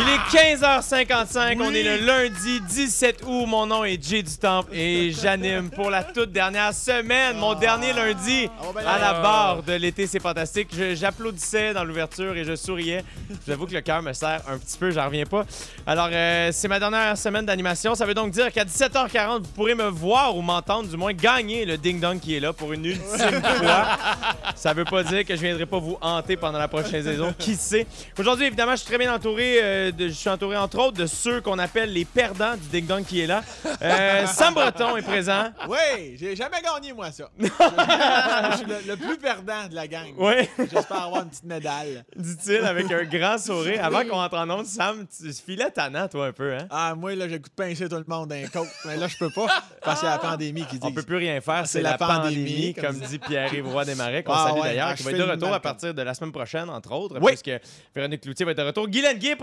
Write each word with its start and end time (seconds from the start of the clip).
Il 0.00 0.08
est 0.08 0.54
15h55, 0.54 1.60
on 1.60 1.74
est 1.74 1.82
le 1.82 2.06
lundi 2.06 2.60
17 2.60 3.22
août. 3.26 3.46
Mon 3.48 3.66
nom 3.66 3.84
est 3.84 4.00
Jay 4.02 4.22
du 4.22 4.36
Temple 4.36 4.72
et 4.72 5.10
j'anime 5.10 5.70
pour 5.70 5.90
la 5.90 6.04
toute 6.04 6.30
dernière 6.30 6.72
semaine, 6.72 7.36
mon 7.36 7.54
dernier 7.54 7.92
lundi 7.92 8.48
à 8.86 8.98
la 8.98 9.14
barre 9.14 9.62
de 9.64 9.72
l'été. 9.72 10.06
C'est 10.06 10.20
fantastique. 10.20 10.68
J'applaudissais 10.94 11.74
dans 11.74 11.82
l'ouverture 11.82 12.36
et 12.36 12.44
je 12.44 12.54
souriais. 12.54 13.02
J'avoue 13.46 13.66
que 13.66 13.74
le 13.74 13.80
cœur 13.80 14.00
me 14.02 14.12
serre 14.12 14.42
un 14.48 14.58
petit 14.58 14.78
peu, 14.78 14.90
j'en 14.92 15.06
reviens 15.06 15.26
pas. 15.26 15.44
Alors, 15.84 16.10
euh, 16.12 16.50
c'est 16.52 16.68
ma 16.68 16.78
dernière 16.78 17.18
semaine 17.18 17.46
d'animation. 17.46 17.94
Ça 17.96 18.06
veut 18.06 18.14
donc 18.14 18.30
dire 18.30 18.52
qu'à 18.52 18.64
17h40, 18.64 19.42
vous 19.42 19.48
pourrez 19.54 19.74
me 19.74 19.88
voir 19.88 20.36
ou 20.36 20.42
m'entendre, 20.42 20.88
du 20.88 20.96
moins 20.96 21.12
gagner 21.12 21.64
le 21.64 21.76
ding-dong 21.76 22.20
qui 22.20 22.36
est 22.36 22.40
là 22.40 22.52
pour 22.52 22.72
une 22.72 22.84
ultime 22.84 23.42
fois. 23.42 23.86
Ça 24.54 24.72
veut 24.74 24.84
pas 24.84 25.02
dire 25.02 25.24
que 25.24 25.34
je 25.34 25.40
viendrai 25.40 25.66
pas 25.66 25.78
vous 25.78 25.98
hanter 26.00 26.36
pendant 26.36 26.58
la 26.58 26.68
prochaine 26.68 27.02
saison. 27.02 27.34
Qui 27.38 27.56
sait? 27.56 27.86
Aujourd'hui, 28.18 28.46
évidemment, 28.46 28.72
je 28.72 28.78
suis 28.78 28.86
très 28.88 28.98
bien 28.98 29.12
entouré. 29.12 29.58
euh, 29.60 29.87
de- 29.92 30.08
je 30.08 30.12
suis 30.12 30.28
entouré, 30.28 30.56
entre 30.56 30.78
autres, 30.78 30.96
de 30.98 31.06
ceux 31.06 31.40
qu'on 31.40 31.58
appelle 31.58 31.92
les 31.92 32.04
perdants 32.04 32.54
du 32.56 32.68
Ding 32.68 32.86
Dong 32.86 33.04
qui 33.04 33.20
est 33.20 33.26
là. 33.26 33.42
Euh, 33.82 34.26
Sam 34.32 34.54
Breton 34.54 34.96
est 34.96 35.02
présent. 35.02 35.50
Oui, 35.68 36.16
j'ai 36.16 36.34
jamais 36.36 36.58
gagné, 36.62 36.92
moi, 36.92 37.10
ça. 37.12 37.28
je 37.38 38.56
suis 38.56 38.66
le, 38.66 38.76
le 38.88 38.96
plus 38.96 39.18
perdant 39.18 39.66
de 39.68 39.74
la 39.74 39.86
gang. 39.86 40.12
Oui, 40.16 40.34
J'espère 40.58 41.02
avoir 41.04 41.22
une 41.22 41.30
petite 41.30 41.44
médaille. 41.44 42.02
dit-il 42.16 42.64
avec 42.64 42.90
un 42.90 43.04
grand 43.04 43.38
sourire. 43.38 43.84
Avant 43.84 44.02
qu'on 44.04 44.20
entre 44.20 44.36
en 44.38 44.50
onde, 44.50 44.66
Sam, 44.66 45.06
tu 45.06 45.32
filais 45.32 45.70
tannant, 45.70 46.08
toi, 46.08 46.26
un 46.28 46.32
peu, 46.32 46.54
hein? 46.54 46.66
Ah, 46.70 46.94
moi, 46.94 47.14
là, 47.14 47.28
j'ai 47.28 47.38
goût 47.38 47.48
de 47.48 47.54
pincer 47.64 47.88
tout 47.88 47.96
le 47.96 48.04
monde 48.06 48.28
d'un 48.28 48.46
côte. 48.48 48.68
Mais 48.84 48.96
là, 48.96 49.06
je 49.08 49.16
peux 49.18 49.30
pas. 49.30 49.46
Parce 49.82 50.00
que 50.00 50.06
c'est 50.06 50.12
la 50.12 50.18
pandémie 50.18 50.64
qui 50.66 50.78
dit. 50.78 50.86
On 50.86 50.92
peut 50.92 51.02
plus 51.02 51.16
rien 51.16 51.40
faire, 51.40 51.66
c'est 51.66 51.78
C'est 51.78 51.82
la, 51.82 51.90
la 51.92 51.98
pandémie, 51.98 52.34
pandémie, 52.44 52.74
comme 52.74 52.98
comme 52.98 53.08
dit 53.08 53.18
Pierre-Yves 53.18 53.68
Roy 53.68 53.84
Desmarais, 53.84 54.22
qu'on 54.22 54.32
Ah 54.32 54.46
salue 54.48 54.60
ouais, 54.60 54.68
d'ailleurs, 54.68 54.88
ah, 54.90 54.94
qui 54.94 55.02
va 55.02 55.10
être 55.12 55.16
de 55.18 55.22
retour 55.22 55.52
à 55.52 55.60
partir 55.60 55.92
de 55.94 56.02
la 56.02 56.14
semaine 56.14 56.32
prochaine, 56.32 56.68
entre 56.70 56.92
autres, 56.92 57.16
Oui. 57.20 57.32
parce 57.32 57.42
que 57.42 57.58
Véronique 57.94 58.22
Cloutier 58.22 58.44
va 58.44 58.52
être 58.52 58.58
de 58.58 58.62
retour. 58.62 58.88
Guylaine 58.88 59.18
Guy 59.18 59.28
est 59.28 59.36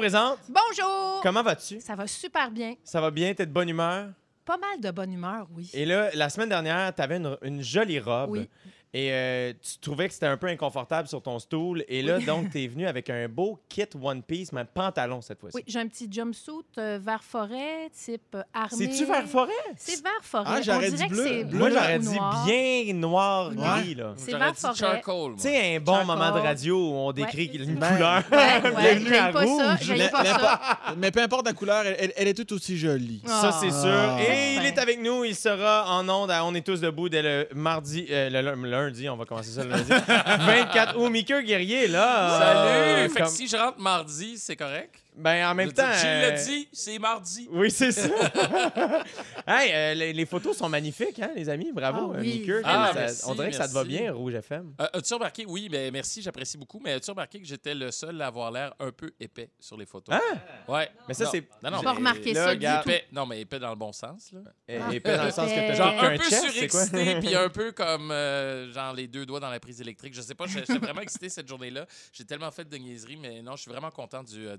Bonjour! 0.49 1.19
Comment 1.23 1.43
vas-tu? 1.43 1.79
Ça 1.81 1.95
va 1.95 2.07
super 2.07 2.51
bien. 2.51 2.75
Ça 2.83 3.01
va 3.01 3.11
bien? 3.11 3.33
T'es 3.33 3.45
de 3.45 3.51
bonne 3.51 3.69
humeur? 3.69 4.09
Pas 4.45 4.57
mal 4.57 4.79
de 4.79 4.91
bonne 4.91 5.11
humeur, 5.11 5.47
oui. 5.55 5.69
Et 5.73 5.85
là, 5.85 6.09
la 6.13 6.29
semaine 6.29 6.49
dernière, 6.49 6.93
tu 6.93 7.01
avais 7.01 7.17
une, 7.17 7.37
une 7.41 7.61
jolie 7.63 7.99
robe. 7.99 8.31
Oui. 8.31 8.49
Et 8.97 9.09
euh, 9.11 9.51
tu 9.61 9.77
trouvais 9.81 10.07
que 10.07 10.13
c'était 10.13 10.25
un 10.27 10.37
peu 10.37 10.47
inconfortable 10.47 11.09
sur 11.09 11.21
ton 11.21 11.37
stool. 11.37 11.83
Et 11.89 12.01
là, 12.01 12.17
donc, 12.19 12.49
tu 12.51 12.63
es 12.63 12.67
venu 12.67 12.87
avec 12.87 13.09
un 13.09 13.27
beau 13.27 13.59
kit 13.67 13.83
One 14.01 14.23
Piece, 14.23 14.53
mais 14.53 14.63
pantalon 14.63 15.19
cette 15.19 15.37
fois-ci. 15.41 15.57
Oui, 15.57 15.63
j'ai 15.67 15.79
un 15.79 15.87
petit 15.89 16.07
jumpsuit 16.09 16.53
euh, 16.77 16.97
vert 17.03 17.21
forêt, 17.21 17.89
type 17.93 18.21
euh, 18.35 18.43
armé. 18.53 18.69
C'est-tu 18.71 19.03
vert 19.03 19.27
forêt? 19.27 19.51
C'est 19.75 20.01
vert 20.01 20.11
forêt. 20.21 20.45
Ah, 20.47 20.61
j'aurais 20.61 20.87
On 20.87 20.91
dit 20.91 20.95
dirait 20.95 21.09
que 21.09 21.13
bleu. 21.13 21.25
c'est 21.27 21.43
Bleu 21.43 21.57
Moi, 21.59 21.69
j'aurais 21.71 21.99
dit 21.99 22.17
bien 22.45 22.93
noir 22.93 23.49
Ouais. 23.49 23.81
gris, 23.81 23.95
là. 23.95 24.13
C'est 24.15 24.31
vert 24.31 24.55
forêt. 24.55 25.01
Tu 25.35 25.41
sais, 25.41 25.75
un 25.75 25.79
bon 25.81 25.93
Charcoal. 25.95 26.17
moment 26.17 26.31
de 26.35 26.39
radio 26.39 26.77
où 26.77 26.93
on 26.95 27.11
décrit 27.11 27.49
Ouais. 27.53 27.63
une 27.65 27.75
Ben, 27.75 27.93
couleur. 27.95 28.23
Ouais, 28.31 28.37
ouais, 28.37 28.71
Bienvenue 28.81 29.15
à 29.15 29.23
j'aime 29.25 29.33
pas 29.33 29.45
ça. 29.45 29.71
rouge. 29.71 29.79
J'aime 29.81 29.97
Mais, 29.97 30.09
pas 30.09 30.23
ça. 30.25 30.39
pas- 30.39 30.95
mais 30.97 31.11
peu 31.11 31.21
importe 31.21 31.45
la 31.45 31.53
couleur, 31.53 31.85
elle, 31.85 31.95
elle- 31.99 32.13
elle 32.15 32.27
est 32.29 32.33
toute 32.33 32.53
aussi 32.53 32.77
jolie. 32.77 33.21
Ça, 33.25 33.51
c'est 33.51 33.71
sûr. 33.71 33.89
Ah. 33.91 34.17
Et 34.21 34.55
il 34.55 34.65
est 34.65 34.77
avec 34.79 35.01
nous. 35.01 35.25
Il 35.25 35.35
sera 35.35 35.85
en 35.97 36.07
onde 36.07 36.31
à 36.31 36.45
On 36.45 36.53
est 36.55 36.65
tous 36.65 36.79
debout 36.79 37.09
dès 37.09 37.21
le 37.21 37.47
mardi, 37.53 38.05
euh, 38.09 38.29
le 38.29 38.55
lundi. 38.85 39.09
On 39.09 39.17
va 39.17 39.25
commencer 39.25 39.51
ça 39.51 39.63
le 39.63 39.69
lundi. 39.71 39.89
24 40.09 40.97
août. 40.97 41.09
Mickey 41.09 41.43
Guerrier, 41.43 41.87
là. 41.87 42.39
Salut! 42.39 42.69
euh, 42.69 43.09
fait 43.09 43.13
que 43.15 43.19
comme- 43.19 43.27
si 43.27 43.47
je 43.47 43.55
rentre 43.57 43.79
mardi, 43.79 44.37
c'est 44.37 44.55
correct? 44.55 44.95
Ben, 45.17 45.49
en 45.49 45.55
même 45.55 45.71
temps. 45.71 45.83
Tu 45.99 46.05
euh, 46.05 46.21
l'as 46.21 46.43
dit, 46.43 46.67
c'est 46.73 46.99
mardi. 46.99 47.47
Oui, 47.51 47.71
c'est 47.71 47.91
ça. 47.91 48.07
hey, 49.47 49.71
euh, 49.73 49.93
les, 49.93 50.13
les 50.13 50.25
photos 50.25 50.57
sont 50.57 50.69
magnifiques, 50.69 51.19
hein, 51.19 51.31
les 51.35 51.47
amis? 51.49 51.71
Bravo, 51.73 52.11
Ah 52.13 52.17
euh, 52.17 52.21
oui, 52.21 52.39
Mickey. 52.39 52.61
Ah, 52.63 52.91
Ça- 52.93 52.99
merci, 52.99 53.21
on 53.25 53.35
dirait 53.35 53.49
que 53.51 53.55
ça 53.55 53.67
te 53.67 53.73
va 53.73 53.83
bien, 53.83 54.11
Rouge 54.11 54.33
FM. 54.35 54.73
Euh, 54.81 54.87
as-tu 54.93 55.13
remarqué? 55.13 55.45
Oui, 55.47 55.69
mais 55.71 55.89
merci, 55.91 56.21
j'apprécie 56.21 56.57
beaucoup. 56.57 56.81
Mais 56.83 56.93
as-tu 56.93 57.09
remarqué 57.11 57.39
que 57.39 57.47
j'étais 57.47 57.73
le 57.73 57.91
seul 57.91 58.21
à 58.21 58.27
avoir 58.27 58.51
l'air 58.51 58.73
un 58.79 58.91
peu 58.91 59.11
épais 59.19 59.49
sur 59.59 59.77
les 59.77 59.85
photos? 59.85 60.15
Hein? 60.15 60.37
Ouais. 60.67 60.89
Mais 61.07 61.13
ça, 61.13 61.25
Non. 61.25 61.29
c'est- 61.31 61.47
Non, 61.63 61.71
non, 61.71 61.77
J'ai 61.77 61.83
pas 61.83 61.93
remarqué 61.93 62.33
là, 62.33 62.43
ça 62.43 62.49
regarde. 62.49 62.77
du 62.79 62.83
tout. 62.83 62.89
Épais. 62.97 63.05
Non, 63.11 63.25
mais 63.25 63.41
épais 63.41 63.59
dans 63.59 63.69
le 63.69 63.75
bon 63.75 63.91
sens. 63.93 64.31
Là. 64.33 64.39
Ah. 64.69 64.99
pas 65.01 65.17
dans 65.17 65.25
le 65.25 65.31
sens 65.31 65.49
que 65.49 65.55
t'as 65.55 65.75
Genre 65.75 65.95
qu'un 65.99 66.11
un 66.11 66.17
peu 66.17 66.29
surexcité, 66.29 67.15
puis 67.21 67.35
un 67.35 67.49
peu 67.49 67.71
comme 67.71 68.11
euh, 68.11 68.71
genre 68.71 68.93
les 68.93 69.07
deux 69.07 69.25
doigts 69.25 69.39
dans 69.39 69.49
la 69.49 69.59
prise 69.59 69.81
électrique. 69.81 70.13
Je 70.13 70.21
sais 70.21 70.35
pas, 70.35 70.45
j'étais 70.47 70.77
vraiment 70.77 71.01
excité 71.01 71.29
cette 71.29 71.47
journée-là. 71.47 71.85
J'ai 72.11 72.25
tellement 72.25 72.51
fait 72.51 72.67
de 72.67 72.77
niaiseries, 72.77 73.17
mais 73.17 73.41
non, 73.41 73.55
je 73.55 73.61
suis 73.63 73.71
vraiment 73.71 73.91
content 73.91 74.23
du, 74.23 74.47
euh, 74.47 74.55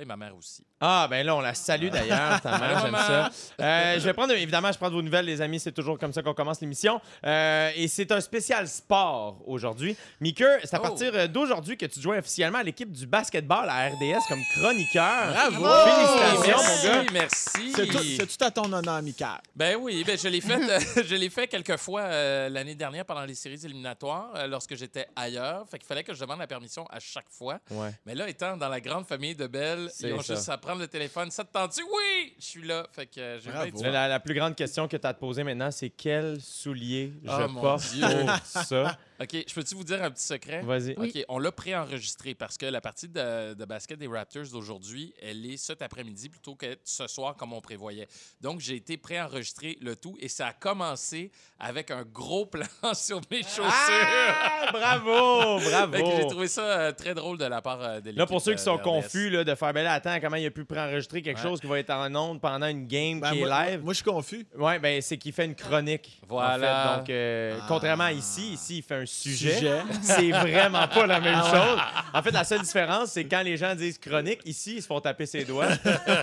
et 0.00 0.04
ma 0.04 0.16
mère 0.16 0.36
aussi. 0.36 0.64
Ah, 0.80 1.06
ben 1.10 1.24
là, 1.26 1.34
on 1.34 1.40
la 1.40 1.54
salue 1.54 1.88
d'ailleurs, 1.88 2.40
ta 2.40 2.58
mère, 2.58 2.80
j'aime 2.80 2.94
ça. 2.96 3.30
Euh, 3.60 3.94
je 3.98 4.04
vais 4.04 4.12
prendre, 4.12 4.32
évidemment, 4.32 4.70
je 4.70 4.78
prends 4.78 4.88
de 4.88 4.94
vos 4.94 5.02
nouvelles, 5.02 5.24
les 5.26 5.40
amis, 5.40 5.58
c'est 5.58 5.72
toujours 5.72 5.98
comme 5.98 6.12
ça 6.12 6.22
qu'on 6.22 6.34
commence 6.34 6.60
l'émission. 6.60 7.00
Euh, 7.26 7.70
et 7.74 7.88
c'est 7.88 8.12
un 8.12 8.20
spécial 8.20 8.68
sport 8.68 9.42
aujourd'hui. 9.46 9.96
Mickey, 10.20 10.44
c'est 10.64 10.74
à 10.74 10.78
Oh. 10.78 10.82
partir 10.82 11.10
euh, 11.14 11.26
d'aujourd'hui 11.26 11.76
que 11.76 11.86
tu 11.86 12.00
joins 12.00 12.18
officiellement 12.18 12.58
à 12.58 12.62
l'équipe 12.62 12.90
du 12.92 13.06
basketball 13.06 13.68
à 13.68 13.88
RDS 13.88 14.20
comme 14.28 14.40
chroniqueur. 14.54 15.32
Bravo! 15.32 15.66
Félicitations, 15.90 16.62
merci, 16.62 16.86
mon 16.86 16.92
gars. 17.02 17.10
merci. 17.12 17.72
C'est 17.74 17.86
tout, 17.86 17.98
c'est 17.98 18.26
tout 18.38 18.44
à 18.44 18.50
ton 18.50 18.72
honneur, 18.72 18.94
amical. 18.94 19.40
Ben 19.56 19.76
oui, 19.80 20.04
ben 20.06 20.16
je 20.16 20.28
l'ai 20.28 20.40
fait, 20.40 20.54
euh, 20.70 21.02
je 21.04 21.14
l'ai 21.16 21.30
fait 21.30 21.48
quelques 21.48 21.76
fois 21.76 22.02
euh, 22.02 22.48
l'année 22.48 22.74
dernière 22.74 23.04
pendant 23.04 23.24
les 23.24 23.34
séries 23.34 23.60
éliminatoires 23.64 24.30
euh, 24.36 24.46
lorsque 24.46 24.74
j'étais 24.76 25.06
ailleurs. 25.16 25.64
Fait 25.68 25.78
qu'il 25.78 25.86
fallait 25.86 26.04
que 26.04 26.14
je 26.14 26.20
demande 26.20 26.38
la 26.38 26.46
permission 26.46 26.86
à 26.90 27.00
chaque 27.00 27.28
fois. 27.28 27.58
Ouais. 27.70 27.90
Mais 28.06 28.14
là, 28.14 28.28
étant 28.28 28.56
dans 28.56 28.68
la 28.68 28.80
grande 28.80 29.06
famille 29.06 29.34
de 29.34 29.46
Belle, 29.46 29.87
C'est 29.92 30.08
ils 30.08 30.14
ont 30.14 30.22
ça. 30.22 30.34
juste 30.34 30.48
à 30.48 30.58
prendre 30.58 30.80
le 30.80 30.88
téléphone. 30.88 31.30
Ça 31.30 31.44
te 31.44 31.52
tente-tu? 31.52 31.82
Oui! 31.82 32.34
Je 32.38 32.44
suis 32.44 32.66
là. 32.66 32.86
Fait 32.92 33.06
que 33.06 33.20
euh, 33.20 33.38
j'ai 33.40 33.90
La, 33.90 34.08
la 34.08 34.20
plus 34.20 34.34
grande 34.34 34.54
question 34.54 34.86
que 34.88 34.96
tu 34.96 35.06
as 35.06 35.10
à 35.10 35.14
te 35.14 35.20
poser 35.20 35.44
maintenant, 35.44 35.70
c'est 35.70 35.90
quel 35.90 36.40
soulier 36.40 37.12
je 37.24 37.30
Oh, 37.30 37.48
mon 37.48 37.60
porte 37.60 37.90
Dieu. 37.92 38.06
pour 38.06 38.46
ça? 38.46 38.98
OK, 39.20 39.44
je 39.48 39.52
peux-tu 39.54 39.74
vous 39.74 39.82
dire 39.84 40.02
un 40.02 40.10
petit 40.12 40.24
secret? 40.24 40.60
Vas-y. 40.62 40.94
Oui. 40.96 41.12
OK, 41.16 41.24
on 41.28 41.38
l'a 41.40 41.50
préenregistré 41.50 42.34
parce 42.34 42.56
que 42.56 42.66
la 42.66 42.80
partie 42.80 43.08
de, 43.08 43.54
de 43.54 43.64
basket 43.64 43.98
des 43.98 44.06
Raptors 44.06 44.46
d'aujourd'hui, 44.52 45.12
elle 45.20 45.44
est 45.44 45.56
cet 45.56 45.82
après-midi 45.82 46.28
plutôt 46.28 46.54
que 46.54 46.76
ce 46.84 47.06
soir 47.08 47.34
comme 47.36 47.52
on 47.52 47.60
prévoyait. 47.60 48.06
Donc, 48.40 48.60
j'ai 48.60 48.76
été 48.76 48.96
préenregistré 48.96 49.76
le 49.80 49.96
tout 49.96 50.16
et 50.20 50.28
ça 50.28 50.48
a 50.48 50.52
commencé 50.52 51.32
avec 51.58 51.90
un 51.90 52.02
gros 52.04 52.46
plan 52.46 52.66
sur 52.94 53.20
mes 53.30 53.42
chaussures. 53.42 53.64
Ah, 53.70 54.68
bravo, 54.72 55.58
bravo. 55.68 55.96
J'ai 56.16 56.26
trouvé 56.28 56.46
ça 56.48 56.62
euh, 56.62 56.92
très 56.92 57.14
drôle 57.14 57.38
de 57.38 57.44
la 57.46 57.60
part 57.60 57.82
euh, 57.82 58.00
de 58.00 58.06
l'équipe. 58.06 58.18
Là, 58.18 58.26
pour 58.26 58.40
ceux 58.40 58.54
qui 58.54 58.62
sont 58.62 58.72
euh, 58.72 58.76
RDS. 58.76 58.82
confus, 58.84 59.30
là, 59.30 59.42
de 59.44 59.54
faire, 59.54 59.72
ben 59.72 59.82
là, 59.82 59.94
attends, 59.94 60.18
comment 60.20 60.36
il 60.36 60.46
a 60.46 60.50
pu 60.50 60.64
préenregistrer 60.64 61.22
quelque 61.22 61.38
Ouais. 61.38 61.42
chose 61.42 61.60
qui 61.60 61.66
va 61.66 61.78
être 61.78 61.90
en 61.90 62.12
ondes 62.14 62.40
pendant 62.40 62.66
une 62.66 62.86
game 62.86 63.20
Ben, 63.20 63.32
qui 63.32 63.40
moi, 63.40 63.66
est 63.66 63.70
live? 63.72 63.84
moi, 63.84 63.92
je 63.92 63.96
suis 63.98 64.04
confus. 64.04 64.46
Ouais, 64.56 64.78
ben 64.78 65.00
c'est 65.02 65.16
qu'il 65.18 65.32
fait 65.32 65.44
une 65.44 65.54
chronique. 65.54 66.20
Voilà. 66.28 66.56
En 66.56 66.92
fait. 66.94 66.98
Donc, 66.98 67.10
euh, 67.10 67.58
Ah. 67.60 67.64
contrairement 67.68 68.04
à 68.04 68.12
ici, 68.12 68.52
ici, 68.54 68.78
il 68.78 68.82
fait 68.82 68.94
un 68.96 69.06
sujet. 69.08 69.54
Sujet. 69.56 69.82
C'est 70.02 70.30
vraiment 70.30 70.86
pas 70.88 71.06
la 71.06 71.20
même 71.20 71.40
Ah 71.42 71.50
chose. 71.50 71.80
En 72.14 72.22
fait, 72.22 72.30
la 72.30 72.44
seule 72.44 72.60
différence, 72.62 73.10
c'est 73.12 73.24
quand 73.24 73.42
les 73.42 73.56
gens 73.56 73.74
disent 73.74 73.98
chronique, 73.98 74.40
ici, 74.44 74.76
ils 74.76 74.82
se 74.82 74.86
font 74.86 75.00
taper 75.00 75.26
ses 75.26 75.44
doigts. 75.44 75.68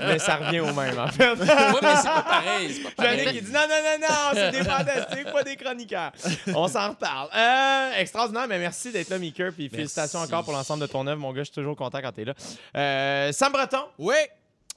mais 0.08 0.20
ça 0.20 0.38
revient 0.38 0.60
au 0.62 0.74
même, 0.74 0.98
en 0.98 1.08
fait. 1.08 1.32
Ouais, 1.32 1.36
mais 1.82 1.96
c'est 1.96 2.08
pas 2.08 2.22
pareil. 2.22 2.74
C'est 2.74 2.84
pas 2.96 3.04
pareil. 3.04 3.28
Il 3.36 3.44
dit 3.44 3.52
non, 3.52 3.60
non, 3.62 3.68
non, 3.68 4.08
non, 4.08 4.16
c'est 4.34 4.52
des 4.52 4.64
fantastiques, 4.64 5.32
pas 5.32 5.44
des 5.44 5.56
chroniqueurs. 5.56 6.12
On 6.54 6.68
s'en 6.68 6.90
reparle. 6.90 7.30
Euh, 7.36 8.00
extraordinaire, 8.00 8.48
mais 8.48 8.60
merci 8.60 8.92
d'être 8.92 9.10
là, 9.10 9.18
Meeker. 9.18 9.52
Puis 9.52 9.70
félicitations 9.70 10.20
encore 10.20 10.44
pour 10.44 10.54
l'ensemble 10.54 10.82
de 10.82 10.88
ton 10.88 11.06
œuvre, 11.08 11.20
mon 11.20 11.32
gars. 11.34 11.42
Je 11.42 11.46
suis 11.46 11.54
toujours 11.56 11.76
content 11.76 12.00
quand 12.02 12.12
t'es 12.12 12.26
là. 12.26 12.34
Euh, 12.78 13.32
Sam 13.32 13.52
Breton, 13.52 13.84
Oui! 13.98 14.16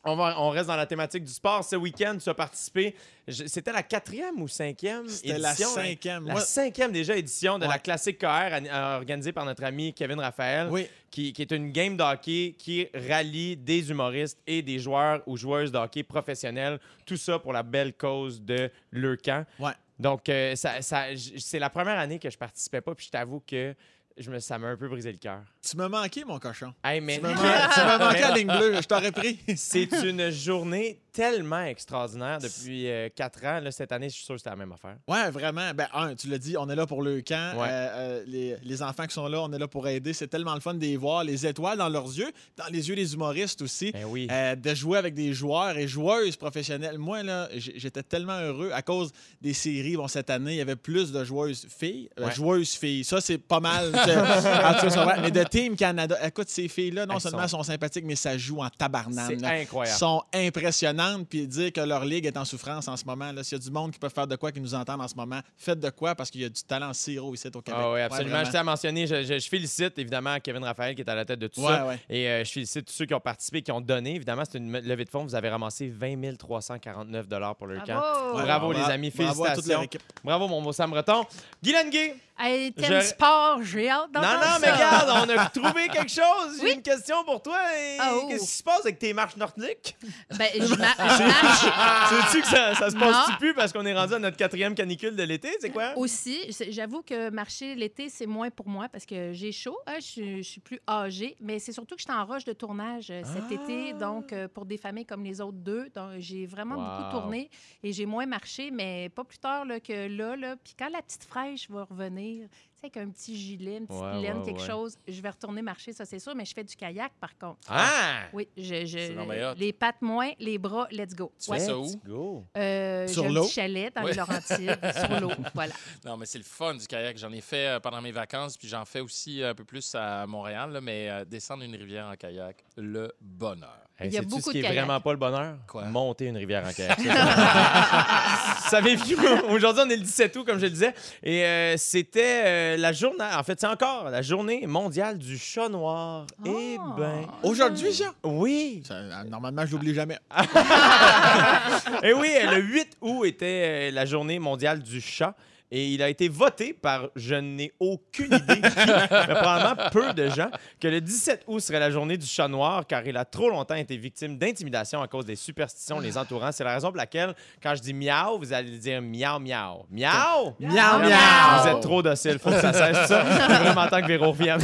On, 0.05 0.17
va, 0.17 0.41
on 0.41 0.51
reste 0.51 0.69
dans 0.69 0.77
la 0.77 0.87
thématique 0.87 1.25
du 1.25 1.33
sport. 1.33 1.65
Ce 1.65 1.77
week-end, 1.77 2.17
tu 2.23 2.29
as 2.29 2.35
participé. 2.35 2.95
C'était 3.29 3.73
la 3.73 3.83
quatrième 3.83 4.41
ou 4.41 4.49
cinquième 4.49 5.05
édition? 5.05 5.17
C'était 5.23 5.39
la 5.39 5.51
hein? 5.51 5.55
cinquième. 5.55 6.27
La 6.27 6.41
cinquième 6.41 6.93
déjà 6.93 7.17
édition 7.17 7.59
de 7.59 7.67
la 7.67 7.79
classique 7.79 8.19
KR 8.19 8.27
euh, 8.53 8.97
organisée 8.97 9.33
par 9.33 9.45
notre 9.45 9.65
ami 9.65 9.93
Kevin 9.93 10.21
Raphaël, 10.21 10.69
Oui. 10.71 10.89
qui, 11.11 11.33
qui 11.33 11.43
est 11.43 11.51
une 11.51 11.73
game 11.73 11.97
de 11.97 12.03
hockey 12.03 12.55
qui 12.59 12.89
rallie 13.09 13.57
des 13.57 13.91
humoristes 13.91 14.39
et 14.47 14.63
des 14.63 14.79
joueurs 14.79 15.23
ou 15.27 15.37
joueuses 15.37 15.73
de 15.73 15.79
hockey 15.79 16.03
professionnels. 16.03 16.79
Tout 17.05 17.17
ça 17.17 17.39
pour 17.39 17.53
la 17.53 17.63
belle 17.63 17.93
cause 17.95 18.41
de 18.43 18.71
leur 18.93 19.17
camp. 19.19 19.45
Ouais. 19.59 19.73
Donc, 19.99 20.29
euh, 20.29 20.55
ça, 20.55 20.75
c'est 20.81 21.59
la 21.59 21.71
première 21.71 21.99
année 21.99 22.19
que 22.21 22.31
je 22.31 22.39
participais 22.39 22.81
pas, 22.81 22.95
puis 22.95 23.07
je 23.07 23.11
t'avoue 23.11 23.43
que 23.47 23.75
je 24.19 24.31
me, 24.31 24.39
ça 24.41 24.59
m'a 24.59 24.69
un 24.69 24.77
peu 24.77 24.89
brisé 24.89 25.13
le 25.13 25.19
cœur. 25.19 25.41
Tu 25.69 25.77
m'as 25.77 25.89
manqué, 25.89 26.25
mon 26.25 26.39
cochon. 26.39 26.73
Hey, 26.85 27.01
mais 27.01 27.17
Tu 27.17 27.23
m'as 27.23 27.35
man- 27.35 27.71
tu 27.75 27.81
m'as 27.81 27.99
manqué 27.99 28.23
à 28.23 28.29
la 28.31 28.35
ligne 28.37 28.47
bleue. 28.49 28.75
Je 28.81 28.87
t'aurais 28.87 29.13
pris. 29.13 29.39
c'est 29.57 29.91
une 30.05 30.31
journée 30.31 31.01
tellement 31.13 31.63
extraordinaire 31.63 32.39
depuis 32.39 32.89
euh, 32.89 33.09
quatre 33.15 33.45
ans. 33.45 33.61
Là, 33.61 33.71
cette 33.71 33.93
année, 33.93 34.09
je 34.09 34.15
suis 34.15 34.25
sûr 34.25 34.35
que 34.35 34.39
c'était 34.39 34.51
la 34.51 34.57
même 34.57 34.73
affaire. 34.73 34.97
Ouais, 35.07 35.31
vraiment. 35.31 35.73
Ben, 35.75 35.89
un, 35.95 36.15
tu 36.15 36.29
l'as 36.29 36.39
dit, 36.39 36.57
on 36.57 36.69
est 36.69 36.77
là 36.77 36.87
pour 36.87 37.03
le 37.03 37.21
camp. 37.21 37.57
Ouais. 37.59 37.69
Euh, 37.71 37.89
euh, 37.95 38.25
les, 38.27 38.57
les 38.63 38.83
enfants 38.83 39.07
qui 39.07 39.15
sont 39.15 39.27
là, 39.29 39.41
on 39.43 39.53
est 39.53 39.59
là 39.59 39.69
pour 39.69 39.87
aider. 39.89 40.13
C'est 40.13 40.29
tellement 40.29 40.55
le 40.55 40.61
fun 40.61 40.75
de 40.75 40.81
les 40.81 40.97
voir, 40.97 41.25
les 41.25 41.47
étoiles 41.47 41.79
dans 41.79 41.89
leurs 41.89 42.07
yeux, 42.07 42.31
dans 42.57 42.67
les 42.71 42.89
yeux 42.89 42.97
des 42.97 43.15
humoristes 43.15 43.63
aussi. 43.63 43.93
Ben 43.93 44.05
oui. 44.07 44.29
De 44.29 44.75
jouer 44.75 44.99
avec 44.99 45.15
des 45.15 45.33
joueurs 45.33 45.77
et 45.77 45.89
joueuses 45.89 46.37
professionnelles. 46.37 46.99
Moi, 46.99 47.23
là, 47.23 47.49
j'étais 47.55 48.03
tellement 48.03 48.39
heureux 48.41 48.71
à 48.73 48.83
cause 48.83 49.13
des 49.41 49.55
séries. 49.55 49.97
Bon, 49.97 50.09
cette 50.09 50.31
année, 50.31 50.53
il 50.53 50.59
y 50.59 50.61
avait 50.61 50.77
plus 50.77 51.13
de 51.13 51.25
joueuses 51.25 51.67
filles. 51.69 52.09
Ouais. 52.19 52.33
joueuses 52.33 52.73
filles. 52.75 53.05
Ça, 53.05 53.21
c'est 53.21 53.39
pas 53.39 53.61
mal. 53.61 53.91
va. 53.93 55.21
mais 55.21 55.31
de 55.31 55.43
Team 55.45 55.77
Canada, 55.77 56.17
écoute, 56.27 56.49
ces 56.49 56.69
filles-là, 56.69 57.07
non 57.07 57.15
Elles 57.15 57.21
seulement 57.21 57.49
sont- 57.49 57.59
sont 57.59 57.63
sympathiques, 57.65 58.05
mais 58.05 58.17
ça 58.17 58.37
joue 58.37 58.61
en 58.61 58.69
tabarnane. 58.69 59.39
C'est 59.39 59.45
incroyable. 59.45 59.99
sont 59.99 60.23
impressionnantes. 60.35 60.98
Gênante 60.99 61.29
puis 61.29 61.47
dire 61.47 61.73
que 61.73 61.81
leur 61.81 62.05
ligue 62.05 62.27
est 62.27 62.37
en 62.37 62.45
souffrance 62.45 62.89
en 62.89 62.97
ce 62.97 63.05
moment. 63.05 63.33
là. 63.33 63.43
S'il 63.45 63.59
y 63.59 63.61
a 63.61 63.65
du 63.65 63.71
monde 63.71 63.93
qui 63.93 63.99
peut 63.99 64.09
faire 64.09 64.27
de 64.27 64.37
quoi, 64.37 64.53
qui 64.53 64.61
nous 64.61 64.75
entendent 64.75 65.01
en 65.01 65.09
ce 65.09 65.15
moment, 65.15 65.41
faites 65.57 65.81
de 65.81 65.91
quoi 65.91 66.15
parce 66.15 66.31
qu'il 66.31 66.41
y 66.43 66.45
a 66.45 66.49
du 66.49 66.63
talent 66.63 66.93
siro 66.93 67.33
ici 67.35 67.49
au 67.49 67.61
Québec. 67.63 67.81
Ah 67.83 67.93
oui, 67.93 68.01
absolument. 68.01 68.45
je 68.45 68.51
tiens 68.51 68.61
à 68.61 68.65
mentionner, 68.65 69.07
je, 69.07 69.23
je- 69.23 69.39
je 69.39 69.49
félicite 69.49 69.99
évidemment 69.99 70.37
Kevin 70.43 70.65
Raphaël 70.65 70.95
qui 70.95 71.03
est 71.03 71.11
à 71.11 71.15
la 71.15 71.25
tête 71.25 71.39
de 71.39 71.47
tout 71.49 71.61
Ouais, 71.61 71.69
ça. 71.69 71.87
ouais. 71.87 71.99
Et 72.09 72.29
euh, 72.29 72.45
je 72.45 72.51
félicite 72.53 72.87
tous 72.87 72.93
ceux 72.93 73.07
qui 73.07 73.15
ont 73.15 73.21
participé, 73.21 73.63
qui 73.63 73.73
ont 73.73 73.81
donné. 73.81 74.17
Évidemment, 74.17 74.43
c'est 74.51 74.59
une 74.59 74.73
levée 74.79 75.05
de 75.05 75.11
fonds. 75.11 75.25
Vous 75.25 75.35
avez 75.35 75.49
ramassé 75.49 75.89
20 75.89 76.37
349 76.37 77.27
pour 77.57 77.67
le 77.67 77.79
camp. 77.81 78.01
Bravo! 78.33 78.73
Les 78.73 78.81
amis. 78.85 79.11
bravo 79.17 79.45
à 79.45 79.55
toute 79.55 79.65
Félicitations. 79.65 80.01
Bravo, 80.25 80.49
mon 80.49 80.63
beau 80.63 80.73
Sam 80.73 80.91
Breton. 80.91 81.25
Guy 81.63 81.73
Lenguet. 81.73 82.17
Hey, 82.41 82.73
thème 82.73 83.01
Je- 83.01 83.07
sport, 83.07 83.61
j'ai 83.63 83.89
hâte 83.91 84.11
Non, 84.15 84.21
d'entendre 84.21 84.39
non, 84.39 84.53
ça. 84.53 84.59
mais 84.61 84.71
regarde, 84.73 85.29
on 85.29 85.37
a 85.39 85.47
trouvé 85.51 85.89
quelque 85.89 86.11
chose. 86.11 86.59
J'ai 86.61 86.65
Oui. 86.67 86.73
une 86.75 86.83
question 86.83 87.25
pour 87.25 87.43
toi. 87.43 87.59
Et 87.77 87.97
Ah, 87.99 88.13
oh. 88.15 88.29
Qu'est-ce 88.29 88.45
qui 88.45 88.57
se 88.59 88.63
passe 88.63 88.81
avec 88.81 88.99
tes 89.01 89.13
marches 89.13 89.37
nordiques? 89.37 89.97
Ben, 90.39 90.47
je, 90.55 90.61
ma- 90.77 90.95
je 90.95 91.25
marche 91.27 92.31
Sais-tu 92.31 92.43
que 92.43 92.49
ça, 92.49 92.75
ça 92.77 92.91
se 92.91 92.97
passe-tu 92.97 93.33
Non. 93.33 93.39
plus 93.39 93.55
parce 93.55 93.73
qu'on 93.73 93.85
est 93.85 93.95
rendu 93.95 94.15
à 94.15 94.19
notre 94.21 94.37
quatrième 94.37 94.75
canicule 94.77 95.17
de 95.17 95.23
l'été? 95.25 95.51
C'est 95.61 95.71
quoi? 95.71 95.93
aussi. 95.97 96.53
C'est- 96.53 96.71
J'avoue 96.71 97.03
que 97.03 97.31
marcher 97.31 97.75
l'été, 97.75 98.09
c'est 98.09 98.27
moins 98.27 98.51
pour 98.51 98.69
moi 98.69 98.89
parce 98.89 99.05
que 99.05 99.33
j'ai 99.33 99.51
chaud. 99.53 99.77
hein, 99.89 99.95
je, 99.97 100.05
suis- 100.07 100.43
je 100.45 100.49
suis 100.49 100.61
plus 100.61 100.81
âgée. 100.89 101.37
Mais 101.41 101.59
c'est 101.59 101.73
surtout 101.73 101.97
que 101.97 102.03
je 102.03 102.07
suis 102.11 102.17
en 102.19 102.25
roche 102.25 102.45
de 102.45 102.53
tournage 102.53 103.09
euh, 103.11 103.23
cet 103.25 103.43
Ah. 103.51 103.55
été. 103.55 103.93
Donc, 103.95 104.33
euh, 104.33 104.47
pour 104.47 104.65
des 104.65 104.77
familles 104.79 105.07
comme 105.07 105.25
les 105.25 105.41
autres 105.41 105.59
deux. 105.59 105.89
Donc, 105.95 106.11
j'ai 106.19 106.47
vraiment 106.47 106.77
Wow. 106.77 106.85
beaucoup 106.85 107.11
tourné 107.21 107.51
et 107.83 107.93
j'ai 107.93 108.07
moins 108.07 108.27
marché, 108.27 108.71
mais 108.71 109.09
pas 109.09 109.25
plus 109.25 109.39
tard 109.39 109.65
là, 109.65 109.81
que 109.81 110.07
là, 110.09 110.37
là. 110.37 110.55
Puis 110.63 110.75
quand 110.79 110.89
la 110.93 111.03
petite 111.03 111.25
fraîche 111.25 111.69
va 111.71 111.83
revenir, 111.85 112.28
tu 112.37 112.49
sais, 112.75 112.85
avec 112.85 112.97
un 112.99 113.11
petit 113.11 113.37
gilet, 113.37 113.79
une 113.79 113.87
petite 113.87 114.01
Ouais, 114.03 114.21
laine, 114.21 114.39
ouais, 114.39 114.45
quelque 114.45 114.61
ouais. 114.61 114.67
chose, 114.67 114.97
je 115.07 115.21
vais 115.21 115.31
retourner 115.31 115.63
marcher, 115.63 115.93
ça 115.93 116.05
c'est 116.05 116.19
sûr. 116.19 116.35
Mais 116.35 116.45
je 116.45 116.55
fais 116.55 116.65
du 116.65 116.77
kayak, 116.77 117.13
par 117.21 117.37
contre. 117.39 117.59
Ah! 117.69 118.27
Oui, 118.33 118.49
je, 118.57 119.55
les 119.59 119.73
pattes 119.73 120.01
moins, 120.03 120.31
les 120.39 120.59
bras, 120.59 120.87
let's 120.91 121.15
go. 121.15 121.33
Tu 121.43 121.51
Ouais. 121.51 121.59
fais 121.59 121.67
ça 121.67 121.79
où? 121.79 121.87
Go! 122.07 122.45
Euh, 122.57 123.07
Sur 123.09 123.29
l'eau? 123.29 123.47
chalet 123.49 123.95
dans 123.95 124.03
Ouais. 124.05 124.11
les 124.13 124.17
Laurentides, 124.17 124.79
sur 125.07 125.21
l'eau. 125.21 125.31
Voilà. 125.55 125.75
Non, 126.05 126.17
mais 126.17 126.27
c'est 126.27 126.39
le 126.39 126.45
fun 126.45 126.75
du 126.75 126.87
kayak. 126.87 127.17
J'en 127.19 127.33
ai 127.33 127.41
fait 127.41 127.67
euh, 127.69 127.81
pendant 127.81 128.01
mes 128.01 128.13
vacances, 128.13 128.57
puis 128.57 128.69
j'en 128.69 128.85
fais 128.85 129.01
aussi 129.01 129.43
un 129.43 129.55
peu 129.55 129.65
plus 129.65 129.95
à 129.95 130.27
Montréal, 130.27 130.71
là, 130.73 130.81
mais 130.81 131.09
euh, 131.11 131.25
descendre 131.25 131.65
une 131.65 131.75
rivière 131.75 132.07
en 132.07 132.15
kayak, 132.17 132.65
le 132.77 133.13
bonheur. 133.21 133.88
Il 134.01 134.13
y 134.13 134.19
a 134.19 134.23
beaucoup 134.23 134.41
ce 134.43 134.51
qui 134.51 134.59
de 134.61 134.65
est 134.65 134.69
kayak. 134.69 134.85
vraiment 134.85 135.01
pas 135.01 135.11
le 135.11 135.19
bonheur? 135.19 135.55
Quoi? 135.67 135.85
Monter 135.87 136.27
une 136.27 136.37
rivière 136.37 136.65
en 136.65 136.73
kayak. 136.73 136.99
Savez-vous, 138.71 139.17
aujourd'hui, 139.51 139.83
on 139.87 139.91
est 139.91 139.97
le 139.97 140.03
17 140.03 140.37
août, 140.37 140.45
comme 140.47 140.59
je 140.59 140.65
le 140.67 140.71
disais, 140.71 140.95
et 141.23 141.45
euh, 141.45 141.75
c'était 141.77 142.43
euh, 142.45 142.77
la 142.77 142.93
journée, 142.93 143.25
en 143.37 143.43
fait, 143.43 143.59
c'est 143.59 143.67
encore 143.67 144.09
la 144.11 144.23
journée 144.23 144.67
mondiale 144.67 145.19
du 145.19 145.37
chat 145.39 145.69
noir. 145.69 146.27
Eh 146.47 146.77
Ah. 146.79 146.95
ben, 146.97 147.27
Aujourd'hui, 147.43 147.93
ça? 147.93 148.13
oui! 148.25 148.83
Ça, 148.87 148.95
euh, 148.95 149.25
Normalement, 149.29 149.65
je 149.67 149.73
l'oublie 149.73 149.95
jamais. 149.95 150.19
Et 152.03 152.13
oui, 152.13 152.29
euh, 152.37 152.57
le 152.57 152.63
8 152.63 152.97
août 153.01 153.25
était 153.25 153.89
euh, 153.89 153.91
la 153.93 154.05
journée 154.05 154.39
mondiale 154.39 154.81
du 154.83 155.01
chat. 155.01 155.35
Et 155.71 155.89
il 155.89 156.03
a 156.03 156.09
été 156.09 156.29
voté 156.31 156.73
par, 156.73 157.09
je 157.15 157.35
n'ai 157.35 157.73
aucune 157.79 158.33
idée, 158.33 158.55
qui, 158.61 158.63
mais 158.87 159.35
probablement 159.35 159.91
peu 159.93 160.15
de 160.15 160.29
gens, 160.31 160.49
que 160.81 160.89
le 160.89 161.01
17 161.03 161.45
août 161.47 161.61
serait 161.61 161.79
la 161.81 161.91
journée 161.91 162.17
du 162.17 162.25
chat 162.27 162.49
noir, 162.49 162.87
car 162.87 163.07
il 163.07 163.15
a 163.19 163.27
trop 163.27 163.51
longtemps 163.51 163.75
été 163.75 163.97
victime 163.99 164.39
d'intimidation 164.39 165.03
à 165.03 165.09
cause 165.09 165.27
des 165.27 165.37
superstitions 165.37 166.01
les 166.01 166.17
entourant. 166.17 166.53
C'est 166.53 166.65
la 166.65 166.73
raison 166.75 166.89
pour 166.89 166.97
laquelle, 166.97 167.35
quand 167.63 167.75
je 167.75 167.83
dis 167.83 167.93
miaou, 167.93 168.39
vous 168.39 168.53
allez 168.55 168.79
dire 168.79 169.03
miaou, 169.03 169.39
miaou. 169.41 169.85
Miaou! 169.91 170.55
Miaou, 170.59 170.99
miaou. 171.01 171.63
Vous 171.63 171.69
êtes 171.69 171.81
trop 171.83 172.03
docile, 172.03 172.39
faut 172.39 172.51
que 172.51 172.61
ça 172.61 172.73
cesse 172.73 173.07
ça. 173.09 173.25
Il 173.49 173.53
est 173.53 173.59
vraiment 173.71 173.87
temps 173.89 174.01
que 174.01 174.07
Véro 174.07 174.31
revienne. 174.31 174.61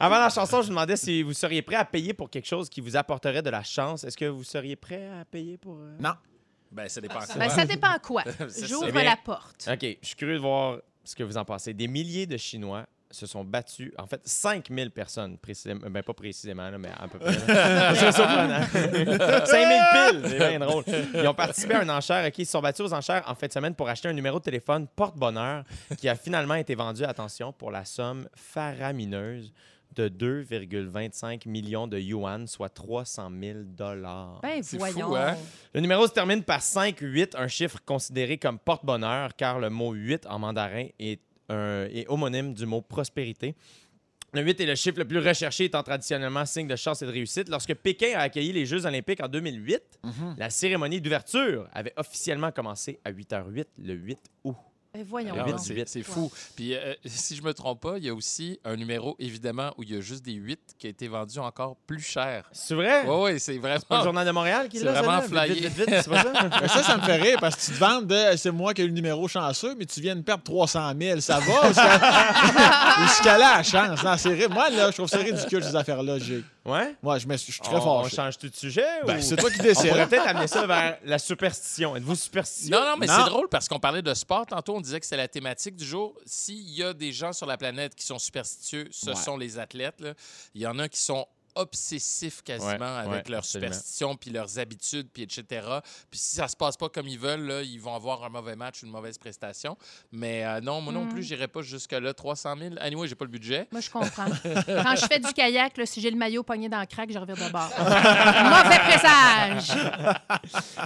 Avant 0.00 0.18
la 0.18 0.30
chanson, 0.30 0.58
je 0.58 0.64
vous 0.64 0.70
demandais 0.70 0.96
si 0.96 1.22
vous 1.22 1.32
seriez 1.32 1.62
prêt 1.62 1.76
à 1.76 1.84
payer 1.84 2.12
pour 2.12 2.28
quelque 2.30 2.46
chose 2.48 2.68
qui 2.68 2.80
vous 2.80 2.96
apporterait 2.96 3.42
de 3.42 3.50
la 3.50 3.62
chance. 3.62 4.04
Est-ce 4.04 4.16
que 4.16 4.24
vous 4.24 4.42
seriez 4.42 4.74
prêt 4.76 5.08
à 5.20 5.24
payer 5.24 5.58
pour... 5.58 5.74
euh, 5.76 5.96
Non. 6.00 6.12
Ben, 6.76 6.88
ça 6.90 7.00
dépend. 7.00 7.20
Ben, 7.38 7.48
ça 7.48 7.64
dépend 7.64 7.98
quoi. 8.02 8.22
J'ouvre 8.68 9.00
la 9.00 9.16
porte. 9.16 9.66
OK, 9.72 9.80
je 9.80 10.06
suis 10.06 10.16
curieux 10.16 10.34
de 10.34 10.40
voir 10.40 10.78
ce 11.04 11.16
que 11.16 11.22
vous 11.22 11.38
en 11.38 11.44
pensez. 11.44 11.72
Des 11.72 11.88
milliers 11.88 12.26
de 12.26 12.36
Chinois 12.36 12.84
se 13.10 13.24
sont 13.24 13.44
battus, 13.44 13.92
en 13.96 14.06
fait, 14.06 14.20
5000 14.24 14.90
personnes, 14.90 15.38
précisément, 15.38 15.88
ben 15.88 16.02
pas 16.02 16.12
précisément, 16.12 16.68
là, 16.68 16.76
mais 16.76 16.90
à 16.98 17.08
peu 17.08 17.18
près. 17.18 17.32
là. 17.46 17.94
C'est 17.94 18.12
surprenant. 18.12 18.60
5000 19.46 19.78
piles! 19.92 20.22
C'est 20.28 20.38
bien 20.38 20.58
drôle. 20.58 20.84
Ils 21.14 21.26
ont 21.26 21.32
participé 21.32 21.74
à 21.74 21.82
une 21.82 21.90
enchère, 21.90 22.26
OK, 22.26 22.38
ils 22.38 22.44
se 22.44 22.52
sont 22.52 22.60
battus 22.60 22.84
aux 22.84 22.92
enchères 22.92 23.22
en 23.26 23.34
fin 23.34 23.46
de 23.46 23.52
semaine 23.52 23.74
pour 23.74 23.88
acheter 23.88 24.08
un 24.08 24.12
numéro 24.12 24.38
de 24.38 24.44
téléphone 24.44 24.86
porte-bonheur 24.94 25.64
qui 25.96 26.08
a 26.08 26.14
finalement 26.16 26.56
été 26.56 26.74
vendu, 26.74 27.04
attention, 27.04 27.52
pour 27.52 27.70
la 27.70 27.84
somme 27.86 28.28
faramineuse 28.34 29.52
de 29.96 30.08
2,25 30.08 31.48
millions 31.48 31.86
de 31.86 31.98
yuan, 31.98 32.46
soit 32.46 32.68
300 32.68 33.30
000 33.42 33.58
dollars. 33.64 34.40
Ben, 34.42 34.62
C'est 34.62 34.76
voyons. 34.78 35.08
fou, 35.08 35.16
hein? 35.16 35.36
Le 35.74 35.80
numéro 35.80 36.06
se 36.06 36.12
termine 36.12 36.42
par 36.42 36.60
5-8, 36.60 37.34
un 37.36 37.48
chiffre 37.48 37.78
considéré 37.84 38.38
comme 38.38 38.58
porte-bonheur, 38.58 39.34
car 39.36 39.58
le 39.58 39.70
mot 39.70 39.92
8 39.92 40.26
en 40.26 40.38
mandarin 40.38 40.86
est, 40.98 41.20
un- 41.48 41.86
est 41.86 42.06
homonyme 42.08 42.54
du 42.54 42.66
mot 42.66 42.82
prospérité. 42.82 43.54
Le 44.32 44.42
8 44.42 44.60
est 44.60 44.66
le 44.66 44.74
chiffre 44.74 44.98
le 44.98 45.06
plus 45.06 45.18
recherché, 45.20 45.64
étant 45.64 45.82
traditionnellement 45.82 46.44
signe 46.44 46.66
de 46.66 46.76
chance 46.76 47.00
et 47.00 47.06
de 47.06 47.10
réussite. 47.12 47.48
Lorsque 47.48 47.74
Pékin 47.74 48.12
a 48.16 48.22
accueilli 48.22 48.52
les 48.52 48.66
Jeux 48.66 48.84
olympiques 48.84 49.22
en 49.22 49.28
2008, 49.28 49.80
la 50.36 50.50
cérémonie 50.50 51.00
d'ouverture 51.00 51.68
avait 51.72 51.94
officiellement 51.96 52.50
commencé 52.52 53.00
à 53.04 53.12
8h08 53.12 53.64
le 53.82 53.94
8 53.94 54.18
août. 54.44 54.56
Voyons. 55.04 55.34
Du 55.34 55.52
c'est 55.58 55.74
c'est 55.88 56.02
fou. 56.02 56.30
Puis, 56.54 56.74
euh, 56.74 56.94
si 57.04 57.36
je 57.36 57.42
me 57.42 57.52
trompe 57.52 57.80
pas, 57.80 57.94
il 57.98 58.04
y 58.04 58.08
a 58.08 58.14
aussi 58.14 58.58
un 58.64 58.76
numéro, 58.76 59.16
évidemment, 59.18 59.72
où 59.78 59.82
il 59.82 59.94
y 59.94 59.96
a 59.96 60.00
juste 60.00 60.24
des 60.24 60.32
8 60.34 60.58
qui 60.78 60.86
a 60.86 60.90
été 60.90 61.08
vendu 61.08 61.38
encore 61.38 61.76
plus 61.86 62.00
cher. 62.00 62.48
C'est 62.52 62.74
vrai? 62.74 63.04
Oui, 63.06 63.32
oui, 63.32 63.40
c'est 63.40 63.58
Pas 63.58 63.68
le 63.78 63.78
vraiment. 63.84 64.04
Journal 64.04 64.26
de 64.26 64.30
Montréal 64.32 64.68
qui 64.68 64.78
C'est 64.78 64.84
l'a, 64.84 65.02
vraiment 65.02 65.22
celle-là? 65.22 65.46
Vite, 65.46 65.54
flyé. 65.56 65.68
vite, 65.68 65.78
vite, 65.78 65.90
vite, 65.90 66.02
c'est 66.02 66.10
pas 66.10 66.22
ça? 66.22 66.68
Ça, 66.76 66.82
ça 66.82 66.96
me 66.96 67.02
fait 67.02 67.16
rire 67.16 67.38
parce 67.40 67.56
que 67.56 67.60
tu 67.60 67.72
te 67.72 67.78
de 68.04 68.36
c'est 68.36 68.50
moi 68.50 68.74
qui 68.74 68.82
ai 68.82 68.84
eu 68.84 68.88
le 68.88 68.94
numéro 68.94 69.26
chanceux, 69.28 69.74
mais 69.78 69.86
tu 69.86 70.00
viens 70.00 70.16
de 70.16 70.22
perdre 70.22 70.42
300 70.44 70.92
000. 71.00 71.20
Ça 71.20 71.38
va? 71.40 71.68
Jusqu'à 71.68 73.02
jusqu'à 73.06 73.38
là, 73.38 73.56
la 73.58 73.62
chance? 73.62 74.02
Non, 74.02 74.16
c'est 74.16 74.48
Moi, 74.48 74.70
là, 74.70 74.90
je 74.90 74.96
trouve 74.96 75.08
ça 75.08 75.18
ridicule, 75.18 75.62
ces 75.62 75.76
affaires-là. 75.76 76.18
J'ai- 76.18 76.42
Ouais? 76.66 76.96
Moi, 77.02 77.18
je, 77.18 77.26
me 77.28 77.36
suis- 77.36 77.52
je 77.52 77.58
suis 77.58 77.62
très 77.62 77.76
on, 77.76 77.98
on 78.00 78.08
change 78.08 78.36
tout 78.38 78.48
de 78.48 78.54
sujet? 78.56 78.84
Ben, 79.06 79.18
ou- 79.18 79.22
c'est 79.22 79.36
toi 79.36 79.50
qui 79.50 79.60
On 79.60 79.62
décides. 79.62 79.88
pourrait 79.88 80.08
peut-être 80.08 80.26
amener 80.26 80.48
ça 80.48 80.66
vers 80.66 80.98
la 81.04 81.18
superstition. 81.18 81.94
Êtes-vous 81.96 82.16
superstitieux? 82.16 82.72
Non, 82.74 82.80
non, 82.84 82.96
mais 82.98 83.06
c'est 83.06 83.24
drôle 83.24 83.48
parce 83.48 83.68
qu'on 83.68 83.78
parlait 83.78 84.02
de 84.02 84.12
sport 84.14 84.44
tantôt. 84.46 84.74
On 84.76 84.80
disait 84.80 84.98
que 84.98 85.06
c'est 85.06 85.16
la 85.16 85.28
thématique 85.28 85.76
du 85.76 85.84
jour. 85.84 86.14
S'il 86.26 86.68
y 86.70 86.82
a 86.82 86.92
des 86.92 87.12
gens 87.12 87.32
sur 87.32 87.46
la 87.46 87.56
planète 87.56 87.94
qui 87.94 88.04
sont 88.04 88.18
superstitieux, 88.18 88.88
ce 88.90 89.10
Ouais. 89.10 89.14
sont 89.16 89.36
les 89.36 89.58
athlètes. 89.58 90.00
là. 90.00 90.14
Il 90.54 90.60
y 90.62 90.66
en 90.66 90.78
a 90.80 90.88
qui 90.88 90.98
sont 91.00 91.24
obsessifs 91.56 92.42
quasiment 92.42 92.70
Ouais, 92.76 93.00
avec 93.00 93.10
ouais, 93.26 93.30
leurs 93.30 93.38
absolument. 93.40 93.72
superstitions 93.72 94.16
puis 94.16 94.30
leurs 94.30 94.58
habitudes 94.58 95.08
puis 95.12 95.22
etc. 95.24 95.44
Puis 96.10 96.20
si 96.20 96.36
ça 96.36 96.46
se 96.48 96.56
passe 96.56 96.76
pas 96.76 96.88
comme 96.88 97.08
ils 97.08 97.18
veulent, 97.18 97.46
là, 97.46 97.62
ils 97.62 97.80
vont 97.80 97.94
avoir 97.94 98.22
un 98.24 98.28
mauvais 98.28 98.54
match 98.56 98.82
ou 98.82 98.86
une 98.86 98.92
mauvaise 98.92 99.18
prestation. 99.18 99.76
Mais 100.12 100.44
euh, 100.44 100.60
non, 100.60 100.80
moi 100.80 100.92
non 100.92 101.04
Mm. 101.06 101.08
plus, 101.08 101.22
j'irai 101.22 101.48
pas 101.48 101.62
jusque 101.62 101.92
là 101.92 102.12
300 102.14 102.54
000. 102.58 102.74
Anyway, 102.80 103.08
j'ai 103.08 103.14
pas 103.14 103.24
le 103.24 103.30
budget. 103.30 103.66
Moi, 103.72 103.80
je 103.80 103.90
comprends. 103.90 104.26
Quand 104.44 104.96
je 104.96 105.06
fais 105.06 105.18
du 105.18 105.32
kayak, 105.32 105.76
là, 105.76 105.86
si 105.86 106.00
j'ai 106.00 106.10
le 106.10 106.16
maillot 106.16 106.42
pogné 106.42 106.68
dans 106.68 106.80
le 106.80 106.86
crack, 106.86 107.10
je 107.12 107.18
revire 107.18 107.36
de 107.36 107.50
bord. 107.50 107.70
Mauvais 107.78 108.78
présage! 108.78 109.70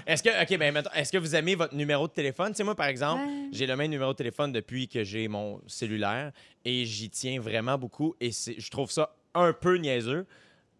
Est-ce 0.06 0.22
que, 0.22 0.42
OK, 0.42 0.58
ben, 0.58 0.82
est-ce 0.94 1.12
que 1.12 1.18
vous 1.18 1.34
aimez 1.34 1.54
votre 1.54 1.74
numéro 1.74 2.06
de 2.06 2.12
téléphone? 2.12 2.50
Tu 2.52 2.56
sais, 2.58 2.64
moi, 2.64 2.74
par 2.74 2.86
exemple, 2.86 3.22
Ouais. 3.24 3.48
j'ai 3.52 3.66
le 3.66 3.76
même 3.76 3.90
numéro 3.90 4.12
de 4.12 4.16
téléphone 4.16 4.52
depuis 4.52 4.88
que 4.88 5.02
j'ai 5.04 5.28
mon 5.28 5.60
cellulaire 5.66 6.32
et 6.64 6.84
j'y 6.84 7.10
tiens 7.10 7.40
vraiment 7.40 7.76
beaucoup 7.78 8.14
et 8.20 8.30
je 8.30 8.70
trouve 8.70 8.90
ça 8.90 9.14
un 9.34 9.52
peu 9.52 9.76
niaiseux. 9.76 10.26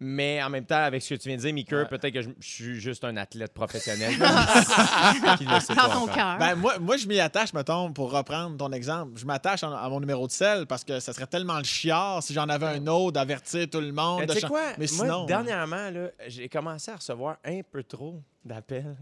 Mais 0.03 0.41
en 0.41 0.49
même 0.49 0.65
temps, 0.65 0.81
avec 0.83 1.03
ce 1.03 1.13
que 1.13 1.19
tu 1.19 1.29
viens 1.29 1.37
de 1.37 1.41
dire, 1.43 1.53
Ouais. 1.53 1.85
peut-être 1.85 2.11
que 2.11 2.21
je, 2.23 2.29
je 2.39 2.47
suis 2.49 2.79
juste 2.79 3.03
un 3.03 3.15
athlète 3.17 3.53
professionnel. 3.53 4.13
qui 5.37 5.45
ne 5.45 5.53
le 5.53 5.59
sait 5.59 5.75
Dans 5.75 5.81
pas 5.83 5.89
ton 5.89 5.95
encore. 6.01 6.15
cœur. 6.15 6.37
Ben, 6.39 6.55
moi, 6.55 6.79
moi, 6.79 6.97
je 6.97 7.05
m'y 7.07 7.19
attache, 7.19 7.53
mettons, 7.53 7.93
pour 7.93 8.11
reprendre 8.11 8.57
ton 8.57 8.71
exemple. 8.71 9.11
Je 9.19 9.25
m'attache 9.25 9.63
à, 9.63 9.67
à 9.77 9.89
mon 9.89 9.99
numéro 9.99 10.25
de 10.25 10.31
sel 10.31 10.65
parce 10.65 10.83
que 10.83 10.99
ça 10.99 11.13
serait 11.13 11.27
tellement 11.27 11.59
le 11.59 11.63
chiard 11.63 12.23
si 12.23 12.33
j'en 12.33 12.49
avais 12.49 12.65
un 12.65 12.87
autre, 12.87 13.11
d'avertir 13.11 13.69
tout 13.69 13.79
le 13.79 13.91
monde. 13.91 14.21
Mais 14.21 14.25
de 14.25 14.31
tu 14.33 14.39
sais 14.39 14.41
chan- 14.41 14.47
quoi? 14.47 14.73
Mais 14.79 14.87
Moi, 14.93 15.25
dernièrement, 15.27 15.91
là, 15.91 16.07
j'ai 16.27 16.49
commencé 16.49 16.89
à 16.89 16.95
recevoir 16.95 17.37
un 17.45 17.61
peu 17.71 17.83
trop 17.83 18.21
d'appels 18.43 18.97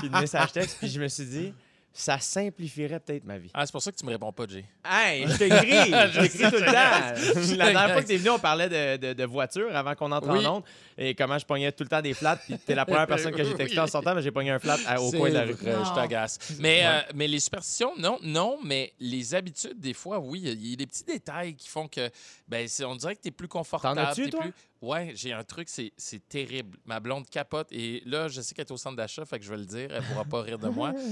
puis 0.00 0.10
de 0.10 0.18
messages 0.18 0.52
textes, 0.52 0.76
puis 0.78 0.88
je 0.88 1.00
me 1.00 1.08
suis 1.08 1.24
dit, 1.24 1.54
ça 1.92 2.18
simplifierait 2.20 3.00
peut-être 3.00 3.24
ma 3.24 3.38
vie. 3.38 3.50
Ah, 3.52 3.66
c'est 3.66 3.72
pour 3.72 3.82
ça 3.82 3.90
que 3.90 3.96
tu 3.96 4.06
me 4.06 4.10
réponds 4.12 4.32
pas, 4.32 4.44
Jay. 4.46 4.64
Hey, 4.88 5.26
je 5.26 5.36
t'écris, 5.38 5.68
je 5.70 6.12
Je 6.12 6.20
t'écris 6.20 6.50
tout 6.50 6.56
le 6.56 6.66
temps. 6.66 7.56
La 7.56 7.72
dernière 7.72 7.92
fois 7.92 8.02
que 8.02 8.06
t'es 8.06 8.16
venu, 8.18 8.30
on 8.30 8.38
parlait 8.38 8.68
de, 8.68 9.08
de, 9.08 9.12
de 9.14 9.24
voiture 9.24 9.74
avant 9.74 9.94
qu'on 9.96 10.12
entre 10.12 10.28
Oui. 10.28 10.46
en 10.46 10.56
onde 10.58 10.62
et 10.96 11.14
comment 11.16 11.38
je 11.38 11.44
pognais 11.46 11.72
tout 11.72 11.82
le 11.82 11.88
temps 11.88 12.00
des 12.00 12.14
flats. 12.14 12.36
Puis 12.36 12.56
t'es 12.58 12.74
la 12.76 12.84
première 12.86 13.06
personne 13.08 13.34
que 13.34 13.42
j'ai 13.42 13.54
texté 13.54 13.80
en 13.80 13.86
sortant, 13.88 14.14
mais 14.14 14.22
j'ai 14.22 14.30
pogné 14.30 14.50
un 14.50 14.58
flat 14.60 14.76
à- 14.86 15.00
au 15.00 15.10
coin 15.10 15.28
de 15.28 15.34
la 15.34 15.42
rue. 15.44 15.52
vrai, 15.54 15.72
je 15.72 15.88
Non. 15.88 15.94
t'agace. 15.94 16.38
Mais, 16.60 16.82
euh, 16.84 17.00
mais 17.14 17.26
les 17.26 17.40
superstitions, 17.40 17.92
non, 17.98 18.18
non, 18.22 18.58
mais 18.62 18.92
les 19.00 19.34
habitudes, 19.34 19.80
des 19.80 19.94
fois, 19.94 20.20
oui, 20.20 20.40
il 20.44 20.66
y 20.70 20.72
a 20.74 20.76
des 20.76 20.86
petits 20.86 21.04
détails 21.04 21.54
qui 21.56 21.68
font 21.68 21.88
que, 21.88 22.08
ben, 22.46 22.68
on 22.86 22.94
dirait 22.94 23.16
que 23.16 23.22
tu 23.22 23.28
es 23.28 23.32
plus 23.32 23.48
confortable. 23.48 23.96
T'en 24.00 24.06
as-tu, 24.06 24.24
t'es 24.26 24.30
toi? 24.30 24.40
plus- 24.42 24.52
Ouais, 24.80 25.10
j'ai 25.16 25.32
un 25.32 25.42
truc, 25.42 25.68
c'est 25.68 25.92
c'est 25.96 26.28
terrible. 26.28 26.78
Ma 26.86 27.00
blonde 27.00 27.28
capote 27.28 27.66
et 27.72 28.00
là, 28.06 28.28
je 28.28 28.40
sais 28.40 28.54
qu'elle 28.54 28.64
est 28.66 28.70
au 28.70 28.76
centre 28.76 28.94
d'achat, 28.94 29.24
fait 29.24 29.40
que 29.40 29.44
je 29.44 29.50
vais 29.50 29.56
le 29.56 29.64
dire, 29.64 29.88
elle 29.92 30.04
pourra 30.04 30.24
pas 30.24 30.40
rire 30.42 30.58
de 30.60 30.68
moi. 30.68 30.92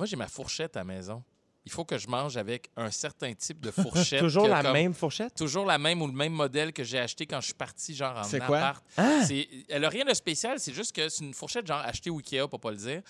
Moi, 0.00 0.06
j'ai 0.06 0.16
ma 0.16 0.28
fourchette 0.28 0.78
à 0.78 0.80
la 0.80 0.84
maison. 0.84 1.22
il 1.66 1.70
faut 1.70 1.84
que 1.84 1.98
je 1.98 2.08
mange 2.08 2.38
avec 2.38 2.70
un 2.74 2.90
certain 2.90 3.34
type 3.34 3.60
de 3.60 3.70
fourchette. 3.82 4.20
Toujours 4.20 4.48
la 4.48 4.62
comme- 4.62 4.72
même 4.72 4.94
fourchette? 4.94 5.34
Toujours 5.36 5.66
la 5.66 5.76
même 5.76 6.00
ou 6.00 6.06
le 6.06 6.12
même 6.14 6.32
modèle 6.32 6.72
que 6.72 6.82
j'ai 6.82 6.98
acheté 6.98 7.26
quand 7.26 7.38
je 7.42 7.46
suis 7.48 7.54
parti, 7.54 7.94
genre 7.94 8.16
en 8.16 8.22
C'est 8.24 8.40
quoi? 8.40 8.56
appart. 8.56 8.84
Ah! 8.96 9.20
Elle 9.68 9.84
a 9.84 9.88
rien 9.90 10.06
de 10.06 10.14
spécial, 10.14 10.58
c'est 10.58 10.72
juste 10.72 10.96
que 10.96 11.06
c'est 11.10 11.22
une 11.22 11.34
fourchette 11.34 11.66
genre 11.66 11.80
achetée 11.84 12.08
au 12.08 12.16
Ikea, 12.18 12.48
pour 12.48 12.60
pas 12.60 12.70
le 12.70 12.78
dire. 12.78 13.02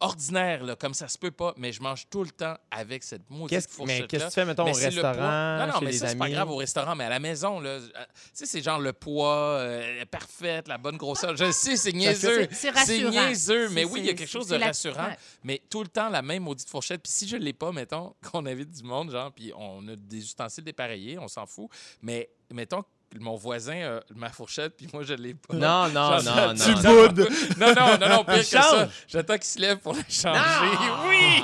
Ordinaire, 0.00 0.62
là, 0.62 0.76
comme 0.76 0.94
ça 0.94 1.08
se 1.08 1.18
peut 1.18 1.32
pas, 1.32 1.52
mais 1.56 1.72
je 1.72 1.82
mange 1.82 2.06
tout 2.08 2.22
le 2.22 2.30
temps 2.30 2.54
avec 2.70 3.02
cette 3.02 3.28
maudite 3.30 3.50
Qu'est-ce 3.50 3.68
fourchette 3.68 4.02
mais 4.02 4.06
qu'est-ce 4.06 4.24
que 4.26 4.28
tu 4.28 4.34
fais, 4.34 4.44
mettons, 4.44 4.64
mais 4.64 4.70
au 4.70 4.74
c'est 4.74 4.84
restaurant. 4.90 5.58
Non, 5.58 5.66
non, 5.66 5.78
chez 5.80 5.84
mais 5.86 5.90
les 5.90 5.98
ça, 5.98 6.08
c'est 6.08 6.16
pas 6.16 6.30
grave 6.30 6.50
au 6.50 6.56
restaurant, 6.56 6.94
mais 6.94 7.04
à 7.04 7.08
la 7.08 7.18
maison, 7.18 7.58
là, 7.58 7.70
euh, 7.70 7.80
tu 7.88 7.94
sais, 8.32 8.46
c'est 8.46 8.62
genre 8.62 8.78
le 8.78 8.92
poids 8.92 9.34
euh, 9.58 10.04
parfaite, 10.04 10.68
la 10.68 10.78
bonne 10.78 10.96
grosseur. 10.96 11.36
Je 11.36 11.50
sais, 11.50 11.76
c'est 11.76 11.92
niaiseux. 11.92 12.46
C'est- 12.50 12.54
c'est 12.54 12.70
rassurant. 12.70 13.10
niaiseux, 13.10 13.68
mais 13.70 13.82
C'est- 13.82 13.90
oui, 13.90 14.00
il 14.00 14.04
y 14.06 14.08
a 14.08 14.10
c'est- 14.12 14.16
quelque 14.18 14.28
chose 14.30 14.46
c'est 14.46 14.54
de 14.54 14.60
la- 14.60 14.66
rassurant. 14.66 15.04
ouais. 15.08 15.16
Mais 15.42 15.60
tout 15.68 15.82
le 15.82 15.88
temps, 15.88 16.08
la 16.08 16.22
même 16.22 16.44
maudite 16.44 16.68
fourchette. 16.68 17.02
Puis 17.02 17.10
si 17.12 17.26
je 17.26 17.36
l'ai 17.36 17.52
pas, 17.52 17.72
mettons, 17.72 18.14
qu'on 18.32 18.46
invite 18.46 18.70
du 18.70 18.84
monde, 18.84 19.10
genre, 19.10 19.32
puis 19.32 19.52
on 19.56 19.86
a 19.88 19.96
des 19.96 20.18
ustensiles 20.22 20.62
dépareillés, 20.64 21.18
on 21.18 21.26
s'en 21.28 21.44
fout. 21.46 21.68
Mais 22.02 22.30
mettons 22.52 22.84
mon 23.18 23.36
voisin 23.36 23.96
a 23.96 24.00
ma 24.14 24.28
fourchette, 24.28 24.76
puis 24.76 24.86
moi, 24.92 25.02
je 25.02 25.14
l'ai 25.14 25.34
pas. 25.34 25.54
Non, 25.54 25.88
non, 25.88 26.10
non, 26.22 26.54
tu 26.54 26.70
non. 26.70 26.74
Tu 26.74 26.74
boudes. 26.86 27.28
Non, 27.58 27.74
non, 27.74 27.98
non, 27.98 28.08
non, 28.16 28.24
pire 28.24 28.34
que 28.38 28.42
ça. 28.44 28.88
J'attends 29.08 29.34
qu'il 29.34 29.44
se 29.44 29.58
lève 29.60 29.78
pour 29.78 29.94
le 29.94 30.00
changer. 30.08 30.38
Non! 30.38 31.08
Oui! 31.08 31.42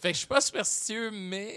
Fait 0.00 0.08
que 0.10 0.14
je 0.14 0.18
suis 0.18 0.26
pas 0.26 0.40
superstitieux, 0.40 1.10
mais. 1.12 1.52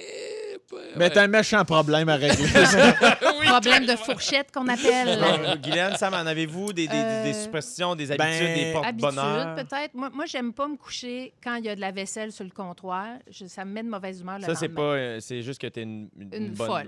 Mais 0.95 1.09
t'as 1.09 1.23
un 1.23 1.27
méchant 1.27 1.63
problème 1.65 2.09
à 2.09 2.15
régler. 2.15 2.47
Oui, 3.39 3.47
Problème 3.47 3.85
de 3.85 3.95
fourchette 3.95 4.51
qu'on 4.53 4.67
appelle. 4.67 5.19
Non, 5.19 5.55
Guylaine, 5.55 5.95
Sam, 5.97 6.13
en 6.13 6.25
avez-vous 6.25 6.71
des, 6.73 6.87
des, 6.87 6.93
des- 6.95 7.23
des 7.31 7.37
Euh, 7.37 7.43
superstitions, 7.43 7.95
des 7.95 8.11
habitudes, 8.11 8.39
ben, 8.39 8.55
des 8.55 8.71
porte-bonheur? 8.73 9.47
Habitude, 9.47 9.67
peut-être. 9.67 9.93
Moi, 9.95 10.09
moi 10.13 10.25
j'aime 10.25 10.53
pas 10.53 10.67
me 10.67 10.77
coucher 10.77 11.33
quand 11.43 11.55
il 11.55 11.65
y 11.65 11.69
a 11.69 11.75
de 11.75 11.81
la 11.81 11.91
vaisselle 11.91 12.31
sur 12.31 12.43
le 12.43 12.49
comptoir. 12.51 13.05
Je- 13.29 13.45
ça 13.47 13.65
me 13.65 13.71
met 13.73 13.83
de 13.83 13.89
mauvaise 13.89 14.21
humeur 14.21 14.37
le 14.39 14.45
Ça, 14.45 14.55
c'est 14.55 14.69
pas. 14.69 14.81
euh, 14.81 15.17
C'est 15.19 15.41
juste 15.41 15.59
que 15.61 15.67
t'es 15.67 15.83
une, 15.83 16.09
une, 16.17 16.33
Une 16.33 16.49
bonne. 16.51 16.67
folle. 16.67 16.87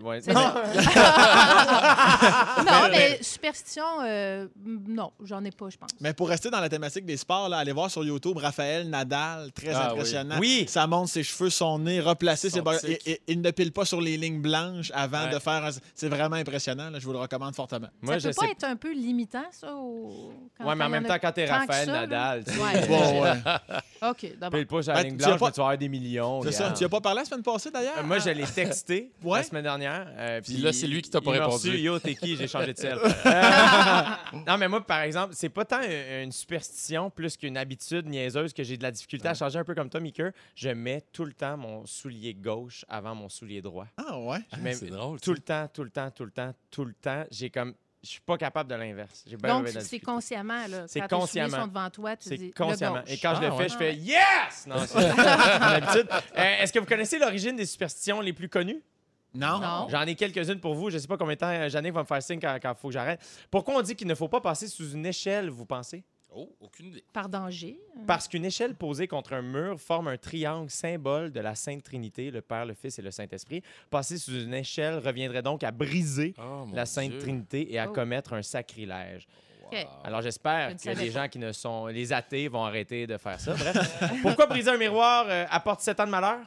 Non. 2.66 2.88
mais 2.92 3.20
superstition, 3.22 3.84
euh, 4.04 4.48
non, 4.66 5.12
j'en 5.24 5.44
ai 5.44 5.52
pas, 5.52 5.70
je 5.70 5.78
pense. 5.78 5.90
Mais 6.00 6.14
pour 6.14 6.30
rester 6.30 6.50
dans 6.50 6.60
la 6.60 6.70
thématique 6.70 7.06
des 7.06 7.18
sports, 7.18 7.50
là, 7.50 7.58
allez 7.58 7.72
voir 7.72 7.90
sur 7.92 8.04
YouTube 8.04 8.38
Raphaël 8.38 8.90
Nadal, 8.90 9.52
très 9.52 9.74
Ah, 9.74 9.92
impressionnant. 9.92 10.36
oui. 10.40 10.66
Ça 10.68 10.88
montre 10.88 11.10
ses 11.10 11.24
cheveux, 11.24 11.50
son 11.50 11.80
nez, 11.80 12.00
replacé. 12.00 12.50
Son 12.50 12.56
ses 12.58 12.62
bas- 12.62 12.78
Il 13.28 13.42
ne 13.42 13.52
pile 13.52 13.72
pas 13.72 13.86
sur 13.86 14.02
les 14.02 14.18
lignes 14.18 14.42
blanches 14.42 14.92
avant 14.94 15.26
Ouais. 15.26 15.34
de 15.34 15.40
faire. 15.40 15.66
un- 15.66 15.70
C'est 15.96 16.10
vraiment 16.10 16.36
impressionnant. 16.36 16.90
là. 16.90 17.00
Je 17.00 17.06
vous 17.06 17.14
le 17.14 17.20
recommande 17.20 17.56
fortement. 17.56 17.88
Moi, 18.02 18.14
ça 18.16 18.20
je 18.20 18.28
peut 18.30 18.34
pas 18.36 18.46
sais. 18.46 18.52
être 18.52 18.64
un 18.64 18.76
peu 18.76 18.94
limitant, 18.94 19.44
ça? 19.52 19.68
Quand- 19.68 20.66
Ouais, 20.66 20.76
mais 20.76 20.84
en 20.86 20.90
même 20.90 21.06
temps, 21.06 21.18
quand 21.22 21.32
t'es 21.32 21.46
Raphaël 21.46 21.86
ça. 21.86 21.92
Nadal, 21.92 22.44
tu 22.44 22.52
Ouais. 22.60 22.88
Bon, 22.88 23.22
ouais. 23.24 23.34
OK, 24.10 24.34
d'abord. 24.40 24.60
pile 24.60 24.68
pas 24.68 24.82
sur 24.84 24.94
la 24.94 25.02
Ben, 25.02 25.08
ligne 25.08 25.18
blanche, 25.18 25.30
mais 25.32 25.38
tu 25.52 25.58
vas 25.58 25.64
avoir 25.64 25.78
des 25.78 25.90
millions. 25.90 26.42
C'est 26.44 26.52
ça. 26.52 26.72
Tu 26.72 26.84
as 26.84 26.90
pas 26.90 27.02
parlé 27.02 27.20
la 27.20 27.26
semaine 27.26 27.44
passée 27.44 27.72
d'ailleurs? 27.72 27.98
Euh, 28.00 28.04
Moi, 28.04 28.20
je 28.20 28.30
l'ai 28.30 28.44
texté 28.46 29.12
la 29.24 29.44
semaine 29.44 29.64
dernière. 29.64 30.08
euh, 30.18 30.42
Puis 30.42 30.58
là, 30.58 30.74
c'est 30.74 30.88
lui 30.88 31.02
qui 31.02 31.10
t'a 31.10 31.22
pas 31.22 31.32
répondu. 31.32 31.78
Yo, 31.78 32.00
t'es 32.00 32.13
qui? 32.16 32.36
J'ai 32.38 32.48
changé 32.48 32.74
de 32.74 32.78
sel. 32.78 32.98
Euh, 33.26 34.40
non, 34.48 34.58
mais 34.58 34.68
moi, 34.68 34.86
par 34.86 35.02
exemple, 35.02 35.34
c'est 35.36 35.50
pas 35.50 35.66
tant 35.66 35.82
une 35.82 36.32
superstition 36.32 37.10
plus 37.10 37.38
qu'une 37.38 37.58
habitude 37.58 38.06
niaiseuse 38.08 38.54
que 38.54 38.64
j'ai 38.64 38.78
de 38.78 38.84
la 38.84 38.92
difficulté 38.92 39.28
à 39.28 39.34
changer 39.34 39.60
un 39.60 39.64
peu 39.64 39.74
comme 39.76 39.90
toi, 39.90 40.00
Mickey. 40.00 40.32
Je 40.56 40.70
mets 40.70 41.02
tout 41.12 41.26
le 41.26 41.34
temps 41.34 41.58
mon 41.58 41.86
soulier 41.86 42.34
gauche 42.34 42.86
avant 42.90 43.16
mon 43.16 43.30
soulier 43.30 43.62
droit. 43.62 43.88
Ah, 43.98 44.20
ouais. 44.20 44.40
Mets 44.60 44.74
c'est 44.74 44.88
drôle, 44.88 45.20
Tout 45.22 45.34
le 45.34 45.40
temps, 45.40 45.68
tout 45.74 45.84
le 45.84 45.90
temps, 45.90 46.12
tout 46.12 46.26
le 46.26 46.32
temps, 46.32 46.54
tout 46.72 46.86
le 46.86 46.94
temps. 46.94 47.24
J'ai 47.32 47.50
comme. 47.50 47.74
Je 48.04 48.10
suis 48.10 48.20
pas 48.22 48.38
capable 48.38 48.70
de 48.70 48.76
l'inverse. 48.76 49.24
Donc, 49.42 49.70
c'est 49.80 50.00
consciemment, 50.02 50.68
là. 50.68 50.84
C'est 50.88 51.08
consciemment. 51.08 51.62
sont 51.62 51.68
devant 51.68 51.90
toi, 51.90 52.18
tu 52.18 52.28
dis 52.30 52.38
C'est 52.38 52.46
le 52.48 52.52
consciemment. 52.52 53.00
gauche. 53.00 53.10
Et 53.10 53.18
quand 53.18 53.36
je 53.36 53.42
le 53.42 53.48
Ah, 53.48 53.52
fais, 53.52 53.58
ouais. 53.64 53.70
je 53.70 53.78
fais 53.78 53.96
Yes! 53.96 54.68
Non, 54.68 54.76
c'est 54.86 54.96
mon 55.16 55.64
habitude. 55.66 56.08
Euh, 56.38 56.56
Est-ce 56.62 56.74
que 56.74 56.80
vous 56.80 56.86
connaissez 56.86 57.18
l'origine 57.18 57.56
des 57.56 57.66
superstitions 57.66 58.20
les 58.20 58.34
plus 58.34 58.50
connues? 58.50 58.82
Non? 59.34 59.60
Non. 59.60 59.88
J'en 59.90 60.02
ai 60.04 60.16
quelques-unes 60.16 60.60
pour 60.60 60.76
vous. 60.76 60.90
Je 60.90 60.98
sais 60.98 61.08
pas 61.08 61.18
combien 61.18 61.34
de 61.36 61.40
temps 61.40 61.48
euh, 61.50 61.70
Jannick 61.70 61.94
va 61.94 62.02
me 62.02 62.06
faire 62.08 62.22
signe 62.22 62.40
quand 62.40 62.56
il 62.64 62.76
faut 62.76 62.88
que 62.90 62.94
j'arrête. 62.94 63.20
Pourquoi 63.50 63.76
on 63.76 63.82
dit 63.82 63.96
qu'il 63.96 64.08
ne 64.08 64.16
faut 64.16 64.28
pas 64.28 64.42
passer 64.42 64.68
sous 64.68 64.92
une 64.92 65.06
échelle, 65.06 65.50
vous 65.50 65.66
pensez? 65.66 66.04
Oh, 66.36 66.50
aucune 66.62 66.88
idée. 66.88 67.04
Par 67.14 67.30
danger. 67.30 67.80
Parce 68.08 68.28
qu'une 68.28 68.46
échelle 68.46 68.74
posée 68.74 69.08
contre 69.08 69.34
un 69.34 69.44
mur 69.44 69.80
forme 69.80 70.08
un 70.08 70.18
triangle 70.18 70.70
symbole 70.72 71.32
de 71.32 71.40
la 71.40 71.54
Sainte 71.54 71.84
Trinité, 71.84 72.32
le 72.32 72.42
Père, 72.42 72.66
le 72.66 72.74
Fils 72.74 72.98
et 72.98 73.04
le 73.04 73.12
Saint-Esprit. 73.12 73.62
Passer 73.92 74.18
sous 74.18 74.34
une 74.42 74.54
échelle 74.56 74.98
reviendrait 74.98 75.44
donc 75.44 75.64
à 75.64 75.70
briser 75.72 76.34
Oh, 76.40 76.66
la 76.74 76.88
Sainte 76.88 77.12
Dieu. 77.12 77.20
Trinité 77.20 77.72
et 77.72 77.78
à 77.78 77.88
Oh. 77.88 77.94
commettre 77.94 78.34
un 78.34 78.42
sacrilège. 78.42 79.28
Alors 80.04 80.22
Je 80.22 80.26
j'espère 80.26 80.70
ne 80.70 80.76
que 80.76 81.00
les 81.00 81.10
gens 81.10 81.28
qui 81.28 81.40
ne 81.40 81.52
sont... 81.52 81.88
Les 81.88 82.14
athées 82.14 82.48
vont 82.48 82.64
arrêter 82.64 83.08
de 83.08 83.18
faire 83.18 83.40
ça. 83.40 83.54
Bref. 83.56 84.04
Pourquoi 84.22 84.46
briser 84.46 84.70
un 84.70 84.78
miroir 84.78 85.26
euh, 85.28 85.46
apporte 85.50 85.82
sept 85.82 86.00
ans 86.00 86.06
de 86.06 86.12
malheur? 86.12 86.40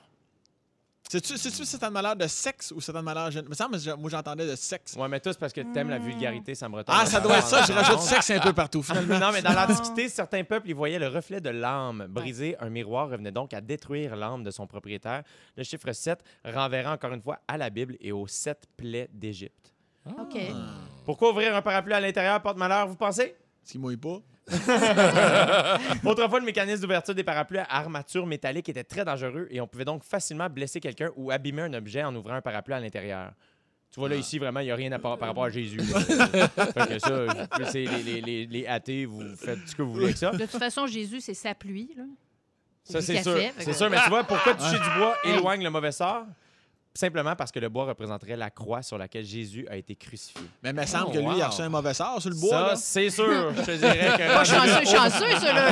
C'est-tu 1.08 1.38
c'est-tu 1.38 1.90
malheur 1.90 2.16
de 2.16 2.26
sexe 2.26 2.72
ou 2.72 2.80
de 2.80 2.98
malheur. 3.00 3.30
gén- 3.30 3.48
Me 3.48 3.54
semble 3.54 3.78
que 3.80 3.94
moi, 3.94 4.10
j'entendais 4.10 4.46
de 4.46 4.56
sexe. 4.56 4.94
Ouais, 4.94 5.08
mais 5.08 5.20
toi, 5.20 5.32
c'est 5.32 5.38
parce 5.38 5.52
que 5.52 5.60
t'aimes 5.60 5.88
la 5.90 5.98
vulgarité, 5.98 6.54
ça 6.54 6.68
me 6.68 6.76
retombe. 6.76 6.96
Ah, 6.98 7.06
ça 7.06 7.20
doit 7.20 7.38
être 7.38 7.46
ça. 7.46 7.64
Je 7.64 7.72
rajoute 7.72 8.00
sexe 8.00 8.30
un 8.30 8.40
peu 8.40 8.52
partout, 8.52 8.82
finalement. 8.82 9.18
Non, 9.18 9.30
mais 9.32 9.40
dans 9.42 9.52
l'Antiquité, 9.54 10.08
certains 10.08 10.42
peuples 10.44 10.68
y 10.68 10.72
voyaient 10.72 10.98
le 10.98 11.08
reflet 11.08 11.40
de 11.40 11.50
l'âme. 11.50 12.06
Briser 12.08 12.56
un 12.60 12.70
miroir 12.70 13.08
revenait 13.08 13.30
donc 13.32 13.54
à 13.54 13.60
détruire 13.60 14.16
l'âme 14.16 14.42
de 14.42 14.50
son 14.50 14.66
propriétaire. 14.66 15.22
Le 15.56 15.62
chiffre 15.62 15.92
7 15.92 16.18
renverra 16.44 16.92
encore 16.94 17.12
une 17.12 17.22
fois 17.22 17.38
à 17.46 17.56
la 17.56 17.70
Bible 17.70 17.96
et 18.00 18.10
aux 18.12 18.26
sept 18.26 18.64
plaies 18.76 19.08
d'Égypte. 19.12 19.72
OK. 20.18 20.38
Pourquoi 21.04 21.30
ouvrir 21.30 21.54
un 21.54 21.62
parapluie 21.62 21.94
à 21.94 22.00
l'intérieur 22.00 22.40
porte 22.42 22.56
malheur, 22.58 22.86
vous 22.88 22.96
pensez? 22.96 23.36
Ce 23.64 23.72
qui 23.72 23.78
mouille 23.78 23.96
pas. 23.96 24.18
Autrefois, 26.04 26.38
le 26.38 26.44
mécanisme 26.46 26.82
d'ouverture 26.82 27.14
des 27.14 27.24
parapluies 27.24 27.58
à 27.58 27.66
armature 27.68 28.26
métallique 28.26 28.68
était 28.68 28.84
très 28.84 29.04
dangereux 29.04 29.48
et 29.50 29.60
on 29.60 29.66
pouvait 29.66 29.84
donc 29.84 30.04
facilement 30.04 30.48
blesser 30.48 30.78
quelqu'un 30.78 31.10
ou 31.16 31.30
abîmer 31.30 31.62
un 31.62 31.74
objet 31.74 32.04
en 32.04 32.14
ouvrant 32.14 32.34
un 32.34 32.40
parapluie 32.40 32.74
à 32.74 32.80
l'intérieur. 32.80 33.32
Tu 33.92 34.00
vois, 34.00 34.08
là, 34.08 34.16
ici, 34.16 34.38
vraiment, 34.38 34.60
il 34.60 34.66
n'y 34.66 34.70
a 34.70 34.76
rien 34.76 34.92
à 34.92 34.98
par, 34.98 35.16
par 35.18 35.28
rapport 35.28 35.44
à 35.44 35.50
Jésus. 35.50 35.80
fait 35.80 36.88
que 36.88 36.98
ça, 36.98 37.26
c'est 37.70 37.84
les, 37.84 38.02
les, 38.02 38.20
les, 38.20 38.46
les 38.46 38.66
athées, 38.66 39.06
vous 39.06 39.22
faites 39.36 39.66
ce 39.66 39.74
que 39.74 39.82
vous 39.82 39.92
voulez 39.92 40.04
avec 40.06 40.16
ça. 40.18 40.30
De 40.30 40.38
toute 40.38 40.50
façon, 40.58 40.86
Jésus, 40.86 41.20
c'est 41.20 41.34
sa 41.34 41.54
pluie. 41.54 41.92
Là. 41.96 42.04
Ça, 42.84 43.00
c'est 43.00 43.22
sûr. 43.22 43.38
C'est 43.58 43.72
sûr, 43.72 43.90
mais 43.90 43.98
tu 44.04 44.10
vois, 44.10 44.24
pourquoi 44.24 44.54
toucher 44.54 44.78
du 44.78 44.98
bois 44.98 45.16
éloigne 45.24 45.64
le 45.64 45.70
mauvais 45.70 45.92
sort? 45.92 46.24
Simplement 46.96 47.36
parce 47.36 47.52
que 47.52 47.58
le 47.60 47.68
bois 47.68 47.84
représenterait 47.84 48.36
la 48.36 48.50
croix 48.50 48.82
sur 48.82 48.96
laquelle 48.98 49.24
Jésus 49.24 49.66
a 49.70 49.76
été 49.76 49.94
crucifié. 49.94 50.40
Mais 50.62 50.70
il 50.70 50.76
me 50.76 50.86
semble 50.86 51.06
Oh, 51.08 51.12
que 51.12 51.18
lui, 51.18 51.36
il 51.36 51.42
a 51.42 51.48
reçu 51.48 51.60
un 51.62 51.68
mauvais 51.68 51.94
sort 51.94 52.20
sur 52.20 52.30
le 52.30 52.36
bois. 52.36 52.70
ça, 52.70 52.76
c'est 52.76 53.10
sûr. 53.10 53.52
Je 53.56 53.62
te 53.62 53.70
dirais 53.72 54.12
que... 54.16 54.32
Pas 54.34 54.44
chanceux, 54.44 54.84
chanceux, 54.84 55.38
ceux-là. 55.40 55.70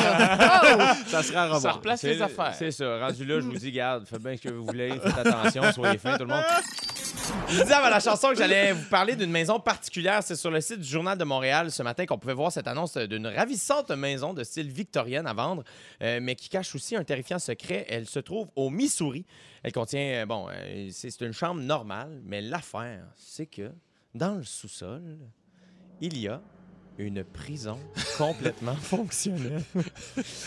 là. 0.76 0.94
Ça 1.06 1.22
serait 1.22 1.36
à 1.38 1.48
Ça 1.48 1.54
revoir. 1.54 1.74
replace 1.76 2.00
C'est 2.00 2.14
les 2.14 2.22
affaires. 2.22 2.54
C'est 2.54 2.70
ça. 2.70 2.98
Rendu 2.98 3.24
là, 3.24 3.40
je 3.40 3.46
vous 3.46 3.56
dis, 3.56 3.72
garde, 3.72 4.06
faites 4.06 4.22
bien 4.22 4.36
ce 4.36 4.42
que 4.42 4.50
vous 4.50 4.64
voulez, 4.66 4.90
faites 5.02 5.26
attention, 5.26 5.62
soyez 5.72 5.98
fins, 5.98 6.16
tout 6.18 6.24
le 6.24 6.30
monde. 6.34 6.44
Je 7.48 7.62
disais 7.62 7.72
avant 7.74 7.88
la 7.88 8.00
chanson 8.00 8.28
que 8.30 8.36
j'allais 8.36 8.72
vous 8.72 8.88
parler 8.90 9.16
d'une 9.16 9.30
maison 9.30 9.58
particulière. 9.58 10.22
C'est 10.22 10.36
sur 10.36 10.50
le 10.50 10.60
site 10.60 10.80
du 10.80 10.88
Journal 10.88 11.16
de 11.16 11.24
Montréal 11.24 11.70
ce 11.70 11.82
matin 11.82 12.04
qu'on 12.04 12.18
pouvait 12.18 12.34
voir 12.34 12.52
cette 12.52 12.66
annonce 12.68 12.96
d'une 12.98 13.26
ravissante 13.26 13.90
maison 13.92 14.34
de 14.34 14.44
style 14.44 14.70
victorienne 14.70 15.26
à 15.26 15.32
vendre, 15.32 15.62
euh, 16.02 16.18
mais 16.20 16.34
qui 16.34 16.48
cache 16.50 16.74
aussi 16.74 16.96
un 16.96 17.04
terrifiant 17.04 17.38
secret. 17.38 17.86
Elle 17.88 18.06
se 18.06 18.18
trouve 18.18 18.48
au 18.56 18.68
Missouri. 18.68 19.24
Elle 19.62 19.72
contient, 19.72 20.00
euh, 20.00 20.26
bon, 20.26 20.48
euh, 20.50 20.88
c'est 20.90 21.10
c'est 21.18 21.26
une 21.26 21.32
chambre 21.32 21.60
normale, 21.60 22.20
mais 22.24 22.40
l'affaire, 22.40 23.04
c'est 23.16 23.46
que 23.46 23.70
dans 24.14 24.34
le 24.34 24.44
sous-sol, 24.44 25.02
il 26.00 26.18
y 26.18 26.28
a 26.28 26.40
une 26.98 27.24
prison 27.24 27.78
complètement 28.18 28.76
fonctionnelle. 28.76 29.62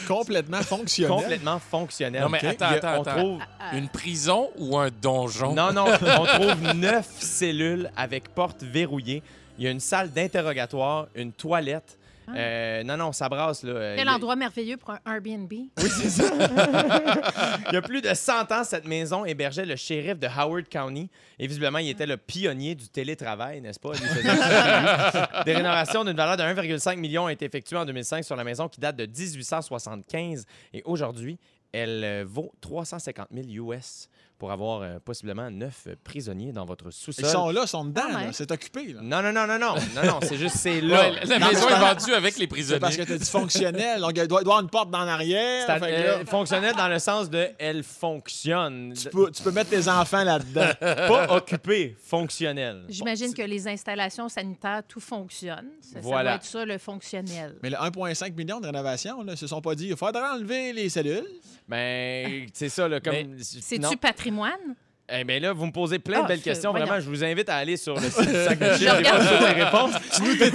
Complètement 0.07 0.61
fonctionnel. 0.61 1.15
complètement 1.17 1.59
fonctionnelle. 1.59 2.21
Non, 2.23 2.29
mais 2.29 2.37
OK? 2.39 2.43
attends, 2.61 2.65
a- 2.87 2.97
on 2.97 3.01
attends. 3.01 3.17
trouve 3.17 3.41
Une 3.73 3.89
prison 3.89 4.49
ou 4.57 4.77
un 4.77 4.89
donjon? 4.89 5.53
non, 5.53 5.73
non, 5.73 5.85
on 5.87 6.25
trouve 6.25 6.73
neuf 6.75 7.07
cellules 7.19 7.91
avec 7.97 8.29
portes 8.33 8.63
verrouillées. 8.63 9.23
Il 9.57 9.65
y 9.65 9.67
a 9.67 9.71
une 9.71 9.79
salle 9.79 10.11
d'interrogatoire, 10.11 11.07
une 11.15 11.31
toilette. 11.33 11.97
Euh, 12.35 12.83
non, 12.83 12.97
non, 12.97 13.11
ça 13.11 13.29
brasse. 13.29 13.63
Là. 13.63 13.95
Quel 13.95 14.09
endroit 14.09 14.35
merveilleux 14.35 14.77
pour 14.77 14.91
un 14.91 14.99
Airbnb? 15.05 15.51
Oui, 15.51 15.69
c'est 15.77 16.09
ça. 16.09 16.23
il 17.69 17.73
y 17.73 17.77
a 17.77 17.81
plus 17.81 18.01
de 18.01 18.13
100 18.13 18.51
ans, 18.51 18.63
cette 18.63 18.85
maison 18.85 19.23
hébergeait 19.25 19.65
le 19.65 19.75
shérif 19.75 20.19
de 20.19 20.27
Howard 20.27 20.67
County. 20.67 21.09
Et 21.39 21.47
visiblement, 21.47 21.77
il 21.77 21.89
était 21.89 22.05
le 22.05 22.17
pionnier 22.17 22.75
du 22.75 22.89
télétravail, 22.89 23.61
n'est-ce 23.61 23.79
pas? 23.79 23.91
Des 25.45 25.53
rénovations 25.53 26.03
d'une 26.03 26.17
valeur 26.17 26.37
de 26.37 26.43
1,5 26.43 26.97
million 26.97 27.25
ont 27.25 27.29
été 27.29 27.45
effectuées 27.45 27.77
en 27.77 27.85
2005 27.85 28.23
sur 28.23 28.35
la 28.35 28.43
maison 28.43 28.67
qui 28.67 28.79
date 28.79 28.97
de 28.97 29.05
1875. 29.05 30.45
Et 30.73 30.81
aujourd'hui, 30.85 31.37
elle 31.71 32.03
euh, 32.03 32.25
vaut 32.27 32.51
350 32.61 33.27
000 33.31 33.71
US 33.71 34.09
pour 34.37 34.51
avoir 34.51 34.81
euh, 34.81 34.99
possiblement 35.03 35.49
neuf 35.49 35.87
prisonniers 36.03 36.51
dans 36.51 36.65
votre 36.65 36.85
Ils 36.87 36.91
sous-sol. 36.93 37.25
sont 37.25 37.49
là, 37.49 37.61
ils 37.63 37.67
sont 37.67 37.85
dedans. 37.85 38.03
Ah, 38.09 38.23
là. 38.25 38.29
C'est 38.33 38.51
occupé. 38.51 38.93
là. 38.93 39.01
Non, 39.01 39.21
non, 39.23 39.31
non, 39.33 39.47
non, 39.47 39.57
non. 39.57 39.75
Non, 39.95 40.03
non, 40.05 40.19
c'est 40.21 40.37
juste, 40.37 40.57
c'est 40.57 40.79
là. 40.81 41.09
Ouais, 41.09 41.25
la 41.25 41.39
Non, 41.39 41.47
maison 41.47 41.65
mais 41.67 41.75
est 41.75 41.79
vendue 41.79 42.13
avec 42.13 42.35
les 42.35 42.41
C'est 42.41 42.47
prisonniers. 42.47 42.79
parce 42.79 42.97
que 42.97 43.01
tu 43.03 43.13
as 43.13 43.17
dit 43.17 43.29
fonctionnel. 43.29 43.99
Donc, 44.01 44.11
il 44.15 44.27
doit, 44.27 44.41
avoir 44.41 44.59
une 44.61 44.69
porte 44.69 44.91
dans 44.91 45.03
l'arrière. 45.05 45.65
Fait 45.65 45.81
euh, 45.83 46.25
fonctionnel 46.25 46.75
dans 46.75 46.87
le 46.87 46.99
sens 46.99 47.29
de 47.29 47.47
elle 47.57 47.83
fonctionne. 47.83 48.93
tu, 48.93 49.09
peux, 49.09 49.31
tu 49.31 49.41
peux 49.41 49.51
mettre 49.51 49.69
tes 49.71 49.87
enfants 49.87 50.23
là-dedans. 50.23 50.69
Pas 50.79 51.35
occupé, 51.35 51.95
fonctionnel. 52.03 52.83
J'imagine 52.89 53.33
que 53.33 53.41
les 53.41 53.67
installations 53.67 54.29
sanitaires, 54.29 54.83
tout 54.87 54.99
fonctionne. 54.99 55.65
Ça, 55.81 55.93
ça 55.95 55.99
Voilà. 56.01 56.31
doit 56.31 56.35
être 56.35 56.45
ça, 56.45 56.65
le 56.65 56.77
fonctionnel. 56.77 57.55
Mais 57.63 57.69
le 57.71 57.77
1,5 57.77 58.33
million 58.35 58.59
de 58.59 58.65
rénovations, 58.67 59.23
là, 59.23 59.33
ils 59.33 59.37
se 59.37 59.47
sont 59.47 59.61
pas 59.61 59.73
dit 59.75 59.87
il 59.87 59.95
faudra 59.97 60.35
enlever 60.35 60.73
les 60.73 60.89
cellules. 60.89 61.25
Ben, 61.67 62.47
c'est 62.53 62.69
ça, 62.69 62.87
là, 62.87 62.99
comme. 63.01 63.13
C'est-tu. 63.39 63.97
Patrick 63.97 64.26
patrimoine? 64.31 64.75
Eh 65.09 65.23
bien 65.23 65.39
là, 65.39 65.53
vous 65.53 65.65
me 65.65 65.71
posez 65.71 65.99
plein 65.99 66.19
de 66.19 66.23
Ah, 66.25 66.27
belles 66.27 66.41
questions. 66.41 66.71
voyons. 66.71 66.85
Vraiment, 66.85 66.99
je 67.01 67.07
vous 67.09 67.23
invite 67.23 67.47
à 67.47 67.55
aller 67.55 67.77
sur 67.77 67.95
le 67.95 68.01
site 68.09 68.27
du 68.27 68.33
sac 68.43 68.59
de 68.59 68.73
J'ai 68.73 68.85
les 68.87 69.63
réponses. 69.63 69.93
Tu 70.13 70.21
nous 70.21 70.33
titilles, 70.35 70.51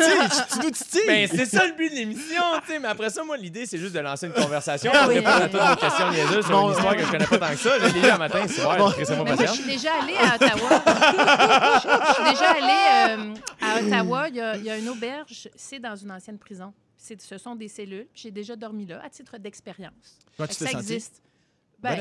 tu- 0.53 0.59
nous 0.59 0.71
titilles. 0.71 1.01
Ben, 1.07 1.27
c'est 1.27 1.47
ça 1.47 1.67
le 1.67 1.73
but 1.73 1.89
de 1.89 1.95
l'émission, 1.95 2.43
tu 2.67 2.73
sais. 2.73 2.79
Mais 2.79 2.89
après 2.89 3.09
ça, 3.09 3.25
moi, 3.25 3.39
l'idée, 3.39 3.65
c'est 3.65 3.79
juste 3.79 3.95
de 3.95 4.01
lancer 4.01 4.27
une 4.27 4.35
conversation 4.35 4.93
pour 4.93 5.09
Oui. 5.09 5.15
répondre 5.15 5.37
à 5.37 5.49
toutes 5.49 5.59
vos 5.59 5.77
questions 5.77 6.11
niaiseuses 6.11 6.45
sur 6.45 6.51
Bon. 6.61 6.67
une 6.69 6.75
histoire 6.75 6.97
que 6.97 7.03
je 7.03 7.11
connais 7.11 7.27
pas 7.27 7.39
tant 7.39 7.49
que 7.49 7.57
ça. 7.57 7.79
Lu 7.79 8.11
un 8.11 8.19
matin, 8.19 8.41
c'est 8.47 8.61
vrai, 8.61 8.79
je 8.99 9.53
suis 9.53 9.65
déjà 9.65 9.91
allée 10.03 10.17
à 10.17 10.35
Ottawa. 10.35 10.83
je, 12.09 12.15
suis 12.15 12.31
déjà 12.33 12.51
allée 12.51 13.23
euh, 13.23 13.35
à 13.63 13.81
Ottawa. 13.81 14.29
Il 14.29 14.35
y, 14.37 14.41
a, 14.43 14.57
il 14.59 14.65
y 14.65 14.71
a 14.71 14.77
une 14.77 14.89
auberge. 14.91 15.49
C'est 15.57 15.79
dans 15.79 15.97
une 15.97 16.11
ancienne 16.11 16.39
prison. 16.39 16.75
C'est- 16.99 17.23
Ce 17.23 17.39
sont 17.39 17.57
des 17.57 17.69
cellules. 17.69 18.07
J'ai 18.15 18.31
déjà 18.31 18.55
dormi 18.55 18.85
là 18.85 19.01
à 19.03 19.09
titre 19.09 19.39
d'expérience. 19.39 20.19
Ça 20.37 20.47
senti? 20.47 20.77
existe. 20.77 21.23
Ben, 21.83 21.99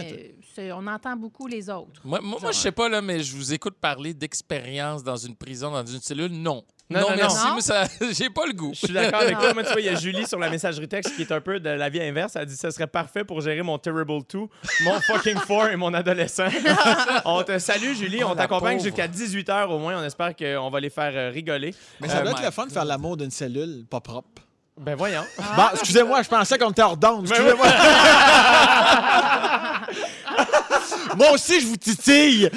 c'est- 0.56 0.72
on 0.72 0.86
entend 0.88 1.16
beaucoup 1.16 1.48
les 1.48 1.70
autres. 1.70 2.02
Moi, 2.04 2.20
moi, 2.22 2.38
moi, 2.42 2.52
je 2.52 2.58
sais 2.58 2.72
pas, 2.72 2.88
là, 2.90 3.02
mais 3.02 3.22
je 3.24 3.36
vous 3.36 3.52
écoute 3.54 3.76
parler 3.82 4.14
d'expérience 4.14 5.04
dans 5.04 5.16
une 5.18 5.36
prison, 5.36 5.72
dans 5.72 5.86
une 5.86 6.02
cellule. 6.02 6.32
Non. 6.32 6.64
Non, 6.90 7.00
Non, 7.00 7.10
non, 7.12 7.16
merci, 7.16 7.46
non. 7.48 7.52
moi, 7.54 7.62
ça, 7.62 7.86
j'ai 8.12 8.30
pas 8.30 8.46
le 8.46 8.52
goût. 8.54 8.72
Je 8.74 8.80
suis 8.86 8.94
d'accord 8.94 9.22
avec 9.22 9.38
toi. 9.40 9.54
Moi, 9.54 9.64
tu 9.64 9.72
vois, 9.72 9.80
il 9.82 9.86
y 9.86 9.90
a 9.90 9.96
Julie 9.96 10.28
sur 10.28 10.38
la 10.38 10.50
messagerie 10.50 10.90
texte 10.90 11.16
qui 11.16 11.22
est 11.22 11.32
un 11.32 11.40
peu 11.40 11.58
de 11.60 11.70
la 11.70 11.88
vie 11.90 12.02
inverse. 12.02 12.36
Elle 12.36 12.46
dit 12.48 12.56
ce 12.58 12.70
serait 12.70 12.86
parfait 12.88 13.24
pour 13.24 13.40
gérer 13.40 13.62
mon 13.62 13.78
Terrible 13.78 14.20
2, 14.30 14.40
mon 14.84 15.00
fucking 15.00 15.36
4 15.48 15.72
et 15.72 15.78
mon 15.78 15.94
adolescent. 15.94 16.48
on 17.26 17.42
te 17.44 17.58
salue, 17.60 17.94
Julie. 17.96 18.22
Oh, 18.24 18.28
on 18.32 18.36
t'accompagne 18.36 18.80
jusqu'à 18.82 19.08
18h 19.08 19.70
au 19.70 19.80
moins. 19.80 20.02
On 20.02 20.04
espère 20.04 20.36
qu'on 20.36 20.70
va 20.70 20.80
les 20.82 20.90
faire 20.90 21.32
rigoler. 21.34 21.74
Mais 22.02 22.10
ça 22.10 22.18
Euh, 22.20 22.22
doit 22.24 22.32
être 22.32 22.44
le 22.44 22.52
fun 22.52 22.66
de 22.68 22.72
faire 22.74 22.86
l'amour 22.86 23.16
d'une 23.16 23.32
cellule 23.32 23.86
pas 23.90 24.02
propre. 24.02 24.42
Ben 24.80 24.96
voyons. 24.96 25.24
Bon, 25.56 25.64
excusez-moi, 25.74 26.24
je 26.24 26.30
pensais 26.30 26.58
qu'on 26.58 26.72
était 26.72 26.82
hors 26.82 26.98
d'onde. 26.98 27.28
Ben 27.28 27.36
Excusez-moi. 27.36 27.68
Moi 31.18 31.32
aussi, 31.32 31.62
je 31.62 31.68
vous 31.68 31.78
titille. 31.78 32.50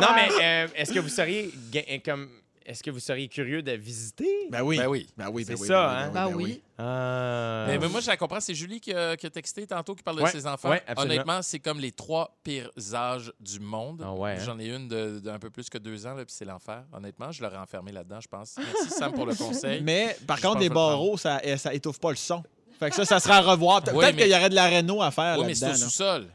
Non, 0.00 0.08
mais 0.14 0.28
euh, 0.40 0.68
est-ce 0.76 0.92
que 0.92 1.00
vous 1.00 1.08
seriez 1.08 1.52
ga- 1.72 1.98
comme 2.04 2.28
est-ce 2.68 2.82
que 2.82 2.90
vous 2.90 3.00
seriez 3.00 3.28
curieux 3.28 3.62
de 3.62 3.72
visiter? 3.72 4.28
Ben 4.50 4.62
oui. 4.62 4.76
Ben 4.78 4.86
oui. 4.86 5.06
Ben 5.16 5.28
oui, 5.32 5.44
ben 5.44 5.56
C'est 5.56 5.62
oui, 5.62 5.68
ça, 5.68 5.74
ben 5.74 5.90
oui, 5.90 6.02
hein? 6.04 6.10
Ben 6.12 6.28
ben 6.30 6.36
oui. 6.36 6.62
Ah. 6.78 7.64
Mais, 7.66 7.78
mais 7.78 7.88
moi, 7.88 8.00
je 8.00 8.06
la 8.06 8.16
comprends. 8.16 8.40
C'est 8.40 8.54
Julie 8.54 8.80
qui 8.80 8.92
a, 8.92 9.16
qui 9.16 9.26
a 9.26 9.30
texté 9.30 9.66
tantôt, 9.66 9.94
qui 9.94 10.02
parle 10.02 10.18
Ouais, 10.20 10.30
de 10.32 10.38
ses 10.38 10.46
enfants. 10.46 10.70
ouais, 10.70 10.82
absolument. 10.86 11.14
Honnêtement, 11.14 11.42
c'est 11.42 11.58
comme 11.58 11.80
les 11.80 11.92
trois 11.92 12.36
pires 12.44 12.70
âges 12.94 13.32
du 13.40 13.58
monde. 13.58 14.02
Ah 14.04 14.12
ouais, 14.12 14.32
hein? 14.32 14.42
J'en 14.44 14.58
ai 14.58 14.66
une 14.68 14.86
de- 14.86 15.18
d'un 15.18 15.38
peu 15.38 15.50
plus 15.50 15.68
que 15.68 15.78
deux 15.78 16.06
ans, 16.06 16.14
là, 16.14 16.24
puis 16.24 16.34
c'est 16.36 16.44
l'enfer. 16.44 16.84
Honnêtement, 16.92 17.32
je 17.32 17.42
l'aurais 17.42 17.56
enfermé 17.56 17.90
là-dedans, 17.90 18.20
je 18.20 18.28
pense. 18.28 18.56
Merci, 18.58 18.90
Sam, 18.90 19.12
pour 19.12 19.26
le 19.26 19.34
conseil. 19.36 19.80
Mais 19.82 20.16
par 20.26 20.36
Je 20.36 20.42
contre, 20.42 20.60
le 20.60 20.68
barreaux, 20.68 21.16
ça, 21.16 21.40
eh, 21.42 21.56
ça 21.56 21.72
étouffe 21.74 21.98
pas 21.98 22.10
le 22.10 22.16
son. 22.16 22.42
Fait 22.78 22.90
que 22.90 22.96
ça, 22.96 23.04
ça 23.04 23.18
sera 23.18 23.38
à 23.38 23.40
revoir. 23.40 23.82
Oui, 23.88 23.92
Peut-être 23.94 24.14
mais- 24.16 24.22
qu'il 24.22 24.30
y 24.32 24.34
aurait 24.36 24.50
de 24.50 24.54
la 24.54 24.66
réno 24.66 25.02
à 25.02 25.10
faire 25.10 25.38
oui, 25.38 25.46
mais 25.46 25.54
c'est 25.54 25.64
au 25.66 25.68
là. 25.70 25.74
sous-sol. 25.74 26.26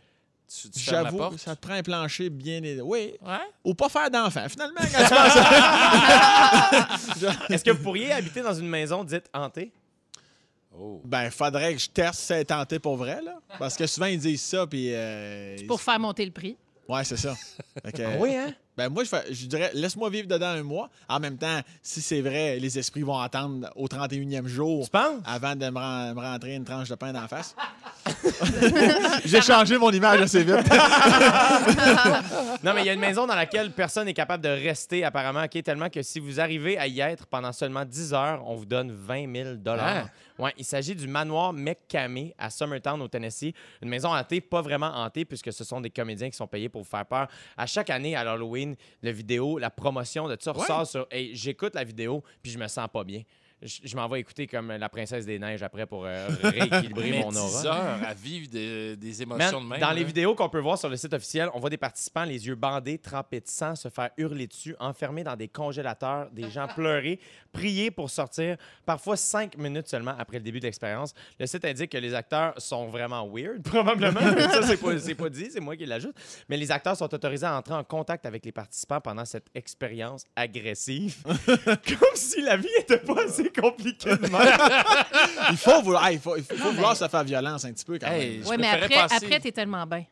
Tu, 0.61 0.69
tu 0.69 0.79
fermes 0.81 0.97
la 0.97 1.03
J'avoue, 1.05 1.17
porte? 1.17 1.37
ça 1.39 1.55
te 1.55 1.61
prend 1.65 1.73
un 1.73 1.81
plancher 1.83 2.29
bien. 2.29 2.61
Oui. 2.83 3.13
Ouais. 3.25 3.37
Ou 3.63 3.73
pas 3.73 3.89
faire 3.89 4.11
d'enfant, 4.11 4.47
finalement, 4.49 4.81
quand 4.81 5.03
tu 5.03 5.09
penses. 5.09 5.35
Est-ce 7.49 7.63
que 7.63 7.71
vous 7.71 7.81
pourriez 7.83 8.11
habiter 8.11 8.41
dans 8.41 8.53
une 8.53 8.67
maison 8.69 9.03
dite 9.03 9.25
hantée? 9.33 9.71
Oh. 10.77 11.01
Ben, 11.05 11.29
faudrait 11.31 11.73
que 11.73 11.79
je 11.79 11.89
teste 11.89 12.19
si 12.19 12.25
c'est 12.27 12.45
tenté 12.45 12.79
pour 12.79 12.97
vrai, 12.97 13.21
là. 13.21 13.39
Parce 13.59 13.75
que 13.77 13.85
souvent, 13.87 14.07
ils 14.07 14.19
disent 14.19 14.41
ça, 14.43 14.65
puis. 14.67 14.89
euh, 14.93 15.57
Pour 15.67 15.81
faire 15.81 15.99
monter 15.99 16.25
le 16.25 16.31
prix. 16.31 16.57
Ouais, 16.87 17.03
c'est 17.03 17.17
ça. 17.17 17.35
Fait 17.83 17.91
que, 17.91 18.01
hein? 18.01 18.53
Ben, 18.75 18.89
moi, 18.89 19.03
je, 19.03 19.09
fais- 19.09 19.31
je 19.31 19.45
dirais, 19.45 19.71
laisse-moi 19.73 20.09
vivre 20.09 20.27
dedans 20.27 20.47
un 20.47 20.63
mois. 20.63 20.89
En 21.07 21.19
même 21.19 21.37
temps, 21.37 21.59
si 21.81 22.01
c'est 22.01 22.21
vrai, 22.21 22.57
les 22.59 22.79
esprits 22.79 23.03
vont 23.03 23.19
attendre 23.19 23.69
au 23.75 23.87
31e 23.87 24.47
jour 24.47 24.85
Tu 24.85 24.89
penses? 24.91 25.21
avant 25.25 25.55
de 25.55 25.69
me, 25.69 25.77
ren- 25.77 26.13
me 26.15 26.19
rentrer 26.19 26.55
une 26.55 26.63
tranche 26.63 26.89
de 26.89 26.95
pain 26.95 27.13
d'en 27.13 27.27
face. 27.27 27.55
J'ai 29.25 29.41
changé 29.41 29.77
mon 29.77 29.91
image 29.91 30.21
assez 30.21 30.43
vite. 30.43 30.67
Non, 32.63 32.73
mais 32.73 32.81
il 32.81 32.85
y 32.85 32.89
a 32.89 32.93
une 32.93 32.99
maison 32.99 33.27
dans 33.27 33.35
laquelle 33.35 33.71
personne 33.71 34.05
n'est 34.05 34.13
capable 34.13 34.43
de 34.43 34.49
rester, 34.49 35.03
apparemment, 35.03 35.43
OK, 35.43 35.61
tellement 35.63 35.89
que 35.89 36.01
si 36.01 36.19
vous 36.19 36.39
arrivez 36.39 36.77
à 36.77 36.87
y 36.87 36.99
être 37.01 37.25
pendant 37.27 37.51
seulement 37.51 37.85
10 37.85 38.13
heures, 38.13 38.41
on 38.47 38.55
vous 38.55 38.65
donne 38.65 38.91
20 38.91 39.33
000 39.35 39.49
Ah. 39.67 40.05
Ouais, 40.39 40.51
il 40.57 40.65
s'agit 40.65 40.95
du 40.95 41.07
manoir 41.07 41.53
McCamey 41.53 42.33
à 42.39 42.49
Summertown, 42.49 42.99
au 43.01 43.07
Tennessee. 43.07 43.53
Une 43.83 43.89
maison 43.89 44.13
hantée, 44.15 44.41
pas 44.41 44.61
vraiment 44.61 44.87
hantée, 44.95 45.25
puisque 45.25 45.53
ce 45.53 45.63
sont 45.63 45.79
des 45.79 45.91
comédiens 45.91 46.29
qui 46.29 46.35
sont 46.37 46.47
payés 46.47 46.69
pour 46.69 46.81
vous 46.81 46.89
faire 46.89 47.05
peur. 47.05 47.27
À 47.55 47.67
chaque 47.67 47.89
année, 47.91 48.15
à 48.15 48.23
l'Halloween, 48.23 48.62
la 49.01 49.11
vidéo, 49.11 49.57
la 49.57 49.69
promotion 49.69 50.27
de 50.27 50.37
ça 50.39 50.51
ressort 50.51 50.87
sur. 50.87 51.07
Hey, 51.11 51.35
j'écoute 51.35 51.75
la 51.75 51.83
vidéo, 51.83 52.23
puis 52.41 52.51
je 52.51 52.57
me 52.57 52.67
sens 52.67 52.87
pas 52.91 53.03
bien. 53.03 53.23
Je, 53.63 53.79
je 53.83 53.95
m'en 53.95 54.07
vais 54.07 54.19
écouter 54.19 54.45
comme 54.47 54.71
la 54.71 54.89
princesse 54.89 55.25
des 55.25 55.39
neiges 55.39 55.63
après 55.63 55.85
pour 55.85 56.05
euh, 56.05 56.27
rééquilibrer 56.43 57.11
Mais 57.11 57.19
mon 57.21 57.29
10 57.29 57.37
aura. 57.37 57.65
heures 57.65 57.99
à 58.07 58.13
vivre 58.13 58.49
des, 58.49 58.95
des 58.97 59.25
Man, 59.25 59.39
émotions 59.39 59.61
de 59.61 59.67
même. 59.67 59.79
dans 59.79 59.91
les 59.91 60.03
vidéos 60.03 60.35
qu'on 60.35 60.49
peut 60.49 60.59
voir 60.59 60.77
sur 60.77 60.89
le 60.89 60.97
site 60.97 61.13
officiel, 61.13 61.49
on 61.53 61.59
voit 61.59 61.69
des 61.69 61.77
participants 61.77 62.23
les 62.25 62.45
yeux 62.47 62.55
bandés, 62.55 62.97
trempés 62.97 63.39
de 63.39 63.47
sang, 63.47 63.75
se 63.75 63.89
faire 63.89 64.09
hurler 64.17 64.47
dessus, 64.47 64.75
enfermés 64.79 65.23
dans 65.23 65.35
des 65.35 65.47
congélateurs, 65.47 66.29
des 66.31 66.49
gens 66.49 66.67
pleurer, 66.75 67.19
prier 67.51 67.89
pour 67.91 68.09
sortir, 68.09 68.57
parfois 68.85 69.15
cinq 69.17 69.57
minutes 69.57 69.87
seulement 69.87 70.15
après 70.19 70.37
le 70.37 70.43
début 70.43 70.59
de 70.59 70.65
l'expérience. 70.65 71.13
Le 71.39 71.45
site 71.45 71.63
indique 71.65 71.91
que 71.91 71.97
les 71.97 72.13
acteurs 72.13 72.53
sont 72.57 72.87
vraiment 72.87 73.27
weird, 73.31 73.61
probablement. 73.63 74.19
Ça, 74.19 74.61
c'est 74.63 74.77
pas, 74.77 74.97
c'est 74.99 75.15
pas 75.15 75.29
dit, 75.29 75.49
c'est 75.51 75.59
moi 75.61 75.77
qui 75.77 75.85
l'ajoute. 75.85 76.15
Mais 76.49 76.57
les 76.57 76.69
acteurs 76.71 76.97
sont 76.97 77.13
autorisés 77.13 77.45
à 77.45 77.55
entrer 77.57 77.75
en 77.75 77.83
contact 77.83 78.25
avec 78.25 78.43
les 78.45 78.51
participants 78.51 78.99
pendant 78.99 79.25
cette 79.25 79.47
expérience 79.55 80.25
agressive. 80.35 81.17
Comme 81.45 82.15
si 82.15 82.41
la 82.41 82.57
vie 82.57 82.67
était 82.79 82.97
pas 82.97 83.23
assez 83.25 83.49
compliquée 83.53 84.15
de 84.17 84.27
même. 84.27 84.31
Il 85.51 85.57
faut 85.57 85.81
vouloir, 85.81 86.07
hey, 86.07 86.15
il 86.15 86.21
faut, 86.21 86.35
il 86.37 86.43
faut- 86.43 86.53
il 86.53 86.59
faut 86.59 86.71
vouloir 86.71 86.95
se 86.95 87.07
faire 87.07 87.23
violence 87.23 87.65
un 87.65 87.71
petit 87.73 87.85
peu 87.85 87.97
quand 87.99 88.07
Hey, 88.11 88.39
même. 88.39 88.47
Oui, 88.47 88.55
mais 88.59 88.67
après, 88.69 88.89
passer- 88.89 89.15
après 89.25 89.39
t'es 89.39 89.51
tellement 89.51 89.85
bien. 89.85 90.05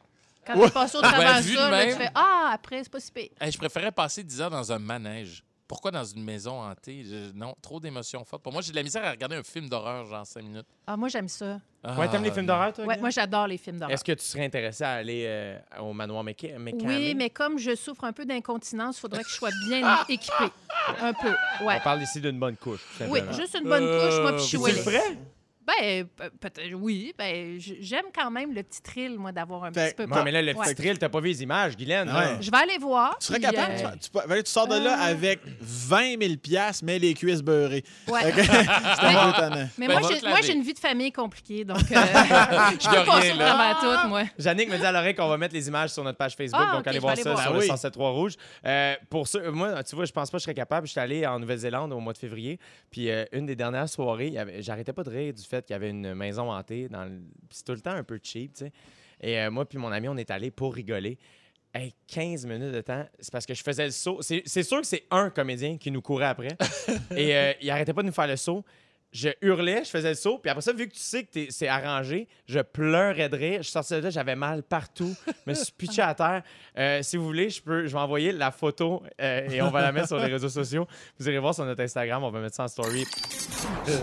Quand 0.45 0.55
Ouais. 0.57 0.67
t'es 0.67 0.71
passé 0.73 0.97
au 0.97 1.01
Ben, 1.01 1.09
travers 1.09 1.37
de 1.37 1.47
ça, 1.47 1.69
là, 1.69 1.85
tu 1.85 1.91
fais 1.93 2.09
Ah, 2.15 2.51
après, 2.53 2.83
c'est 2.83 2.89
pas 2.91 2.99
si 2.99 3.11
pire. 3.11 3.29
Hey, 3.39 3.51
je 3.51 3.57
préférais 3.57 3.91
passer 3.91 4.23
10 4.23 4.41
heures 4.41 4.49
dans 4.49 4.71
un 4.71 4.79
manège. 4.79 5.43
Pourquoi 5.71 5.89
dans 5.91 6.03
une 6.03 6.25
maison 6.25 6.61
hantée? 6.61 7.05
Je- 7.05 7.31
non, 7.33 7.55
trop 7.61 7.79
d'émotions 7.79 8.25
fortes. 8.25 8.43
Pour 8.43 8.51
moi, 8.51 8.61
j'ai 8.61 8.71
de 8.71 8.75
la 8.75 8.83
misère 8.83 9.05
à 9.05 9.11
regarder 9.11 9.37
un 9.37 9.43
film 9.43 9.69
d'horreur, 9.69 10.05
genre 10.05 10.27
5 10.27 10.43
minutes. 10.43 10.65
Ah, 10.85 10.97
moi, 10.97 11.07
j'aime 11.07 11.29
ça. 11.29 11.61
Ouais, 11.97 12.09
t'aimes 12.09 12.23
les 12.23 12.31
films 12.31 12.45
d'horreur, 12.45 12.73
toi? 12.73 12.83
Ouais, 12.85 12.95
Guy? 12.95 12.99
moi, 12.99 13.09
j'adore 13.09 13.47
les 13.47 13.57
films 13.57 13.77
d'horreur. 13.79 13.93
Est-ce 13.93 14.03
que 14.03 14.11
tu 14.11 14.25
serais 14.25 14.43
intéressé 14.43 14.83
à 14.83 14.91
aller 14.95 15.23
euh, 15.25 15.57
au 15.79 15.93
manoir 15.93 16.25
Méca- 16.25 16.57
McCamey? 16.59 16.97
Oui, 16.97 17.15
mais 17.15 17.29
comme 17.29 17.57
je 17.57 17.73
souffre 17.73 18.03
un 18.03 18.11
peu 18.11 18.25
d'incontinence, 18.25 18.97
il 18.97 18.99
faudrait 18.99 19.23
que 19.23 19.29
je 19.29 19.35
sois 19.35 19.49
bien 19.65 19.97
équipée. 20.09 20.51
Un 20.99 21.13
peu. 21.13 21.29
Ouais. 21.63 21.77
On 21.79 21.83
parle 21.85 22.01
ici 22.01 22.19
d'une 22.19 22.37
bonne 22.37 22.57
couche. 22.57 22.81
tout 22.97 23.05
Oui, 23.07 23.19
simplement. 23.19 23.31
juste 23.37 23.57
une 23.63 23.69
bonne 23.69 23.87
couche, 23.87 24.19
moi, 24.21 24.31
puis 24.33 24.41
je 24.41 24.47
suis 24.47 24.57
le 24.57 24.63
Willy. 24.65 24.79
ferais? 24.79 25.17
Ben, 25.65 26.05
pe- 26.05 26.29
peut-être, 26.39 26.73
oui. 26.73 27.13
Ben, 27.17 27.57
j'aime 27.59 28.05
quand 28.13 28.31
même 28.31 28.53
le 28.53 28.63
petit 28.63 28.81
thrill, 28.81 29.17
moi, 29.19 29.31
d'avoir 29.31 29.63
un 29.65 29.71
Fait- 29.71 29.95
petit 29.95 30.05
peu 30.07 30.13
Ouais, 30.13 30.23
mais 30.23 30.31
là, 30.31 30.41
le 30.41 30.53
Ouais. 30.55 30.65
petit 30.65 30.75
thrill, 30.75 30.97
t'as 30.97 31.09
pas 31.09 31.19
vu 31.19 31.27
les 31.29 31.43
images, 31.43 31.77
Guylaine. 31.77 32.09
Ouais. 32.09 32.37
Je 32.41 32.49
vais 32.49 32.57
aller 32.57 32.77
voir. 32.79 33.17
Tu 33.19 33.27
serais 33.27 33.39
capable? 33.39 33.73
euh, 33.73 33.91
tu, 34.01 34.09
tu, 34.09 34.43
tu 34.43 34.51
sors 34.51 34.67
de 34.67 34.75
là 34.75 34.97
Euh. 34.99 35.11
avec 35.11 35.39
20 35.61 36.19
000 36.21 36.35
piastres, 36.37 36.83
mais 36.83 36.97
les 36.99 37.13
cuisses 37.13 37.41
beurrées. 37.43 37.83
ouais. 38.07 38.21
Peu 38.33 38.41
étonnant. 38.41 39.67
Mais 39.77 39.87
Ben, 39.87 39.99
moi, 39.99 40.09
j'ai, 40.41 40.53
une 40.53 40.63
vie 40.63 40.73
de 40.73 40.79
famille 40.79 41.11
compliquée, 41.11 41.63
donc 41.63 41.77
euh, 41.91 41.95
je 41.95 42.89
peux 42.89 43.37
là. 43.37 43.49
travers 43.55 43.79
tout, 44.03 44.09
moi. 44.09 44.23
Jannick 44.39 44.69
me 44.69 44.77
dit 44.77 44.85
à 44.85 44.91
l'oreille 44.91 45.15
qu'on 45.15 45.27
va 45.27 45.37
mettre 45.37 45.53
les 45.53 45.67
images 45.67 45.91
sur 45.91 46.03
notre 46.03 46.17
page 46.17 46.35
Facebook, 46.35 46.61
Ah, 46.67 46.71
donc 46.71 46.81
ok, 46.81 46.87
allez 46.87 46.97
je 46.97 47.01
voir 47.01 47.15
ça 47.17 47.23
voir. 47.33 47.41
sur 47.43 47.51
Ah 47.51 47.53
le 47.53 47.59
oui. 47.59 47.67
107.3 47.67 48.11
Rouge. 48.11 48.33
Euh, 48.65 48.95
pour 49.09 49.27
ceux, 49.27 49.51
moi, 49.51 49.83
tu 49.83 49.95
vois, 49.95 50.05
je 50.05 50.11
pense 50.11 50.29
pas 50.31 50.37
que 50.37 50.41
je 50.41 50.43
serais 50.45 50.53
capable. 50.53 50.87
J'étais 50.87 50.99
allé 51.01 51.25
en 51.27 51.39
Nouvelle-Zélande 51.39 51.93
au 51.93 51.99
mois 51.99 52.13
de 52.13 52.17
février, 52.17 52.59
puis 52.89 53.09
euh, 53.09 53.25
une 53.31 53.45
des 53.45 53.55
dernières 53.55 53.89
soirées, 53.89 54.33
j'arrêtais 54.59 54.93
pas 54.93 55.03
de 55.03 55.09
rire 55.09 55.33
du 55.33 55.43
fait 55.51 55.65
qu'il 55.65 55.73
y 55.73 55.75
avait 55.75 55.89
une 55.89 56.13
maison 56.13 56.51
hantée. 56.51 56.89
Dans 56.89 57.05
le... 57.05 57.11
puis 57.47 57.57
C'est 57.57 57.65
tout 57.65 57.73
le 57.73 57.81
temps 57.81 57.91
un 57.91 58.03
peu 58.03 58.19
cheap, 58.21 58.53
tu 58.53 58.65
sais. 58.65 58.71
Et 59.21 59.39
euh, 59.39 59.51
moi 59.51 59.65
puis 59.65 59.77
mon 59.77 59.91
ami, 59.91 60.07
on 60.07 60.17
est 60.17 60.31
allés 60.31 60.51
pour 60.51 60.73
rigoler. 60.73 61.17
Hey, 61.73 61.93
15 62.07 62.45
minutes 62.47 62.73
de 62.73 62.81
temps, 62.81 63.05
c'est 63.19 63.31
parce 63.31 63.45
que 63.45 63.53
je 63.53 63.63
faisais 63.63 63.85
le 63.85 63.91
saut. 63.91 64.21
C'est 64.21 64.41
c'est 64.45 64.63
sûr 64.63 64.81
que 64.81 64.87
c'est 64.87 65.05
un 65.09 65.29
comédien 65.29 65.77
qui 65.77 65.89
nous 65.91 66.01
courait 66.01 66.25
après. 66.25 66.57
Et 67.15 67.35
euh, 67.35 67.53
il 67.61 67.69
arrêtait 67.69 67.93
pas 67.93 68.01
de 68.01 68.07
nous 68.07 68.13
faire 68.13 68.27
le 68.27 68.35
saut. 68.35 68.65
Je 69.13 69.29
hurlais, 69.41 69.83
je 69.83 69.89
faisais 69.89 70.09
le 70.09 70.15
saut. 70.15 70.37
Puis 70.39 70.49
après 70.49 70.61
ça, 70.61 70.71
vu 70.71 70.87
que 70.87 70.93
tu 70.93 70.99
sais 70.99 71.23
que 71.25 71.47
c'est 71.49 71.67
arrangé, 71.67 72.29
je 72.45 72.59
pleurais 72.59 73.27
de 73.27 73.35
rire. 73.35 73.61
Je 73.61 73.69
sorti 73.69 73.93
de 73.95 73.99
là, 73.99 74.09
j'avais 74.09 74.37
mal 74.37 74.63
partout. 74.63 75.13
Je 75.27 75.49
me 75.49 75.53
suis 75.53 75.73
pitché 75.73 76.01
à 76.01 76.15
terre. 76.15 76.43
Euh, 76.77 77.01
si 77.03 77.17
vous 77.17 77.25
voulez, 77.25 77.49
je 77.49 77.61
peux, 77.61 77.87
je 77.87 77.91
vais 77.91 77.99
envoyer 77.99 78.31
la 78.31 78.51
photo 78.51 79.03
euh, 79.19 79.49
et 79.49 79.61
on 79.61 79.69
va 79.69 79.81
la 79.81 79.91
mettre 79.91 80.07
sur 80.07 80.17
les 80.17 80.27
réseaux 80.31 80.47
sociaux. 80.49 80.87
Vous 81.19 81.27
irez 81.27 81.39
voir 81.39 81.53
sur 81.53 81.65
notre 81.65 81.81
Instagram, 81.81 82.23
on 82.23 82.31
va 82.31 82.39
mettre 82.39 82.55
ça 82.55 82.63
en 82.63 82.67
story. 82.69 83.05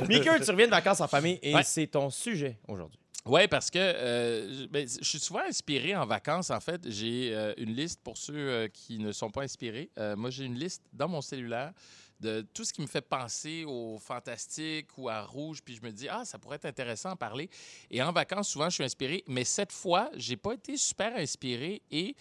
Mika, 0.09 0.39
tu 0.41 0.51
reviens 0.51 0.67
de 0.67 0.71
vacances 0.73 1.01
en 1.01 1.09
famille 1.09 1.39
et 1.43 1.55
Ouais. 1.55 1.63
c'est 1.63 1.87
ton 1.87 2.11
sujet 2.11 2.59
aujourd'hui. 2.69 2.99
Oui, 3.25 3.47
parce 3.49 3.71
que 3.71 3.79
euh, 3.79 4.63
je 4.63 4.67
ben, 4.67 4.87
je 4.89 5.05
suis 5.07 5.19
souvent 5.19 5.43
inspiré 5.47 5.95
en 5.97 6.07
vacances. 6.07 6.51
En 6.51 6.61
fait, 6.61 6.81
j'ai 6.89 7.35
une 7.59 7.75
liste 7.75 8.01
pour 8.03 8.17
ceux 8.17 8.69
qui 8.73 8.99
ne 8.99 9.13
sont 9.13 9.31
pas 9.31 9.43
inspirés. 9.43 9.91
Moi, 10.17 10.31
j'ai 10.31 10.45
une 10.45 10.55
liste 10.59 10.83
dans 10.93 11.09
mon 11.09 11.21
cellulaire 11.21 11.73
de 12.21 12.47
tout 12.53 12.65
ce 12.65 12.73
qui 12.73 12.81
me 12.81 12.87
fait 12.87 13.01
penser 13.01 13.65
au 13.67 13.99
fantastique 13.99 14.89
ou 14.97 15.09
à 15.09 15.23
rouge. 15.23 15.63
Puis 15.65 15.77
je 15.77 15.83
me 15.83 15.91
dis, 15.91 16.09
ah, 16.09 16.25
ça 16.25 16.39
pourrait 16.39 16.57
être 16.57 16.67
intéressant 16.67 17.11
à 17.11 17.17
parler. 17.17 17.49
Et 17.91 18.03
en 18.03 18.13
vacances, 18.13 18.49
souvent, 18.49 18.69
je 18.69 18.75
suis 18.75 18.85
inspiré. 18.85 19.25
Mais 19.27 19.45
cette 19.45 19.73
fois, 19.73 20.11
j'ai 20.15 20.37
pas 20.37 20.55
été 20.55 20.77
super 20.77 21.15
inspiré 21.17 21.83
et 21.91 22.17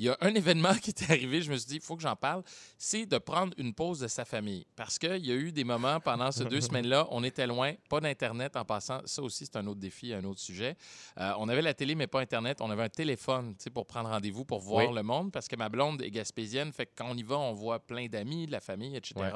il 0.00 0.06
y 0.06 0.08
a 0.08 0.16
un 0.22 0.34
événement 0.34 0.72
qui 0.74 0.90
est 0.90 1.10
arrivé, 1.10 1.42
je 1.42 1.52
me 1.52 1.56
suis 1.58 1.68
dit, 1.68 1.74
il 1.76 1.82
faut 1.82 1.94
que 1.94 2.00
j'en 2.02 2.16
parle, 2.16 2.42
c'est 2.78 3.04
de 3.04 3.18
prendre 3.18 3.52
une 3.58 3.74
pause 3.74 4.00
de 4.00 4.08
sa 4.08 4.24
famille. 4.24 4.66
Parce 4.74 4.98
qu'il 4.98 5.24
y 5.26 5.30
a 5.30 5.34
eu 5.34 5.52
des 5.52 5.62
moments 5.62 6.00
pendant 6.00 6.32
ces 6.32 6.46
deux 6.46 6.60
semaines-là, 6.68 7.06
on 7.10 7.22
était 7.22 7.46
loin, 7.46 7.74
pas 7.90 8.00
d'Internet 8.00 8.56
en 8.56 8.64
passant. 8.64 9.02
Ça 9.04 9.20
aussi, 9.22 9.44
c'est 9.44 9.56
un 9.56 9.66
autre 9.66 9.78
défi, 9.78 10.14
un 10.14 10.24
autre 10.24 10.40
sujet. 10.40 10.74
Euh, 11.18 11.34
on 11.38 11.50
avait 11.50 11.60
la 11.60 11.74
télé, 11.74 11.94
mais 11.94 12.06
pas 12.06 12.20
Internet. 12.20 12.62
On 12.62 12.70
avait 12.70 12.84
un 12.84 12.88
téléphone 12.88 13.54
tu 13.58 13.64
sais, 13.64 13.70
pour 13.70 13.86
prendre 13.86 14.08
rendez-vous, 14.08 14.46
pour 14.46 14.60
voir 14.60 14.88
Oui. 14.88 14.94
le 14.94 15.02
monde, 15.02 15.30
parce 15.32 15.48
que 15.48 15.56
ma 15.56 15.68
blonde 15.68 16.00
est 16.00 16.10
gaspésienne. 16.10 16.72
Fait 16.72 16.86
que 16.86 16.92
quand 16.96 17.08
on 17.10 17.16
y 17.16 17.22
va, 17.22 17.38
on 17.38 17.52
voit 17.52 17.78
plein 17.80 18.06
d'amis, 18.06 18.46
de 18.46 18.52
la 18.52 18.60
famille, 18.60 18.96
etc. 18.96 19.14
Ouais. 19.16 19.30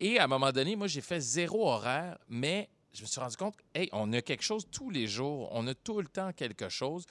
Et 0.00 0.18
à 0.18 0.24
un 0.24 0.26
moment 0.26 0.52
donné, 0.52 0.76
moi, 0.76 0.86
j'ai 0.86 1.00
fait 1.00 1.20
zéro 1.20 1.66
horaire, 1.66 2.18
mais 2.28 2.68
je 2.92 3.00
me 3.00 3.06
suis 3.06 3.20
rendu 3.20 3.36
compte, 3.38 3.54
hey, 3.74 3.88
on 3.92 4.12
a 4.12 4.20
quelque 4.20 4.42
chose 4.44 4.66
tous 4.70 4.90
les 4.90 5.06
jours. 5.06 5.48
On 5.52 5.66
a 5.66 5.74
tout 5.74 5.98
le 5.98 6.08
temps 6.08 6.30
quelque 6.34 6.68
chose. 6.68 7.06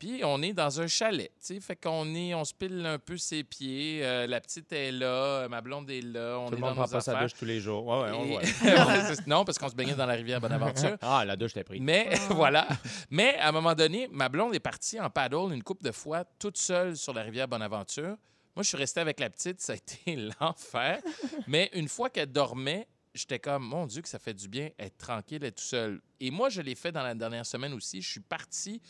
Puis 0.00 0.22
on 0.24 0.40
est 0.40 0.54
dans 0.54 0.80
un 0.80 0.86
chalet, 0.86 1.30
tu 1.38 1.54
sais, 1.54 1.60
fait 1.60 1.76
qu'on 1.76 2.14
est, 2.14 2.32
on 2.32 2.42
se 2.46 2.54
pile 2.54 2.86
un 2.86 2.98
peu 2.98 3.18
ses 3.18 3.44
pieds. 3.44 4.00
euh, 4.02 4.26
la 4.26 4.40
petite 4.40 4.72
est 4.72 4.92
là, 4.92 5.46
ma 5.48 5.60
blonde 5.60 5.90
est 5.90 6.00
là, 6.00 6.38
on 6.38 6.48
Tout 6.48 6.54
le 6.54 6.60
monde 6.62 6.74
prend 6.74 6.88
pas 6.88 7.02
sa 7.02 7.20
douche 7.20 7.34
tous 7.38 7.44
les 7.44 7.60
jours. 7.60 7.86
Ouais, 7.86 8.04
ouais, 8.04 8.10
on 8.14 8.22
le 8.22 8.28
voit. 8.30 9.16
Non, 9.26 9.44
parce 9.44 9.58
qu'on 9.58 9.68
se 9.68 9.74
baignait 9.74 9.94
dans 9.94 10.06
la 10.06 10.14
rivière 10.14 10.40
Bonaventure. 10.40 10.96
Ah, 11.02 11.22
la 11.26 11.36
douche, 11.36 11.52
t'es 11.52 11.64
pris. 11.64 11.80
Mais 11.80 12.08
voilà. 12.30 12.66
Mais 13.10 13.36
à 13.36 13.50
un 13.50 13.52
moment 13.52 13.74
donné, 13.74 14.08
ma 14.10 14.30
blonde 14.30 14.54
est 14.54 14.60
partie 14.60 14.98
en 14.98 15.10
paddle 15.10 15.52
une 15.52 15.62
couple 15.62 15.84
de 15.84 15.92
fois 15.92 16.24
toute 16.38 16.56
seule 16.56 16.96
sur 16.96 17.12
la 17.12 17.20
rivière 17.20 17.46
Bonaventure. 17.46 18.16
Moi, 18.56 18.62
je 18.62 18.68
suis 18.68 18.78
resté 18.78 19.00
avec 19.00 19.20
la 19.20 19.28
petite, 19.28 19.60
ça 19.60 19.74
a 19.74 19.76
été 19.76 20.16
l'enfer. 20.40 20.98
Mais 21.46 21.68
une 21.74 21.88
fois 21.88 22.08
qu'elle 22.08 22.32
dormait, 22.32 22.88
j'étais 23.14 23.38
comme, 23.38 23.64
mon 23.64 23.86
Dieu, 23.86 24.00
que 24.00 24.08
ça 24.08 24.18
fait 24.18 24.32
du 24.32 24.48
bien 24.48 24.70
être 24.78 24.96
tranquille, 24.96 25.44
être 25.44 25.56
tout 25.56 25.62
seul. 25.62 26.00
Et 26.20 26.30
moi, 26.30 26.48
je 26.48 26.62
l'ai 26.62 26.74
fait 26.74 26.90
dans 26.90 27.02
la 27.02 27.14
dernière 27.14 27.44
semaine 27.44 27.74
aussi. 27.74 28.00
Je 28.00 28.10
suis 28.10 28.20
parti 28.20 28.80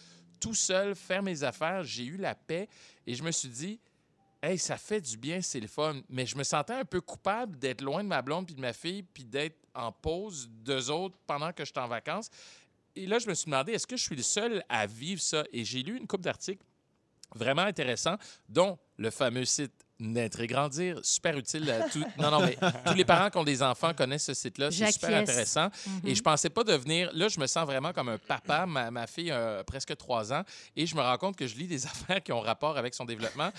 tout 0.41 0.55
seul 0.55 0.95
faire 0.95 1.23
mes 1.23 1.43
affaires. 1.45 1.85
J'ai 1.85 2.05
eu 2.05 2.17
la 2.17 2.35
paix 2.35 2.69
et 3.07 3.15
je 3.15 3.23
me 3.23 3.31
suis 3.31 3.49
dit, 3.49 3.81
Hey, 4.43 4.59
ça 4.59 4.79
fait 4.79 5.03
du 5.03 5.19
bien, 5.19 5.43
c'est 5.43 5.61
le 5.61 5.69
fun. 5.69 6.01
Mais 6.09 6.25
je 6.25 6.37
me 6.37 6.45
sentais 6.45 6.73
un 6.73 6.85
peu 6.87 7.03
coupable 7.03 7.59
d'être 7.59 7.83
loin 7.83 8.03
de 8.03 8.09
ma 8.09 8.23
blonde 8.23 8.47
puis 8.47 8.55
de 8.55 8.61
ma 8.61 8.73
fille, 8.73 9.03
puis 9.03 9.25
d'être 9.25 9.59
en 9.75 9.93
pause 9.93 10.49
d'eux 10.51 10.91
autres 10.91 11.19
pendant 11.27 11.53
que 11.53 11.63
j'étais 11.65 11.81
en 11.81 11.89
vacances. 11.89 12.31
Et 12.97 13.07
là, 13.07 13.19
je 13.19 13.29
me 13.29 13.35
suis 13.35 13.45
demandé, 13.45 13.73
est-ce 13.73 13.87
que 13.87 13.99
je 13.99 14.03
suis 14.03 14.17
le 14.17 14.23
seul 14.23 14.65
à 14.69 14.87
vivre 14.87 15.21
ça? 15.21 15.45
Et 15.53 15.65
j'ai 15.65 15.83
lu 15.83 15.97
une 15.97 16.07
couple 16.07 16.25
d'articles 16.25 16.65
vraiment 17.35 17.63
intéressants, 17.63 18.17
dont 18.49 18.79
le 18.97 19.11
fameux 19.11 19.45
site 19.45 19.87
Naître 20.01 20.41
et 20.41 20.47
grandir, 20.47 20.99
super 21.03 21.37
utile 21.37 21.71
à 21.71 21.89
tout. 21.89 22.05
Non, 22.19 22.31
non, 22.31 22.41
mais 22.41 22.57
tous 22.87 22.95
les 22.95 23.05
parents 23.05 23.31
qui 23.31 23.39
ont 23.39 23.45
des 23.45 23.63
enfants 23.63 23.93
connaissent 23.95 24.25
ce 24.25 24.35
site-là. 24.35 24.71
C'est 24.71 24.91
super 24.93 25.15
intéressant. 25.15 25.69
Mhm. 25.87 26.09
Et 26.09 26.15
je 26.15 26.23
pensais 26.23 26.51
pas 26.51 26.65
devenir. 26.65 27.11
Là, 27.13 27.29
je 27.29 27.39
me 27.39 27.47
sens 27.47 27.67
vraiment 27.67 27.93
comme 27.93 28.09
un 28.09 28.19
papa. 28.19 28.67
Ma, 28.67 28.91
ma 28.91 29.07
fille 29.07 29.31
a 29.31 29.63
presque 29.65 29.97
trois 29.97 30.33
ans. 30.33 30.43
Et 30.77 30.87
je 30.87 30.95
me 30.97 31.01
rends 31.01 31.19
compte 31.19 31.37
que 31.37 31.47
je 31.47 31.57
lis 31.57 31.67
des 31.67 31.87
affaires 31.87 32.23
qui 32.23 32.33
ont 32.33 32.41
rapport 32.41 32.77
avec 32.77 32.95
son 32.95 33.05
développement. 33.05 33.51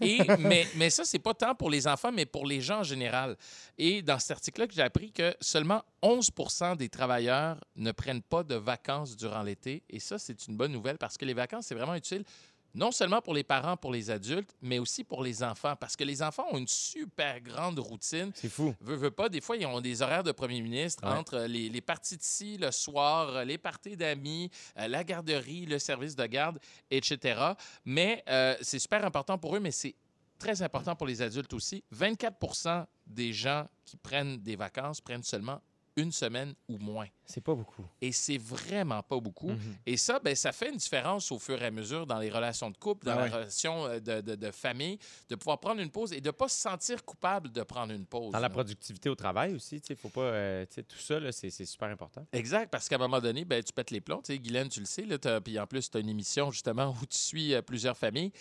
Et, 0.00 0.20
mais, 0.38 0.66
mais 0.76 0.90
ça, 0.90 1.04
c'est 1.04 1.18
pas 1.18 1.34
tant 1.34 1.54
pour 1.54 1.70
les 1.70 1.86
enfants, 1.86 2.12
mais 2.12 2.26
pour 2.26 2.46
les 2.46 2.60
gens 2.60 2.80
en 2.80 2.84
général. 2.84 3.36
Et 3.78 4.02
dans 4.02 4.18
cet 4.18 4.32
article-là, 4.32 4.66
j'ai 4.70 4.82
appris 4.82 5.12
que 5.12 5.34
seulement 5.40 5.82
11 6.02 6.30
des 6.78 6.88
travailleurs 6.88 7.56
ne 7.76 7.92
prennent 7.92 8.22
pas 8.22 8.42
de 8.42 8.54
vacances 8.54 9.16
durant 9.16 9.42
l'été. 9.42 9.82
Et 9.90 10.00
ça, 10.00 10.18
c'est 10.18 10.46
une 10.46 10.56
bonne 10.56 10.72
nouvelle 10.72 10.98
parce 10.98 11.16
que 11.16 11.24
les 11.24 11.34
vacances, 11.34 11.66
c'est 11.66 11.74
vraiment 11.74 11.94
utile. 11.94 12.24
Non 12.74 12.92
seulement 12.92 13.20
pour 13.20 13.34
les 13.34 13.42
parents, 13.42 13.76
pour 13.76 13.92
les 13.92 14.10
adultes, 14.10 14.54
mais 14.62 14.78
aussi 14.78 15.02
pour 15.04 15.22
les 15.24 15.42
enfants. 15.42 15.74
Parce 15.76 15.96
que 15.96 16.04
les 16.04 16.22
enfants 16.22 16.46
ont 16.52 16.58
une 16.58 16.68
super 16.68 17.40
grande 17.40 17.78
routine. 17.78 18.30
C'est 18.34 18.48
fou. 18.48 18.74
Veux, 18.80 18.96
veux 18.96 19.10
pas, 19.10 19.28
des 19.28 19.40
fois, 19.40 19.56
ils 19.56 19.66
ont 19.66 19.80
des 19.80 20.02
horaires 20.02 20.22
de 20.22 20.32
premier 20.32 20.60
ministre 20.62 21.02
Ouais. 21.04 21.12
entre 21.16 21.40
les, 21.40 21.68
les 21.68 21.80
parties 21.80 22.16
de 22.16 22.22
ci 22.22 22.56
le 22.58 22.70
soir, 22.70 23.28
euh, 23.36 23.44
les 23.44 23.58
parties 23.58 23.96
d'amis, 23.96 24.50
euh, 24.78 24.86
la 24.88 25.02
garderie, 25.04 25.66
le 25.66 25.78
service 25.78 26.14
de 26.14 26.26
garde, 26.26 26.58
etc. 26.90 27.40
Mais 27.84 28.22
euh, 28.28 28.54
c'est 28.60 28.78
super 28.78 29.04
important 29.04 29.36
pour 29.38 29.56
eux, 29.56 29.60
mais 29.60 29.70
c'est 29.72 29.94
très 30.38 30.62
important 30.62 30.94
pour 30.96 31.06
les 31.06 31.20
adultes 31.22 31.52
aussi. 31.52 31.82
24% 31.94 32.86
des 33.06 33.32
gens 33.32 33.66
qui 33.84 33.96
prennent 33.96 34.38
des 34.38 34.56
vacances 34.56 35.00
prennent 35.00 35.22
seulement 35.24 35.60
une 35.96 36.12
semaine 36.12 36.54
ou 36.68 36.78
moins. 36.78 37.06
C'est 37.24 37.40
pas 37.40 37.54
beaucoup. 37.54 37.84
Et 38.00 38.12
c'est 38.12 38.38
vraiment 38.38 39.02
pas 39.02 39.18
beaucoup. 39.20 39.50
Mhm. 39.50 39.76
Et 39.86 39.96
ça, 39.96 40.18
ben, 40.18 40.34
ça 40.34 40.52
fait 40.52 40.70
une 40.70 40.76
différence 40.76 41.30
au 41.32 41.38
fur 41.38 41.60
et 41.62 41.66
à 41.66 41.70
mesure 41.70 42.06
dans 42.06 42.18
les 42.18 42.30
relations 42.30 42.70
de 42.70 42.76
couple, 42.76 43.06
dans 43.06 43.12
Ah 43.12 43.16
la 43.16 43.22
ouais. 43.24 43.30
relation 43.30 43.86
euh, 43.86 44.00
de, 44.00 44.20
de- 44.20 44.34
de 44.36 44.50
famille, 44.50 44.98
de 45.28 45.34
pouvoir 45.36 45.58
prendre 45.60 45.80
une 45.80 45.90
pause 45.90 46.12
et 46.12 46.20
de 46.20 46.28
ne 46.28 46.32
pas 46.32 46.48
se 46.48 46.60
sentir 46.60 47.04
coupable 47.04 47.50
de 47.52 47.62
prendre 47.62 47.92
une 47.92 48.06
pause. 48.06 48.32
Dans 48.32 48.38
la 48.40 48.50
productivité 48.50 49.08
au 49.08 49.14
travail 49.14 49.54
aussi, 49.54 49.76
il 49.88 49.96
faut 49.96 50.08
pas. 50.08 50.20
euh, 50.22 50.64
tu 50.66 50.74
sais, 50.76 50.82
tout 50.82 50.98
ça, 50.98 51.20
là, 51.20 51.32
c'est 51.32 51.50
c'est 51.50 51.66
super 51.66 51.88
important. 51.88 52.26
Exact, 52.32 52.70
parce 52.70 52.88
qu'à 52.88 52.96
un 52.96 52.98
moment 52.98 53.20
donné, 53.20 53.44
ben, 53.44 53.62
tu 53.62 53.72
pètes 53.72 53.90
les 53.90 54.00
plombs. 54.00 54.22
Tu 54.22 54.32
sais, 54.32 54.38
Guylaine, 54.38 54.68
tu 54.68 54.80
le 54.80 54.86
sais, 54.86 55.04
puis 55.44 55.58
en 55.58 55.66
plus, 55.66 55.90
tu 55.90 55.96
as 55.96 56.00
une 56.00 56.08
émission 56.08 56.50
justement 56.50 56.94
où 57.02 57.06
tu 57.06 57.18
suis 57.18 57.54
euh, 57.54 57.62
plusieurs 57.62 57.96
familles. 57.96 58.32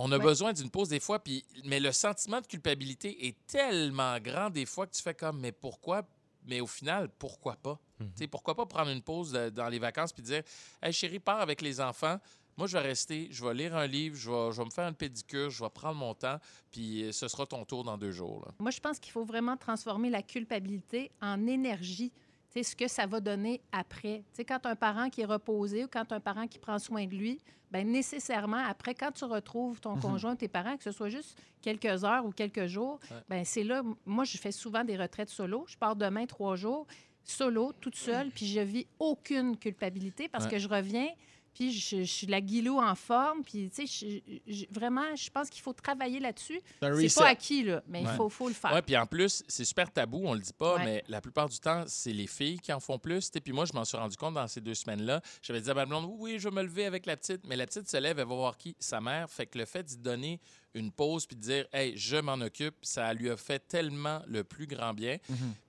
On 0.00 0.12
a 0.12 0.16
Ouais. 0.18 0.22
besoin 0.24 0.52
d'une 0.52 0.70
pause 0.70 0.88
des 0.90 1.00
fois, 1.00 1.18
puis, 1.18 1.44
mais 1.64 1.80
le 1.80 1.90
sentiment 1.92 2.40
de 2.40 2.46
culpabilité 2.46 3.26
est 3.26 3.36
tellement 3.48 4.18
grand 4.20 4.48
des 4.48 4.64
fois 4.66 4.86
que 4.86 4.92
tu 4.94 5.02
fais 5.02 5.14
comme, 5.14 5.40
mais 5.40 5.50
pourquoi? 5.50 6.02
Mais 6.48 6.60
au 6.60 6.66
final, 6.66 7.08
pourquoi 7.18 7.54
pas? 7.56 7.78
Tu 7.98 8.06
sais, 8.16 8.26
Pourquoi 8.26 8.54
pas 8.56 8.66
prendre 8.66 8.90
une 8.90 9.02
pause 9.02 9.32
de- 9.32 9.50
dans 9.50 9.68
les 9.68 9.78
vacances 9.78 10.12
puis 10.12 10.22
dire, 10.22 10.42
hey 10.82 10.92
chérie, 10.92 11.18
pars 11.20 11.40
avec 11.40 11.60
les 11.62 11.80
enfants. 11.80 12.18
Moi, 12.56 12.66
je 12.66 12.76
vais 12.76 12.82
rester, 12.82 13.28
je 13.30 13.44
vais 13.44 13.54
lire 13.54 13.76
un 13.76 13.86
livre, 13.86 14.16
je 14.16 14.28
vais, 14.30 14.50
je 14.52 14.56
vais 14.58 14.64
me 14.64 14.70
faire 14.70 14.88
une 14.88 14.94
pédicure, 14.96 15.48
je 15.50 15.62
vais 15.62 15.70
prendre 15.70 15.94
mon 15.96 16.12
temps, 16.14 16.38
puis 16.72 17.04
euh, 17.04 17.12
ce 17.12 17.28
sera 17.28 17.46
ton 17.46 17.64
tour 17.64 17.84
dans 17.84 17.96
deux 17.96 18.10
jours. 18.10 18.42
là. 18.46 18.52
Moi, 18.58 18.72
je 18.72 18.80
pense 18.80 18.98
qu'il 18.98 19.12
faut 19.12 19.24
vraiment 19.24 19.56
transformer 19.56 20.10
la 20.10 20.22
culpabilité 20.22 21.12
en 21.22 21.46
énergie. 21.46 22.12
Tu 22.50 22.62
sais, 22.64 22.70
ce 22.70 22.76
que 22.76 22.88
ça 22.88 23.06
va 23.06 23.20
donner 23.20 23.60
après. 23.72 24.22
Quand 24.46 24.64
un 24.64 24.74
parent 24.76 25.10
qui 25.10 25.20
est 25.20 25.26
reposé 25.26 25.84
ou 25.84 25.88
quand 25.88 26.10
un 26.12 26.20
parent 26.20 26.46
qui 26.46 26.58
prend 26.58 26.78
soin 26.78 27.04
de 27.06 27.14
lui, 27.14 27.38
ben 27.70 27.86
nécessairement, 27.86 28.64
après, 28.66 28.94
quand 28.94 29.12
tu 29.12 29.24
retrouves 29.26 29.80
ton 29.80 29.96
conjoint, 29.96 30.34
tes 30.34 30.48
parents, 30.48 30.76
que 30.78 30.84
ce 30.84 30.90
soit 30.92 31.10
juste 31.10 31.36
quelques 31.60 32.04
heures 32.04 32.24
ou 32.24 32.30
quelques 32.30 32.66
jours, 32.66 32.98
Ouais. 33.10 33.16
ben 33.28 33.44
c'est 33.44 33.64
là. 33.64 33.82
Moi, 34.06 34.24
je 34.24 34.38
fais 34.38 34.52
souvent 34.52 34.82
des 34.84 34.96
retraites 34.96 35.28
solo. 35.28 35.66
Je 35.68 35.76
pars 35.76 35.94
demain 35.94 36.24
trois 36.24 36.56
jours, 36.56 36.86
solo, 37.22 37.72
toute 37.78 37.96
seule, 37.96 38.30
puis 38.34 38.46
je 38.46 38.60
vis 38.60 38.86
aucune 38.98 39.58
culpabilité 39.58 40.28
parce 40.28 40.44
Ouais. 40.44 40.52
que 40.52 40.58
je 40.58 40.68
reviens. 40.68 41.08
Puis 41.58 41.72
je, 41.72 41.96
je 41.98 42.02
suis 42.04 42.26
la 42.28 42.40
guilou 42.40 42.78
en 42.78 42.94
forme. 42.94 43.42
Puis, 43.42 43.68
tu 43.74 43.84
sais, 43.84 44.22
je- 44.46 44.52
je- 44.52 44.64
vraiment, 44.70 45.16
je 45.16 45.28
pense 45.28 45.50
qu'il 45.50 45.60
faut 45.60 45.72
travailler 45.72 46.20
là-dessus. 46.20 46.60
C'est 46.80 46.86
un 46.86 46.94
C'est 46.94 47.02
reset. 47.02 47.20
pas 47.20 47.26
acquis, 47.30 47.64
là, 47.64 47.82
mais 47.88 48.02
il 48.02 48.06
faut, 48.10 48.28
faut 48.28 48.46
le 48.46 48.54
faire. 48.54 48.70
Oui, 48.72 48.80
puis 48.86 48.96
en 48.96 49.06
plus, 49.06 49.42
c'est 49.48 49.64
super 49.64 49.90
tabou, 49.92 50.22
on 50.24 50.34
le 50.34 50.38
dit 50.40 50.52
pas, 50.52 50.76
Ouais. 50.76 50.84
mais 50.84 51.04
la 51.08 51.20
plupart 51.20 51.48
du 51.48 51.58
temps, 51.58 51.82
c'est 51.88 52.12
les 52.12 52.28
filles 52.28 52.60
qui 52.60 52.72
en 52.72 52.78
font 52.78 53.00
plus. 53.00 53.26
tu 53.28 53.32
sais. 53.34 53.40
Puis 53.40 53.52
moi, 53.52 53.64
je 53.64 53.72
m'en 53.72 53.84
suis 53.84 53.96
rendu 53.96 54.16
compte 54.16 54.34
dans 54.34 54.46
ces 54.46 54.60
deux 54.60 54.74
semaines-là. 54.74 55.20
J'avais 55.42 55.60
dit 55.60 55.68
à 55.70 55.74
ma 55.74 55.84
blonde, 55.84 56.04
oui, 56.10 56.16
oui, 56.34 56.38
je 56.38 56.48
vais 56.48 56.54
me 56.54 56.62
lever 56.62 56.84
avec 56.86 57.06
la 57.06 57.16
petite. 57.16 57.44
Mais 57.48 57.56
la 57.56 57.66
petite 57.66 57.90
se 57.90 57.96
lève, 57.96 58.20
elle 58.20 58.28
va 58.28 58.34
voir 58.36 58.56
qui? 58.56 58.76
Sa 58.78 59.00
mère. 59.00 59.28
Fait 59.28 59.46
que 59.46 59.58
le 59.58 59.64
fait 59.64 59.82
d'y 59.82 59.96
donner 59.98 60.40
une 60.78 60.92
pause 60.92 61.26
puis 61.26 61.36
de 61.36 61.40
dire, 61.42 61.66
hey, 61.72 61.92
je 61.96 62.16
m'en 62.16 62.34
occupe, 62.40 62.76
ça 62.82 63.12
lui 63.12 63.30
a 63.30 63.36
fait 63.36 63.58
tellement 63.66 64.20
le 64.26 64.44
plus 64.44 64.66
grand 64.66 64.94
bien. 64.94 65.16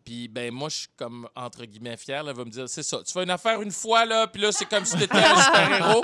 Puis 0.05 0.27
ben 0.27 0.51
moi, 0.51 0.69
je 0.69 0.75
suis 0.77 0.87
comme, 0.97 1.27
entre 1.35 1.65
guillemets, 1.65 1.97
fier. 1.97 2.23
là, 2.23 2.31
Elle 2.31 2.37
va 2.37 2.45
me 2.45 2.49
dire, 2.49 2.67
c'est 2.67 2.81
ça, 2.83 2.99
tu 3.05 3.11
fais 3.13 3.23
une 3.23 3.29
affaire 3.29 3.61
une 3.61 3.71
fois, 3.71 4.05
là, 4.05 4.25
puis 4.27 4.41
là, 4.41 4.51
c'est 4.51 4.65
comme 4.65 4.83
si 4.85 4.97
tu 4.97 5.03
étais 5.03 5.17
un 5.17 5.41
super-héros. 5.41 6.03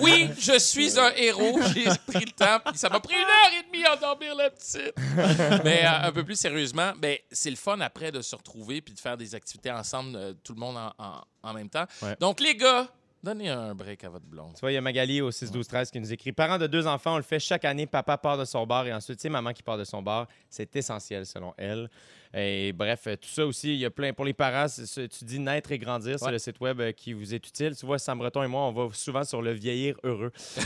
Oui, 0.02 0.28
je 0.38 0.58
suis 0.58 0.98
un 0.98 1.10
héros. 1.16 1.58
J'ai 1.74 1.84
pris 2.06 2.24
le 2.24 2.32
temps, 2.32 2.60
puis 2.64 2.78
ça 2.78 2.88
m'a 2.88 3.00
pris 3.00 3.14
une 3.14 3.20
heure 3.20 3.60
et 3.60 3.66
demie 3.66 3.84
à 3.84 3.96
endormir 3.96 4.34
la 4.34 4.50
petite. 4.50 4.92
Mais 5.64 5.84
euh, 5.84 6.06
un 6.08 6.12
peu 6.12 6.24
plus 6.24 6.36
sérieusement, 6.36 6.92
ben, 6.98 7.16
c'est 7.30 7.50
le 7.50 7.56
fun 7.56 7.80
après 7.80 8.12
de 8.12 8.20
se 8.22 8.36
retrouver 8.36 8.80
puis 8.80 8.94
de 8.94 9.00
faire 9.00 9.16
des 9.16 9.34
activités 9.34 9.70
ensemble, 9.70 10.14
euh, 10.16 10.32
tout 10.44 10.54
le 10.54 10.60
monde 10.60 10.76
en, 10.76 10.92
en- 10.98 11.20
en 11.42 11.54
même 11.54 11.70
temps. 11.70 11.86
Ouais. 12.02 12.16
Donc, 12.20 12.38
les 12.40 12.54
gars, 12.54 12.86
donnez 13.22 13.48
un 13.50 13.74
break 13.74 14.04
à 14.04 14.08
votre 14.08 14.24
blonde. 14.26 14.52
Tu 14.54 14.60
vois, 14.60 14.70
il 14.72 14.74
y 14.74 14.78
a 14.78 14.80
Magali 14.80 15.20
au 15.20 15.30
6-12-13 15.30 15.90
qui 15.90 16.00
nous 16.00 16.12
écrit 16.12 16.32
Parents 16.32 16.58
de 16.58 16.66
deux 16.66 16.86
enfants, 16.86 17.14
on 17.14 17.16
le 17.18 17.22
fait 17.22 17.38
chaque 17.38 17.64
année. 17.64 17.86
Papa 17.86 18.16
part 18.18 18.38
de 18.38 18.44
son 18.44 18.66
bar 18.66 18.86
et 18.86 18.92
ensuite, 18.92 19.20
c'est 19.20 19.28
maman 19.28 19.52
qui 19.52 19.62
part 19.62 19.78
de 19.78 19.84
son 19.84 20.02
bar. 20.02 20.26
C'est 20.48 20.74
essentiel, 20.76 21.26
selon 21.26 21.52
elle. 21.56 21.88
Et 22.32 22.72
bref, 22.72 23.00
euh, 23.08 23.16
tout 23.16 23.28
ça 23.28 23.44
aussi, 23.44 23.70
il 23.74 23.78
y 23.80 23.84
a 23.84 23.90
plein. 23.90 24.12
Pour 24.12 24.24
les 24.24 24.32
parents, 24.32 24.66
tu 24.68 25.24
dis 25.24 25.40
naître 25.40 25.72
et 25.72 25.78
grandir, 25.78 26.16
c'est 26.18 26.26
Ouais. 26.26 26.32
le 26.32 26.38
site 26.38 26.60
web 26.60 26.80
euh, 26.80 26.92
qui 26.92 27.12
vous 27.12 27.34
est 27.34 27.44
utile. 27.44 27.74
Tu 27.76 27.84
vois, 27.84 27.98
Sam 27.98 28.18
Breton 28.18 28.42
et 28.44 28.46
moi, 28.46 28.62
on 28.62 28.72
va 28.72 28.88
souvent 28.94 29.24
sur 29.24 29.42
le 29.42 29.50
vieillir 29.52 29.96
heureux. 30.04 30.30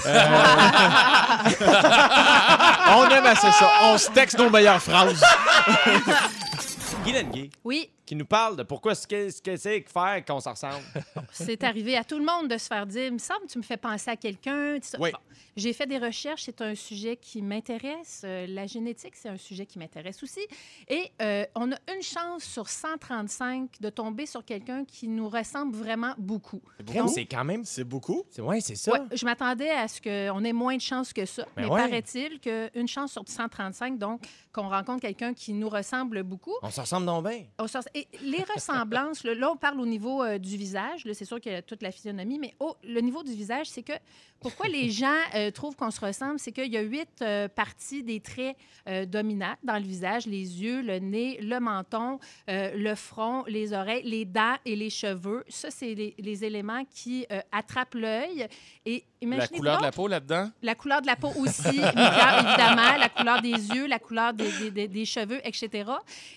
On 2.87 3.09
aime 3.09 3.27
assez 3.27 3.51
ça. 3.53 3.71
On 3.85 3.99
se 3.99 4.11
texte 4.11 4.38
nos 4.38 4.51
meilleures 4.51 4.83
phrases. 4.83 5.23
Guylaine 7.05 7.31
Gay, 7.31 7.51
Oui, 7.64 7.90
qui 8.07 8.17
nous 8.17 8.27
parle 8.27 8.57
de 8.57 8.62
pourquoi 8.62 8.95
ce 8.95 9.07
que 9.07 9.31
ce 9.31 9.40
que 9.40 9.57
c'est 9.57 9.83
que 9.83 9.90
faire 9.90 10.25
qu'on 10.25 10.40
s'en 10.40 10.53
ressemble. 10.53 10.85
c'est 11.33 11.62
arrivé 11.64 11.97
à 11.97 12.05
tout 12.05 12.19
le 12.19 12.25
monde 12.25 12.49
de 12.49 12.59
se 12.59 12.67
faire 12.67 12.87
dire, 12.87 13.07
il 13.07 13.12
me 13.14 13.19
semble 13.19 13.47
que 13.47 13.53
tu 13.53 13.59
me 13.59 13.62
fais 13.62 13.77
penser 13.77 14.11
à 14.11 14.17
quelqu'un. 14.17 14.79
Oui. 14.99 15.11
Bon, 15.12 15.19
J'ai 15.57 15.73
fait 15.73 15.87
des 15.87 15.99
recherches, 15.99 16.43
c'est 16.45 16.61
un 16.61 16.75
sujet 16.75 17.17
qui 17.17 17.40
m'intéresse. 17.43 18.23
Euh, 18.25 18.47
la 18.49 18.67
génétique, 18.67 19.14
c'est 19.17 19.29
un 19.29 19.37
sujet 19.38 19.64
qui 19.67 19.79
m'intéresse 19.79 20.23
aussi. 20.23 20.40
Et 20.88 21.11
euh, 21.23 21.45
on 21.55 21.73
a 21.73 21.77
une 21.95 22.03
chance 22.03 22.45
sur 22.45 22.69
135 22.69 23.81
de 23.81 23.90
tomber 23.90 24.27
sur 24.27 24.45
quelqu'un 24.45 24.85
qui 24.85 25.09
nous 25.09 25.29
ressemble 25.29 25.75
vraiment 25.77 26.14
beaucoup. 26.19 26.61
C'est 27.09 27.27
quand 27.27 27.45
même. 27.45 27.64
C'est 27.64 27.85
beaucoup? 27.85 28.25
c'est- 28.31 28.43
Ouais, 28.43 28.61
c'est 28.61 28.75
ça. 28.77 28.93
Ouais, 28.93 29.01
je 29.12 29.25
m'attendais 29.25 29.71
à 29.71 29.88
ce 29.88 30.01
qu'on 30.01 30.45
ait 30.45 30.53
moins 30.53 30.77
de 30.77 30.81
chances 30.83 31.12
que 31.12 31.25
ça. 31.25 31.45
Ben 31.57 31.62
mais 31.62 31.71
ouais. 31.71 31.81
paraît-il 31.81 32.40
qu'une 32.40 32.88
chance 32.88 33.12
sur 33.12 33.23
135, 33.27 33.99
donc, 33.99 34.21
qu'on 34.53 34.69
rencontre 34.69 35.01
quelqu'un 35.01 35.33
qui 35.35 35.53
nous 35.53 35.69
ressemble 35.69 36.23
beaucoup. 36.23 36.55
On 36.62 36.71
s'en 36.71 36.83
ressemble 36.83 37.07
donc 37.07 37.27
bien. 37.29 37.45
On 37.59 37.67
Et 37.96 38.09
les, 38.22 38.42
ressemblances, 38.54 39.22
là, 39.22 39.50
on 39.52 39.57
parle 39.57 39.78
au 39.80 39.87
niveau 39.87 40.20
euh, 40.22 40.37
du 40.38 40.57
visage. 40.57 41.07
C'est 41.12 41.24
sûr 41.24 41.40
qu'il 41.40 41.52
y 41.52 41.54
a 41.54 41.62
toute 41.62 41.80
la 41.80 41.92
physionomie, 41.92 42.40
mais 42.40 42.54
au 42.59 42.74
le 42.83 43.00
niveau 43.00 43.22
du 43.22 43.33
visage, 43.33 43.66
c'est 43.68 43.85
que 43.85 43.92
pourquoi 44.40 44.66
les 44.66 44.90
gens 45.02 45.14
euh, 45.37 45.52
trouvent 45.52 45.76
qu'on 45.76 45.92
se 45.92 46.00
ressemble, 46.04 46.40
c'est 46.40 46.50
qu'il 46.50 46.72
y 46.72 46.76
a 46.76 46.80
huit 46.80 47.09
euh, 47.22 47.46
parties 47.46 48.02
des 48.02 48.18
traits 48.20 48.57
dominants 49.09 49.54
dans 49.62 49.76
le 49.78 49.85
visage 49.85 50.26
les 50.26 50.62
yeux, 50.62 50.83
le 50.83 50.98
nez, 50.98 51.38
le 51.40 51.59
menton, 51.61 52.18
le 52.48 52.94
front, 52.94 53.44
les 53.46 53.72
oreilles, 53.72 54.02
les 54.02 54.24
dents 54.26 54.57
et 54.66 54.76
les 54.76 54.90
cheveux. 54.90 55.42
Ça, 55.48 55.70
c'est 55.70 55.94
les, 55.94 56.14
les 56.18 56.44
éléments 56.44 56.85
qui 56.94 57.26
attrapent 57.50 57.94
l'œil. 57.94 58.46
Et 58.85 59.04
La 59.22 59.48
couleur 59.48 59.78
de 59.78 59.83
la 59.85 59.92
peau 59.92 60.07
là-dedans? 60.09 60.50
la 60.61 60.74
couleur 60.74 61.00
de 61.00 61.07
la 61.07 61.16
peau 61.16 61.30
aussi, 61.38 61.68
évidemment, 61.78 62.96
la 62.98 63.09
couleur 63.09 63.40
des 63.40 63.52
yeux, 63.52 63.87
la 63.87 63.98
couleur 63.98 64.35
des, 64.35 64.50
des- 64.59 64.70
des- 64.70 64.88
des 64.88 65.04
cheveux, 65.07 65.40
etc. 65.46 65.90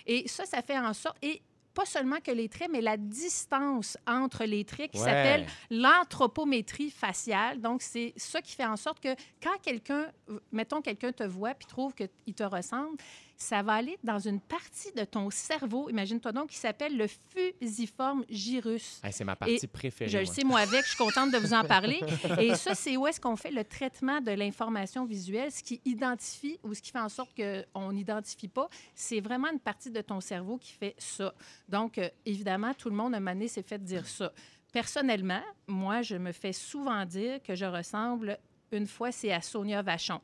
Et 0.06 0.26
ça, 0.26 0.46
ça 0.46 0.62
fait 0.62 0.78
en 0.78 0.94
sorte... 0.94 1.16
Et 1.20 1.42
pas 1.78 1.86
seulement 1.86 2.18
que 2.20 2.32
les 2.32 2.48
traits, 2.48 2.70
mais 2.72 2.80
la 2.80 2.96
distance 2.96 3.96
entre 4.04 4.42
les 4.44 4.64
traits 4.64 4.90
qui 4.90 4.98
Ouais. 4.98 5.04
s'appelle 5.04 5.46
l'anthropométrie 5.70 6.90
faciale. 6.90 7.60
Donc, 7.60 7.82
c'est 7.82 8.12
ça 8.16 8.40
qui 8.42 8.56
fait 8.56 8.64
en 8.66 8.76
sorte 8.76 8.98
que 9.00 9.14
quand 9.42 9.56
quelqu'un, 9.62 10.06
mettons, 10.50 10.80
quelqu'un 10.80 11.12
te 11.12 11.22
voit 11.22 11.54
puis 11.54 11.66
trouve 11.66 11.94
qu'il 11.94 12.34
te 12.34 12.42
ressemble, 12.42 12.96
ça 13.38 13.62
va 13.62 13.74
aller 13.74 13.96
dans 14.02 14.18
une 14.18 14.40
partie 14.40 14.92
de 14.92 15.04
ton 15.04 15.30
cerveau, 15.30 15.88
imagine-toi 15.88 16.32
donc, 16.32 16.48
qui 16.48 16.56
s'appelle 16.56 16.96
le 16.96 17.06
fusiforme 17.06 18.24
gyrus. 18.28 19.00
Hey, 19.04 19.12
c'est 19.12 19.24
ma 19.24 19.36
partie 19.36 19.66
préférée. 19.68 20.10
Je 20.10 20.18
le 20.18 20.24
sais, 20.24 20.42
moi, 20.42 20.58
avec, 20.58 20.82
je 20.82 20.88
suis 20.88 20.96
contente 20.96 21.30
de 21.30 21.38
vous 21.38 21.54
en 21.54 21.62
parler. 21.62 22.00
Et 22.40 22.56
ça, 22.56 22.74
c'est 22.74 22.96
où 22.96 23.06
est-ce 23.06 23.20
qu'on 23.20 23.36
fait 23.36 23.52
le 23.52 23.62
traitement 23.62 24.20
de 24.20 24.32
l'information 24.32 25.06
visuelle, 25.06 25.52
ce 25.52 25.62
qui 25.62 25.80
identifie 25.84 26.58
ou 26.64 26.74
ce 26.74 26.82
qui 26.82 26.90
fait 26.90 26.98
en 26.98 27.08
sorte 27.08 27.30
qu'on 27.36 27.92
n'identifie 27.92 28.48
pas. 28.48 28.68
C'est 28.96 29.20
vraiment 29.20 29.48
une 29.52 29.60
partie 29.60 29.90
de 29.90 30.00
ton 30.00 30.20
cerveau 30.20 30.58
qui 30.58 30.72
fait 30.72 30.96
ça. 30.98 31.32
Donc, 31.68 31.98
euh, 31.98 32.08
évidemment, 32.26 32.74
tout 32.74 32.90
le 32.90 32.96
monde, 32.96 33.14
à 33.14 33.18
un 33.18 33.20
moment 33.20 33.34
donné, 33.34 33.46
s'est 33.46 33.62
fait 33.62 33.82
dire 33.82 34.06
ça. 34.06 34.32
Personnellement, 34.72 35.42
moi, 35.68 36.02
je 36.02 36.16
me 36.16 36.32
fais 36.32 36.52
souvent 36.52 37.04
dire 37.06 37.40
que 37.42 37.54
je 37.54 37.64
ressemble, 37.64 38.36
une 38.72 38.88
fois, 38.88 39.12
c'est 39.12 39.32
à 39.32 39.40
Sonia 39.40 39.80
Vachon 39.80 40.20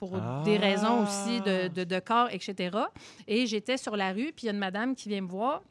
pour 0.00 0.10
des 0.44 0.56
Ah. 0.56 0.60
raisons 0.60 1.02
aussi 1.04 1.40
de, 1.42 1.68
de- 1.68 1.84
de 1.84 1.98
corps, 2.00 2.28
etc. 2.32 2.76
Et 3.28 3.46
j'étais 3.46 3.76
sur 3.76 3.96
la 3.96 4.12
rue, 4.12 4.32
puis 4.34 4.44
il 4.44 4.46
y 4.46 4.48
a 4.48 4.52
une 4.52 4.58
madame 4.58 4.94
qui 4.96 5.08
vient 5.10 5.20
me 5.20 5.28
voir, 5.28 5.62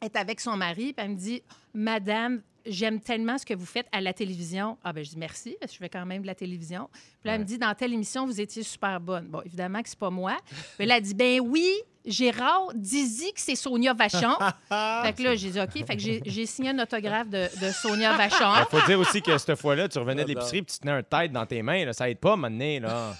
elle 0.00 0.06
est 0.06 0.16
avec 0.16 0.40
son 0.40 0.56
mari, 0.56 0.92
puis 0.92 1.04
elle 1.04 1.10
me 1.10 1.16
dit 1.16 1.42
Madame, 1.74 2.40
j'aime 2.66 3.00
tellement 3.00 3.36
ce 3.36 3.44
que 3.44 3.52
vous 3.54 3.66
faites 3.66 3.88
à 3.90 4.00
la 4.00 4.12
télévision. 4.12 4.78
Ah, 4.84 4.92
ben 4.92 5.04
je 5.04 5.10
dis 5.10 5.18
merci, 5.18 5.56
parce 5.60 5.72
que 5.72 5.76
je 5.76 5.82
fais 5.82 5.88
quand 5.90 6.06
même 6.06 6.22
de 6.22 6.26
la 6.26 6.34
télévision. 6.36 6.88
Puis 6.92 7.26
là, 7.28 7.34
elle 7.34 7.40
me 7.40 7.44
dit 7.44 7.58
Dans 7.58 7.74
telle 7.74 7.92
émission, 7.92 8.24
vous 8.26 8.40
étiez 8.40 8.62
super 8.62 9.00
bonne. 9.00 9.26
Bon, 9.26 9.42
évidemment 9.42 9.82
que 9.82 9.88
c'est 9.88 9.98
pas 9.98 10.10
moi. 10.10 10.36
Mais 10.78 10.86
là, 10.86 10.96
elle 10.98 11.02
dit 11.02 11.14
Ben 11.14 11.40
oui, 11.40 11.68
Gérard, 12.06 12.68
dis-y 12.74 13.32
que 13.32 13.40
c'est 13.40 13.54
Sonia 13.56 13.94
Vachon. 13.94 14.34
fait 15.04 15.12
que 15.14 15.22
là, 15.22 15.34
j'ai 15.34 15.50
dit 15.50 15.60
OK. 15.60 15.86
Fait 15.86 15.96
que 15.96 16.02
j'ai- 16.02 16.46
signé 16.46 16.70
un 16.70 16.78
autographe 16.78 17.28
de, 17.30 17.48
de 17.60 17.70
Sonia 17.72 18.12
Vachon. 18.12 18.52
Il 18.70 18.78
faut 18.78 18.86
dire 18.86 18.98
aussi 19.00 19.22
que 19.22 19.36
cette 19.38 19.54
fois-là, 19.58 19.88
tu 19.88 19.98
revenais 19.98 20.22
de 20.24 20.28
l'épicerie 20.28 20.58
et 20.58 20.64
tu 20.64 20.78
tenais 20.78 20.92
un 20.92 21.02
tête 21.02 21.32
dans 21.32 21.46
tes 21.46 21.62
mains. 21.62 21.84
Là. 21.86 21.92
Ça 21.94 22.08
aide 22.10 22.18
pas, 22.18 22.36
maintenant. 22.36 22.80
Là. 22.80 23.14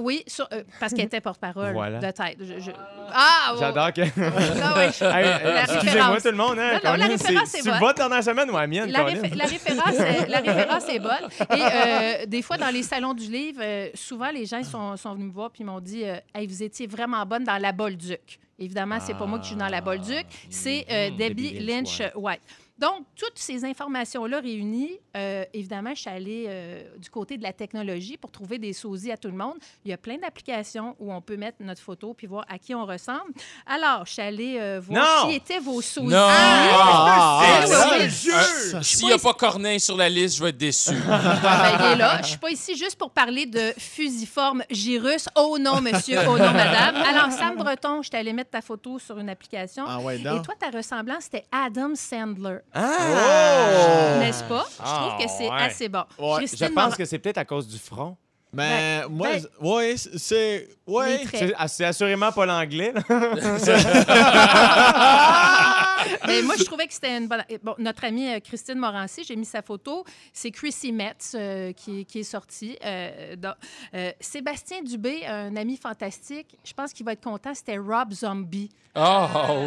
Oui, 0.00 0.24
sur- 0.26 0.48
euh, 0.52 0.62
parce 0.80 0.92
qu'elle 0.92 1.04
était 1.06 1.20
porte-parole 1.20 1.72
Voilà. 1.72 1.98
de 2.00 2.10
tête. 2.10 2.36
Je- 2.40 2.58
je- 2.60 2.70
Ah, 3.12 3.52
oh. 3.54 3.56
J'adore 3.60 3.92
que. 3.92 4.00
Ah 4.02 4.82
Hey, 4.86 4.92
euh, 5.00 5.54
La 5.54 5.62
Excusez-moi, 5.62 5.80
référence. 5.82 6.22
tout 6.22 6.30
le 6.30 6.36
monde. 6.36 6.58
Hein, 6.58 6.80
Non, 6.84 6.96
non, 7.08 7.16
c'est 7.46 7.62
bonne. 7.64 7.78
votre 7.78 7.94
dernière 7.94 8.24
semaine? 8.24 8.50
Ou 8.50 8.56
la 8.56 8.66
mienne, 8.66 8.90
La, 8.90 9.04
Colin? 9.04 9.14
réfé- 9.22 9.34
la 9.36 9.44
référence, 9.44 9.94
est, 9.94 10.28
la 10.28 10.38
référence 10.40 10.88
est 10.88 10.98
bonne. 10.98 11.56
Et 11.56 11.62
euh, 11.62 12.26
des 12.26 12.42
fois, 12.42 12.56
dans 12.56 12.70
les 12.70 12.82
salons 12.82 13.14
du 13.14 13.30
livre, 13.30 13.60
euh, 13.62 13.88
souvent, 13.94 14.30
les 14.30 14.44
gens 14.46 14.62
sont, 14.64 14.96
sont 14.96 15.14
venus 15.14 15.28
me 15.28 15.32
voir 15.32 15.50
puis 15.50 15.62
m'ont 15.64 15.80
dit 15.80 16.02
euh, 16.04 16.16
Hey, 16.34 16.46
vous 16.48 16.62
étiez 16.62 16.86
vraiment 16.88 17.24
bonne 17.24 17.44
dans 17.44 17.58
La 17.58 17.70
Bolduc. 17.72 18.15
Évidemment, 18.58 18.98
c'est 19.00 19.14
pas 19.14 19.26
moi 19.26 19.38
qui 19.38 19.50
joue 19.50 19.56
dans 19.56 19.68
La 19.68 19.80
Bolduc, 19.80 20.24
c'est 20.50 20.86
euh, 20.90 21.10
Mhm, 21.10 21.16
Debbie 21.16 21.52
Debbie 21.52 21.58
Lynch 21.66 22.00
Lynch, 22.00 22.10
White. 22.14 22.40
Donc, 22.78 23.06
toutes 23.16 23.38
ces 23.38 23.64
informations-là 23.64 24.40
réunies, 24.40 25.00
euh, 25.16 25.44
évidemment, 25.54 25.94
je 25.94 26.00
suis 26.02 26.10
allée 26.10 26.44
euh, 26.46 26.82
du 26.98 27.08
côté 27.08 27.38
de 27.38 27.42
la 27.42 27.54
technologie 27.54 28.18
pour 28.18 28.30
trouver 28.30 28.58
des 28.58 28.74
sosies 28.74 29.10
à 29.10 29.16
tout 29.16 29.28
le 29.28 29.36
monde. 29.36 29.54
Il 29.84 29.90
y 29.90 29.94
a 29.94 29.96
plein 29.96 30.18
d'applications 30.18 30.94
où 30.98 31.10
on 31.10 31.22
peut 31.22 31.38
mettre 31.38 31.56
notre 31.60 31.80
photo 31.80 32.12
puis 32.12 32.26
voir 32.26 32.44
à 32.48 32.58
qui 32.58 32.74
on 32.74 32.84
ressemble. 32.84 33.32
Alors, 33.64 34.04
je 34.04 34.12
suis 34.12 34.22
allée 34.22 34.58
euh, 34.60 34.80
voir 34.82 35.22
Non! 35.24 35.28
qui 35.30 35.36
étaient 35.36 35.58
vos 35.58 35.80
sosies. 35.80 36.08
Non! 36.08 36.18
Ah, 36.18 37.40
ah, 37.40 37.64
ah, 37.66 37.90
oui. 37.92 38.04
le 38.04 38.08
jeu! 38.10 38.82
S'il 38.82 39.06
n'y 39.06 39.12
a 39.12 39.18
pas 39.18 39.32
Corneille 39.32 39.80
sur 39.80 39.96
la 39.96 40.10
liste, 40.10 40.36
je 40.36 40.42
vais 40.42 40.50
être 40.50 40.58
déçu. 40.58 40.90
Ben, 41.06 41.78
il 41.80 41.92
est 41.92 41.96
là. 41.96 42.20
Je 42.22 42.28
suis 42.28 42.38
pas 42.38 42.50
ici 42.50 42.76
juste 42.76 42.96
pour 42.96 43.10
parler 43.10 43.46
de 43.46 43.72
fusiforme 43.78 44.64
gyrus. 44.70 45.28
Oh 45.34 45.56
non, 45.58 45.80
monsieur. 45.80 46.18
Oh 46.28 46.36
non, 46.36 46.52
madame. 46.52 46.96
Alors, 46.96 47.30
Sam 47.30 47.56
Breton, 47.56 48.02
je 48.02 48.10
t'allais 48.10 48.32
mettre 48.32 48.50
ta 48.50 48.60
photo 48.60 48.98
sur 48.98 49.18
une 49.18 49.28
application. 49.30 49.84
Ah 49.86 50.00
ouais, 50.00 50.18
Et 50.18 50.22
toi, 50.22 50.54
ta 50.58 50.70
ressemblance, 50.70 51.24
c'était 51.24 51.44
Adam 51.50 51.94
Sandler. 51.94 52.58
Oh! 52.74 54.18
N'est-ce 54.18 54.42
pas? 54.44 54.66
Je 54.70 54.82
trouve 54.82 54.84
Ah, 54.84 55.18
que 55.20 55.28
c'est 55.28 55.48
ouais. 55.48 55.62
assez 55.62 55.88
bon. 55.88 56.04
Ouais, 56.18 56.32
Je 56.32 56.36
Christine 56.46 56.68
pense 56.74 56.84
Morin- 56.84 56.96
que 56.96 57.04
c'est 57.04 57.18
peut-être 57.18 57.38
à 57.38 57.44
cause 57.44 57.68
du 57.68 57.78
front. 57.78 58.16
Mais 58.52 59.02
moi, 59.10 59.28
ben- 59.32 59.42
ouais, 59.60 59.94
c'est. 59.96 60.68
Ouais. 60.86 61.18
Les 61.18 61.24
traits. 61.24 61.40
C'est 61.48 61.54
ah, 61.58 61.68
c'est 61.68 61.84
assurément 61.84 62.32
pas 62.32 62.46
l'anglais. 62.46 62.92
là. 62.94 63.02
Mais 66.26 66.42
moi, 66.42 66.54
je 66.58 66.64
trouvais 66.64 66.86
que 66.86 66.92
c'était 66.94 67.16
une 67.16 67.26
bonne. 67.28 67.44
Bon, 67.62 67.74
notre 67.78 68.04
amie 68.04 68.28
euh, 68.28 68.40
Christine 68.40 68.78
Morancy, 68.78 69.24
j'ai 69.24 69.36
mis 69.36 69.44
sa 69.44 69.62
photo. 69.62 70.04
C'est 70.32 70.50
Chrissy 70.50 70.92
Metz 70.92 71.32
euh, 71.34 71.72
qui, 71.72 72.04
qui 72.04 72.20
est 72.20 72.24
sortie. 72.24 72.76
Euh, 72.84 73.36
dans- 73.36 73.54
euh, 73.94 74.12
Sébastien 74.20 74.82
Dubé, 74.82 75.24
un 75.26 75.54
ami 75.56 75.76
fantastique, 75.76 76.56
je 76.64 76.72
pense 76.72 76.92
qu'il 76.92 77.04
va 77.06 77.12
être 77.12 77.24
content. 77.24 77.54
C'était 77.54 77.78
Rob 77.78 78.12
Zombie, 78.12 78.70
Oh 78.94 79.26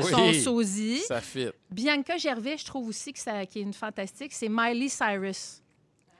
son 0.09 0.21
oui! 0.27 0.41
sosie. 0.41 0.99
Ça 1.07 1.21
fit. 1.21 1.49
Bianca 1.71 2.17
Gervais, 2.17 2.57
je 2.57 2.65
trouve 2.65 2.87
aussi 2.87 3.13
que 3.13 3.19
ça, 3.19 3.45
qui 3.45 3.59
est 3.59 3.63
une 3.63 3.73
fantastique, 3.73 4.33
c'est 4.33 4.49
Miley 4.49 4.89
Cyrus. 4.89 5.61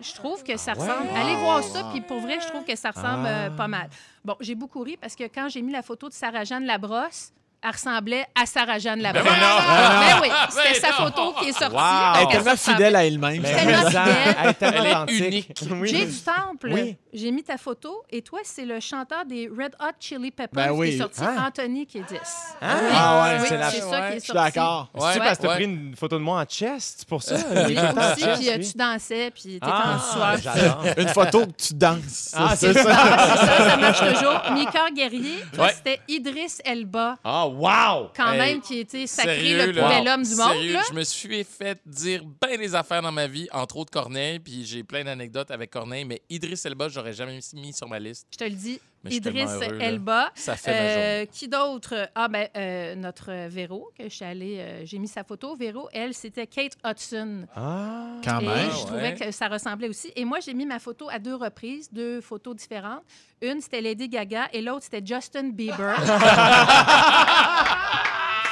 Je 0.02 0.14
trouve 0.14 0.44
que 0.44 0.54
Ah 0.54 0.58
ça 0.58 0.74
ressemble. 0.74 1.10
Allez 1.14 1.36
voir 1.36 1.62
ça, 1.62 1.90
puis 1.92 2.00
pour 2.00 2.20
vrai, 2.22 2.40
je 2.40 2.48
trouve 2.48 2.64
que 2.64 2.76
ça 2.78 2.92
ressemble 2.92 3.26
euh, 3.28 3.50
pas 3.50 3.68
mal. 3.68 3.90
Bon, 4.24 4.36
j'ai 4.40 4.56
beaucoup 4.56 4.82
ri 4.82 4.96
parce 4.96 5.14
que 5.16 5.26
quand 5.26 5.50
j'ai 5.50 5.62
mis 5.62 5.74
la 5.74 5.82
photo 5.82 6.08
de 6.08 6.14
Sarah-Jeanne 6.14 6.66
Labrosse, 6.66 7.34
elle 7.62 7.72
ressemblait 7.72 8.26
à 8.40 8.46
Sarah-Jeanne 8.46 9.00
Labrosse. 9.02 9.24
voyons 9.24 9.40
Ben 9.40 10.20
oui, 10.22 10.30
c'était 10.50 10.64
Ben 10.74 10.82
sa 10.82 10.88
non. 10.90 11.10
photo 11.10 11.34
qui 11.40 11.50
est 11.50 11.52
sortie. 11.52 11.76
Wow. 11.76 11.82
Elle 11.82 12.20
est 12.20 12.24
elle 12.24 12.30
tellement 12.44 12.56
fidèle 12.58 12.96
à 12.96 13.06
elle-même. 13.06 13.46
Elle 13.46 14.50
est 14.50 14.54
tellement 14.54 15.06
unique. 15.08 15.52
Oui. 15.72 15.88
Jay 15.90 16.06
du 16.06 16.20
Temple, 16.22 16.70
Oui. 16.72 16.98
j'ai 17.14 17.32
mis 17.32 17.44
ta 17.44 17.58
photo 17.58 18.04
et 18.10 18.22
toi, 18.22 18.40
c'est 18.44 18.66
le 18.66 18.80
chanteur 18.80 19.26
des 19.26 19.48
Red 19.50 19.76
Hot 19.82 19.92
Chili 20.00 20.32
Peppers 20.32 20.50
Ben 20.68 20.72
oui. 20.72 20.90
qui 20.92 20.96
est 20.96 20.98
sorti, 21.00 21.22
Hein? 21.24 21.46
Anthony 21.48 21.86
Kiedis. 21.86 22.16
Ah 22.62 23.24
ouais, 23.24 23.38
Oui, 23.42 23.46
c'est 23.50 23.58
la- 23.58 23.70
c'est 23.72 23.82
ça 23.82 23.88
ouais, 23.90 23.98
qui 23.98 23.98
est 23.98 24.14
Je 24.16 24.20
suis 24.24 24.34
sorti. 24.34 24.54
d'accord. 24.54 24.90
C'est 24.96 25.02
Ouais, 25.04 25.18
parce 25.20 25.38
que 25.38 25.42
t'as 25.44 25.48
ouais. 25.50 25.56
pris 25.56 25.64
une 25.66 25.96
photo 25.96 26.18
de 26.18 26.24
moi 26.24 26.42
en 26.42 26.46
chest, 26.46 26.96
c'est 27.00 27.08
pour 27.08 27.22
ça? 27.24 27.36
Oui, 27.36 27.78
aussi, 27.78 28.28
puis 28.40 28.50
euh, 28.50 28.58
tu 28.60 28.78
dansais, 28.78 29.32
puis 29.32 29.44
t'étais 29.44 29.60
Ah, 29.70 29.98
en 30.16 30.38
j'adore. 30.38 30.84
Une 30.98 31.08
photo 31.10 31.46
que 31.46 31.52
tu 31.52 31.74
danses. 31.74 32.34
Ah, 32.36 32.56
c'est 32.56 32.74
ça. 32.74 32.90
Ah, 32.90 33.36
c'est 33.38 33.46
ça, 33.46 33.70
ça 33.70 33.78
marche 33.78 34.00
toujours. 34.00 34.42
Mika 34.54 34.90
Guerrier, 34.96 35.44
toi, 35.54 35.66
Ouais. 35.66 35.74
c'était 35.76 36.00
Idriss 36.08 36.62
Elba, 36.64 37.16
Ah, 37.24 37.48
wow! 37.50 38.10
quand 38.16 38.32
Hey, 38.34 38.38
même, 38.40 38.62
qui 38.62 38.80
était 38.80 39.08
sacré 39.08 39.54
le 39.54 39.64
plus 39.66 39.72
là? 39.74 39.90
bel 39.90 40.08
homme 40.08 40.24
du 40.24 40.36
monde. 40.36 40.52
Sérieux, 40.52 40.74
là. 40.74 40.82
je 40.90 40.94
me 40.94 41.04
suis 41.04 41.44
fait 41.44 41.80
dire 41.86 42.24
bien 42.42 42.58
des 42.58 42.76
affaires 42.76 43.02
dans 43.02 43.12
ma 43.12 43.28
vie, 43.28 43.48
entre 43.52 43.78
autres 43.78 43.92
Corneille, 43.92 44.40
puis 44.40 44.66
j'ai 44.66 44.84
plein 44.84 45.04
d'anecdotes 45.04 45.52
avec 45.52 45.70
Corneille, 45.72 46.06
mais 46.06 46.22
Idriss 46.30 46.66
Elba, 46.66 46.90
j'aurais 46.90 47.14
jamais 47.14 47.40
mis 47.54 47.74
sur 47.74 47.88
ma 47.88 48.00
liste. 48.00 48.28
Je 48.32 48.38
te 48.38 48.44
le 48.44 48.50
dis, 48.56 48.80
Mais 49.04 49.12
je 49.12 49.16
Idriss 49.18 49.50
heureux. 49.50 49.80
Elba. 49.80 50.32
Ça 50.36 50.56
fait 50.56 50.72
ma. 50.72 50.78
Euh, 50.78 51.26
qui 51.26 51.48
d'autre? 51.48 52.10
Ah, 52.16 52.28
ben, 52.28 52.48
euh, 52.56 52.96
notre 52.96 53.48
Véro, 53.48 53.92
que 53.98 54.04
je 54.06 54.10
suis 54.10 54.26
allée, 54.26 54.58
euh, 54.60 54.82
j'ai 54.86 55.00
mis 55.00 55.08
sa 55.08 55.24
photo. 55.24 55.56
Véro, 55.56 55.88
elle, 55.94 56.14
c'était 56.14 56.48
Kate 56.48 56.74
Hudson. 56.86 57.46
Ah! 57.56 58.08
Quand 58.24 58.40
Et 58.40 58.46
même. 58.46 58.70
je 58.72 58.76
ouais. 58.76 58.86
trouvais 58.86 59.16
que 59.16 59.32
ça 59.32 59.48
ressemblait 59.48 59.88
aussi. 59.88 60.12
Et 60.16 60.26
moi, 60.26 60.40
j'ai 60.42 60.54
mis 60.54 60.66
ma 60.66 60.80
photo 60.80 61.08
à 61.10 61.20
deux 61.20 61.36
reprises, 61.36 61.90
deux 61.92 62.20
photos 62.20 62.56
différentes. 62.56 63.04
Une, 63.42 63.62
c'était 63.62 63.82
Lady 63.82 64.10
Gaga 64.10 64.50
et 64.52 64.62
l'autre, 64.62 64.84
c'était 64.84 65.06
Justin 65.06 65.50
Bieber. 65.50 65.96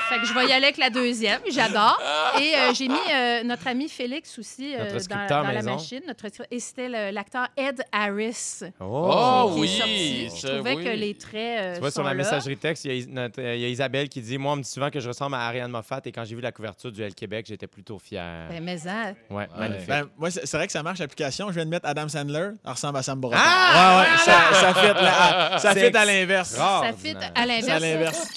fait 0.09 0.19
que 0.19 0.25
je 0.25 0.33
vais 0.33 0.47
y 0.47 0.51
aller 0.53 0.65
avec 0.65 0.77
la 0.77 0.89
deuxième. 0.89 1.39
J'adore. 1.51 1.99
Et 2.41 2.55
euh, 2.55 2.73
j'ai 2.73 2.87
mis 2.87 2.95
euh, 3.13 3.43
notre 3.43 3.67
ami 3.67 3.89
Félix 3.89 4.37
aussi 4.39 4.73
euh, 4.75 4.79
Notre 4.79 4.93
dans, 4.93 4.99
scripteur 4.99 5.41
dans 5.43 5.47
la 5.49 5.53
maison. 5.55 5.73
machine. 5.75 6.01
Notre, 6.07 6.25
et 6.51 6.59
c'était 6.59 6.89
le- 6.89 7.11
l'acteur 7.11 7.47
Ed 7.57 7.83
Harris 7.91 8.59
Oh, 8.79 9.51
qui 9.55 9.59
oui, 9.61 9.67
est 9.67 9.77
sorti. 9.77 10.29
Je 10.35 10.41
ça, 10.41 10.53
trouvais 10.55 10.75
oui. 10.75 10.83
que 10.83 10.89
les 10.89 11.13
traits 11.15 11.35
euh, 11.61 11.73
Tu 11.75 11.79
vois, 11.81 11.91
sur 11.91 12.03
la 12.03 12.09
là. 12.09 12.15
messagerie 12.15 12.57
texte, 12.57 12.85
il 12.85 12.91
y, 12.91 12.93
a, 12.93 12.97
Is- 12.97 13.07
notre- 13.07 13.41
euh, 13.41 13.55
il 13.55 13.61
y 13.61 13.65
a 13.65 13.67
Isabelle 13.69 14.09
qui 14.09 14.21
dit 14.21 14.37
Moi, 14.37 14.53
on 14.53 14.55
me 14.57 14.61
dit 14.63 14.69
souvent 14.69 14.89
que 14.89 14.99
je 14.99 15.07
ressemble 15.07 15.35
à 15.35 15.47
Ariane 15.47 15.71
Moffat 15.71 16.01
et 16.05 16.11
quand 16.11 16.23
j'ai 16.25 16.35
vu 16.35 16.41
la 16.41 16.51
couverture 16.51 16.91
du 16.91 17.01
L 17.01 17.13
Québec, 17.15 17.45
j'étais 17.49 17.67
plutôt 17.67 17.99
fier. 17.99 18.47
Ben, 18.49 18.63
mais 18.63 18.77
hein, 18.87 19.13
Ouais, 19.29 19.47
magnifique. 19.57 19.87
Ben, 19.87 20.05
moi, 20.17 20.31
c'est 20.31 20.45
c'est 20.45 20.57
vrai 20.57 20.67
que 20.67 20.73
ça 20.73 20.83
marche, 20.83 20.99
l'application. 20.99 21.47
Je 21.49 21.53
viens 21.53 21.65
de 21.65 21.69
mettre 21.69 21.87
Adam 21.87 22.07
Sandler. 22.07 22.49
Elle 22.65 22.71
ressemble 22.71 22.97
à 22.97 23.03
Sam 23.03 23.19
Breton. 23.19 23.37
Ah! 23.39 24.03
ouais, 24.03 24.11
ouais. 24.11 24.17
Ça, 24.19 24.53
ça 24.53 24.73
fit, 24.73 24.87
là, 25.03 25.57
ça 25.59 25.73
C'est 25.73 25.89
fit 25.91 25.97
à 25.97 26.05
l'inverse. 26.05 26.49
ça 26.49 26.81
fit 26.97 27.09
ordinaire. 27.09 27.31
à 27.35 27.41
C'est 27.61 27.71
à 27.71 27.79
l'inverse. 27.79 27.81
l'inverse. 27.81 28.27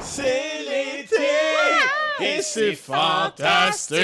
C'est 0.00 0.65
et 2.20 2.42
c'est 2.42 2.74
fantastique. 2.74 3.96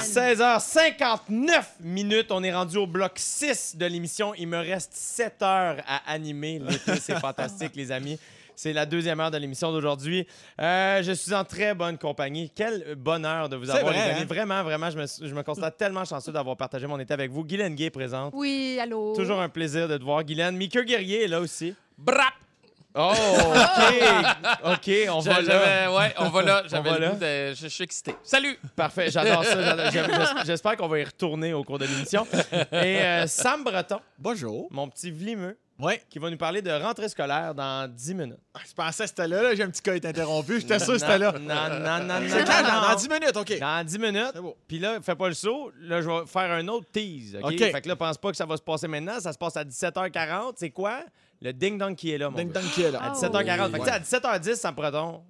16h59 0.00 1.62
minutes, 1.80 2.26
on 2.30 2.42
est 2.42 2.52
rendu 2.52 2.76
au 2.78 2.86
bloc 2.86 3.12
6 3.16 3.76
de 3.76 3.86
l'émission. 3.86 4.34
Il 4.34 4.48
me 4.48 4.58
reste 4.58 4.92
7 4.94 5.42
heures 5.42 5.76
à 5.86 6.10
animer. 6.12 6.58
L'été, 6.58 6.96
c'est 7.00 7.18
fantastique, 7.18 7.72
les 7.76 7.92
amis. 7.92 8.18
C'est 8.54 8.72
la 8.74 8.84
deuxième 8.84 9.18
heure 9.18 9.30
de 9.30 9.38
l'émission 9.38 9.72
d'aujourd'hui. 9.72 10.26
Euh, 10.60 11.02
je 11.02 11.12
suis 11.12 11.32
en 11.34 11.42
très 11.44 11.74
bonne 11.74 11.96
compagnie. 11.96 12.52
Quel 12.54 12.94
bonheur 12.96 13.48
de 13.48 13.56
vous 13.56 13.70
avoir, 13.70 13.92
les 13.92 13.98
vrai, 13.98 14.10
amis. 14.10 14.20
hein? 14.22 14.26
Vraiment, 14.28 14.62
vraiment, 14.62 14.90
je 14.90 14.98
me, 14.98 15.06
je 15.28 15.34
me 15.34 15.42
constate 15.42 15.76
tellement 15.78 16.04
chanceux 16.04 16.32
d'avoir 16.32 16.56
partagé 16.56 16.86
mon 16.86 16.98
été 17.00 17.14
avec 17.14 17.30
vous. 17.30 17.44
Guylaine 17.44 17.74
Gay 17.74 17.90
présente. 17.90 18.32
Oui, 18.36 18.78
allô? 18.80 19.14
Toujours 19.16 19.40
un 19.40 19.48
plaisir 19.48 19.88
de 19.88 19.96
te 19.96 20.02
voir. 20.04 20.22
Guylaine, 20.22 20.56
Mickey 20.56 20.84
Guerrier 20.84 21.24
est 21.24 21.28
là 21.28 21.40
aussi. 21.40 21.74
Brap! 21.96 22.34
Oh, 22.94 23.12
OK. 23.12 24.72
OK, 24.72 24.90
on 25.10 25.20
va 25.20 25.40
là. 25.40 25.42
J'avais- 25.44 25.96
Ouais, 25.96 26.14
on 26.18 26.28
va 26.28 26.42
là. 26.42 26.62
J'avais 26.68 26.90
va 26.90 26.98
le 26.98 27.04
là. 27.06 27.10
goût 27.12 27.16
de... 27.18 27.54
Je, 27.54 27.60
je 27.62 27.68
suis 27.68 27.84
excité. 27.84 28.14
Salut! 28.22 28.58
Parfait, 28.76 29.10
j'adore 29.10 29.44
ça. 29.44 29.62
j'adore- 29.62 29.90
j'aime- 29.90 30.10
J'espère 30.44 30.76
qu'on 30.76 30.88
va 30.88 30.98
y 30.98 31.04
retourner 31.04 31.54
au 31.54 31.64
cours 31.64 31.78
de 31.78 31.86
l'émission. 31.86 32.26
Et 32.72 33.00
euh, 33.02 33.26
Sam 33.26 33.64
Breton, 33.64 34.00
Bonjour. 34.18 34.68
mon 34.70 34.88
petit 34.88 35.10
vlimeux, 35.10 35.56
Oui. 35.78 35.94
qui 36.10 36.18
va 36.18 36.28
nous 36.30 36.36
parler 36.36 36.60
de 36.60 36.70
rentrée 36.70 37.08
scolaire 37.08 37.54
dans 37.54 37.90
10 37.90 38.14
minutes. 38.14 38.38
Je 38.68 38.74
pensais 38.74 39.04
que 39.04 39.08
c'était 39.08 39.28
là, 39.28 39.42
là. 39.42 39.54
J'ai 39.54 39.62
un 39.62 39.70
petit 39.70 39.82
cas 39.82 39.94
interrompu. 39.94 40.60
J'étais 40.60 40.78
sûr 40.78 40.92
que 40.94 40.98
c'était 40.98 41.18
là. 41.18 41.32
Non, 41.32 41.40
non, 41.40 41.80
non, 41.80 42.20
non. 42.20 42.26
C'est 42.28 42.44
non. 42.44 42.68
Dans, 42.68 42.88
dans 42.90 42.94
10 42.96 43.08
minutes, 43.08 43.36
OK. 43.36 43.58
Dans 43.58 43.84
10 43.86 43.98
minutes. 43.98 44.30
C'est 44.34 44.40
beau. 44.42 44.56
Puis 44.68 44.78
là, 44.78 44.98
fais 45.02 45.14
pas 45.16 45.28
le 45.28 45.34
saut. 45.34 45.72
Là, 45.80 46.02
je 46.02 46.08
vais 46.08 46.26
faire 46.26 46.50
un 46.50 46.68
autre 46.68 46.86
tease. 46.92 47.36
OK? 47.42 47.52
OK. 47.52 47.58
Fait 47.58 47.80
que 47.80 47.88
là, 47.88 47.96
pense 47.96 48.18
pas 48.18 48.30
que 48.30 48.36
ça 48.36 48.44
va 48.44 48.56
se 48.56 48.62
passer 48.62 48.86
maintenant. 48.86 49.18
Ça 49.18 49.32
se 49.32 49.38
passe 49.38 49.56
à 49.56 49.64
17h40. 49.64 50.52
C'est 50.56 50.70
quoi? 50.70 51.00
Le 51.42 51.52
ding-dong 51.52 51.94
qui 51.96 52.12
est 52.12 52.18
là, 52.18 52.30
mon 52.30 52.36
Ding 52.38 52.52
gars. 52.52 52.60
dong 52.60 52.70
qui 52.70 52.82
est 52.82 52.90
là. 52.90 53.02
À 53.02 53.10
Oh. 53.10 53.14
17h40. 53.14 53.70
Fait 53.72 53.78
que, 53.78 53.84
tu 53.84 53.84
sais, 53.84 53.90
à 53.90 53.98
17h10, 54.38 54.54
ça 54.54 54.70
me 54.70 54.76
prend 54.76 55.24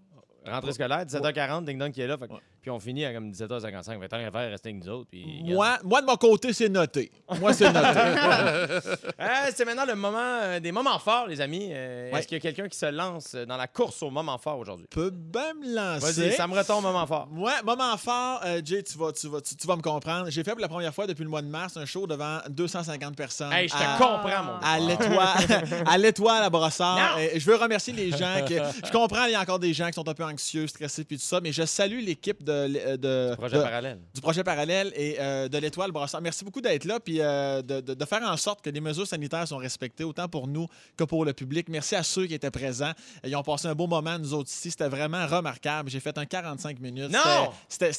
rentrée 0.47 0.73
scolaire. 0.73 1.05
17h40, 1.07 1.65
ding-dong 1.65 1.91
qui 1.93 2.03
est 2.03 2.07
là. 2.07 2.19
Fait 2.19 2.29
que- 2.29 2.33
Ouais. 2.35 2.39
Puis 2.63 2.71
on 2.71 2.79
finit 2.79 3.05
à 3.05 3.13
comme 3.13 3.31
17h55. 3.33 4.01
Fait 4.01 4.09
tant 4.09 4.19
qu'à 4.19 4.31
faire, 4.31 4.51
rester 4.51 4.69
avec 4.71 4.85
nous 4.85 4.89
autres. 4.91 5.09
Puis, 5.11 5.43
Moi, 5.45 5.79
moi, 5.85 6.01
de 6.01 6.07
mon 6.07 6.15
côté, 6.17 6.53
c'est 6.53 6.69
noté. 6.69 7.11
Moi, 7.41 7.53
c'est 7.53 7.71
noté. 7.73 7.89
Euh, 9.21 9.51
c'est 9.55 9.65
maintenant 9.65 9.85
le 9.87 9.95
moment 9.95 10.19
euh, 10.43 10.61
des 10.61 10.73
moments 10.73 10.99
forts, 10.99 11.27
les 11.29 11.41
amis. 11.41 11.69
Euh, 11.73 12.11
Ouais. 12.13 12.19
Est-ce 12.19 12.29
qu'il 12.29 12.37
y 12.37 12.41
a 12.41 12.43
quelqu'un 12.43 12.69
qui 12.69 12.77
se 12.77 12.87
lance 12.87 13.35
dans 13.35 13.57
la 13.57 13.67
course 13.67 14.03
au 14.03 14.11
moment 14.11 14.37
fort 14.39 14.59
aujourd'hui? 14.59 14.87
peux 14.91 15.11
bien 15.11 15.55
me 15.55 15.75
lancer. 15.75 16.13
Vas-y, 16.23 16.33
ça 16.33 16.47
me 16.47 16.55
retombe 16.57 16.83
moment 16.83 17.07
fort. 17.07 17.29
Ouais, 17.33 17.53
moment 17.65 17.97
fort, 17.97 18.41
euh, 18.45 18.61
Jay, 18.65 18.83
tu 18.83 18.99
vas, 18.99 19.13
tu, 19.13 19.29
vas, 19.29 19.41
tu, 19.41 19.57
tu 19.57 19.67
vas 19.67 19.77
me 19.77 19.83
comprendre. 19.83 20.29
J'ai 20.31 20.43
fait 20.45 20.51
pour 20.53 20.61
la 20.61 20.69
première 20.69 20.93
fois 20.95 21.07
depuis 21.07 21.23
le 21.25 21.31
mois 21.31 21.43
de 21.43 21.47
mars 21.47 21.77
un 21.77 21.85
show 21.87 22.07
devant 22.07 22.39
250 22.49 23.17
personnes. 23.17 23.53
Hey, 23.53 23.69
je 23.69 23.75
te 23.75 23.79
à- 23.83 23.97
comprends, 23.99 24.43
mon 24.45 24.59
gars. 24.59 24.67
à 24.67 24.79
l'étoile, 24.79 25.65
à 25.87 25.99
l'étoile 25.99 26.43
à 26.43 26.51
Brossard. 26.51 27.19
Je 27.35 27.45
veux 27.47 27.57
remercier 27.57 27.93
les 27.93 28.11
gens 28.11 28.45
que 28.47 28.55
je 28.87 28.91
comprends, 28.93 29.25
il 29.25 29.33
y 29.33 29.35
a 29.35 29.41
encore 29.41 29.59
des 29.59 29.73
gens 29.73 29.87
qui 29.89 29.95
sont 29.95 30.09
un 30.09 30.15
peu 30.15 30.25
anxieux, 30.25 30.67
stressés 30.67 31.05
puis 31.05 31.17
tout 31.19 31.25
ça, 31.25 31.41
mais 31.41 31.53
je 31.53 31.65
salue 31.65 32.01
l'équipe 32.01 32.43
de, 32.43 32.52
l- 32.67 32.99
de, 32.99 33.35
Projet 33.37 33.57
de- 33.57 33.63
parallèle. 33.63 33.99
du 34.15 34.21
projet 34.21 34.45
parallèle 34.45 34.93
et 34.97 35.17
euh, 35.21 35.49
de 35.49 35.59
l'étoile 35.59 35.91
Brossard. 35.93 36.21
Merci 36.21 36.45
beaucoup 36.45 36.61
d'être 36.61 36.85
là 36.85 37.01
puis 37.01 37.21
euh, 37.21 37.63
de, 37.63 37.81
de- 37.81 37.95
de 37.95 38.05
faire 38.05 38.23
en 38.23 38.37
sorte 38.37 38.63
que 38.63 38.71
les 38.71 38.81
mesures 38.81 39.07
sanitaires 39.07 39.47
sont 39.49 39.57
respectées 39.57 40.05
autant 40.05 40.29
pour 40.29 40.47
nous 40.49 40.67
que 40.97 41.05
pour 41.05 41.25
le 41.25 41.33
public. 41.33 41.69
Merci 41.69 41.97
à 41.97 42.03
ceux 42.03 42.27
qui 42.27 42.35
étaient 42.35 42.51
présents. 42.51 42.93
Ils 43.25 43.35
ont 43.37 43.43
passé 43.43 43.69
un 43.69 43.75
beau 43.75 43.87
moment 43.87 44.19
nous 44.19 44.35
autres 44.35 44.51
ici, 44.51 44.71
c'était 44.71 44.89
vraiment 44.89 45.27
remarquable. 45.27 45.91
J'ai 45.91 46.01
fait 46.01 46.17
un 46.19 46.25
45 46.27 46.79
minutes. 46.81 47.11
Non! 47.11 47.51
C'était- 47.69 47.93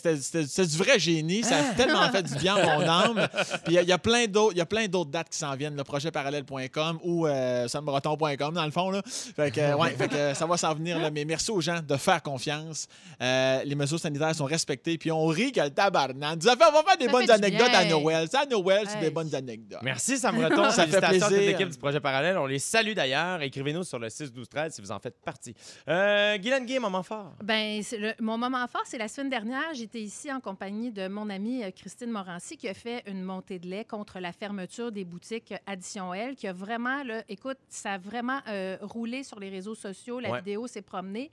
du 0.66 0.78
vrai 0.78 1.00
génie, 1.00 1.44
ça 1.44 1.58
a 1.58 1.74
tellement 1.76 2.10
fait 2.12 2.24
du 2.24 2.36
bien 2.36 2.56
à 2.56 2.78
mon 2.78 2.82
âme. 2.88 3.28
Puis 3.66 3.68
il 3.68 3.74
y 3.74 3.78
a- 3.78 3.82
il 3.82 3.88
y, 3.90 3.92
a 3.92 3.98
plein 3.98 4.26
d'autres 4.28 4.54
il 4.54 4.58
y 4.58 4.62
a 4.62 4.66
plein 4.66 4.88
d'autres 4.88 5.10
dates 5.12 5.30
qui 5.30 5.38
s'en 5.38 5.56
viennent, 5.56 5.76
le 5.76 5.84
projetparallèle.com 5.84 7.00
ou 7.04 7.28
euh, 7.28 7.68
sambreton.com 7.68 8.54
dans 8.54 8.66
le 8.66 8.72
fond 8.72 8.90
là. 8.92 9.02
Fait 9.06 9.52
que 9.52 9.60
euh, 9.60 9.76
ouais, 9.76 9.92
fait 9.92 10.08
que 10.08 10.16
euh, 10.16 10.34
ça 10.34 10.46
va 10.46 10.58
s'en 10.58 10.74
venir 10.74 11.00
là, 11.00 11.10
mais 11.12 11.26
merci 11.26 11.52
aux 11.52 11.62
gens 11.62 11.80
de 11.86 11.96
faire 11.98 12.22
confiance. 12.22 12.88
Euh, 13.22 13.64
les 13.64 13.76
mesures 13.76 14.00
sanitaires 14.00 14.34
sont 14.36 14.43
respectées 14.46 14.98
puis 14.98 15.12
on 15.12 15.26
rit 15.28 15.52
que 15.52 15.62
le 15.62 15.70
tabarnak. 15.70 16.42
Nous 16.44 16.50
on 16.50 16.56
va 16.56 16.84
faire 16.84 16.98
des 16.98 17.06
Ça 17.06 17.12
bonnes 17.12 17.32
anecdotes 17.32 17.70
à. 17.74 17.86
Noël. 17.86 18.28
Ça, 18.30 18.42
à 18.42 18.46
Noël, 18.46 18.86
c'est 18.88 18.98
Hey. 18.98 19.04
des 19.06 19.10
bonnes 19.12 19.34
anecdotes. 19.36 19.80
Merci, 19.84 20.18
ça 20.18 20.32
me 20.32 20.44
retombe. 20.46 20.70
Ça 20.72 20.88
fait 20.88 21.00
toute 21.00 21.10
plaisir. 21.10 21.30
l'équipe 21.30 21.70
du 21.70 21.78
projet 21.78 22.00
parallèle. 22.00 22.38
On 22.38 22.46
les 22.46 22.60
salue 22.60 22.94
d'ailleurs. 22.94 23.42
Écrivez-nous 23.42 23.84
sur 23.84 24.00
le 24.00 24.08
6-12-13 24.10 24.72
si 24.72 24.82
vous 24.82 24.92
en 24.92 25.00
faites 25.00 25.20
partie. 25.22 25.54
Euh, 25.88 26.38
Guylaine 26.38 26.66
Gay, 26.66 26.80
moment 26.80 27.04
fort. 27.04 27.34
Ben, 27.44 27.82
le- 27.92 28.14
mon 28.20 28.38
moment 28.38 28.66
fort, 28.68 28.84
c'est 28.86 28.98
la 28.98 29.08
semaine 29.08 29.30
dernière. 29.30 29.74
J'étais 29.74 30.02
ici 30.02 30.32
en 30.32 30.40
compagnie 30.40 30.92
de 30.92 31.08
mon 31.08 31.30
amie 31.30 31.64
euh, 31.64 31.72
Christine 31.72 32.10
Morancy 32.12 32.58
qui 32.58 32.68
a 32.68 32.74
fait 32.74 33.04
une 33.08 33.24
montée 33.24 33.60
de 33.60 33.68
lait 33.68 33.86
contre 33.86 34.20
la 34.20 34.32
fermeture 34.32 34.92
des 34.92 35.04
boutiques 35.06 35.52
euh, 35.52 35.58
Addition 35.66 36.14
L, 36.14 36.36
qui 36.36 36.48
a 36.48 36.54
vraiment, 36.54 37.04
là, 37.04 37.24
écoute, 37.30 37.58
ça 37.70 37.94
a 37.94 37.98
vraiment 37.98 38.40
euh, 38.48 38.78
roulé 38.82 39.24
sur 39.24 39.40
les 39.40 39.50
réseaux 39.50 39.76
sociaux. 39.76 40.20
La 40.20 40.32
Ouais. 40.32 40.40
vidéo 40.40 40.68
s'est 40.68 40.82
promenée. 40.82 41.30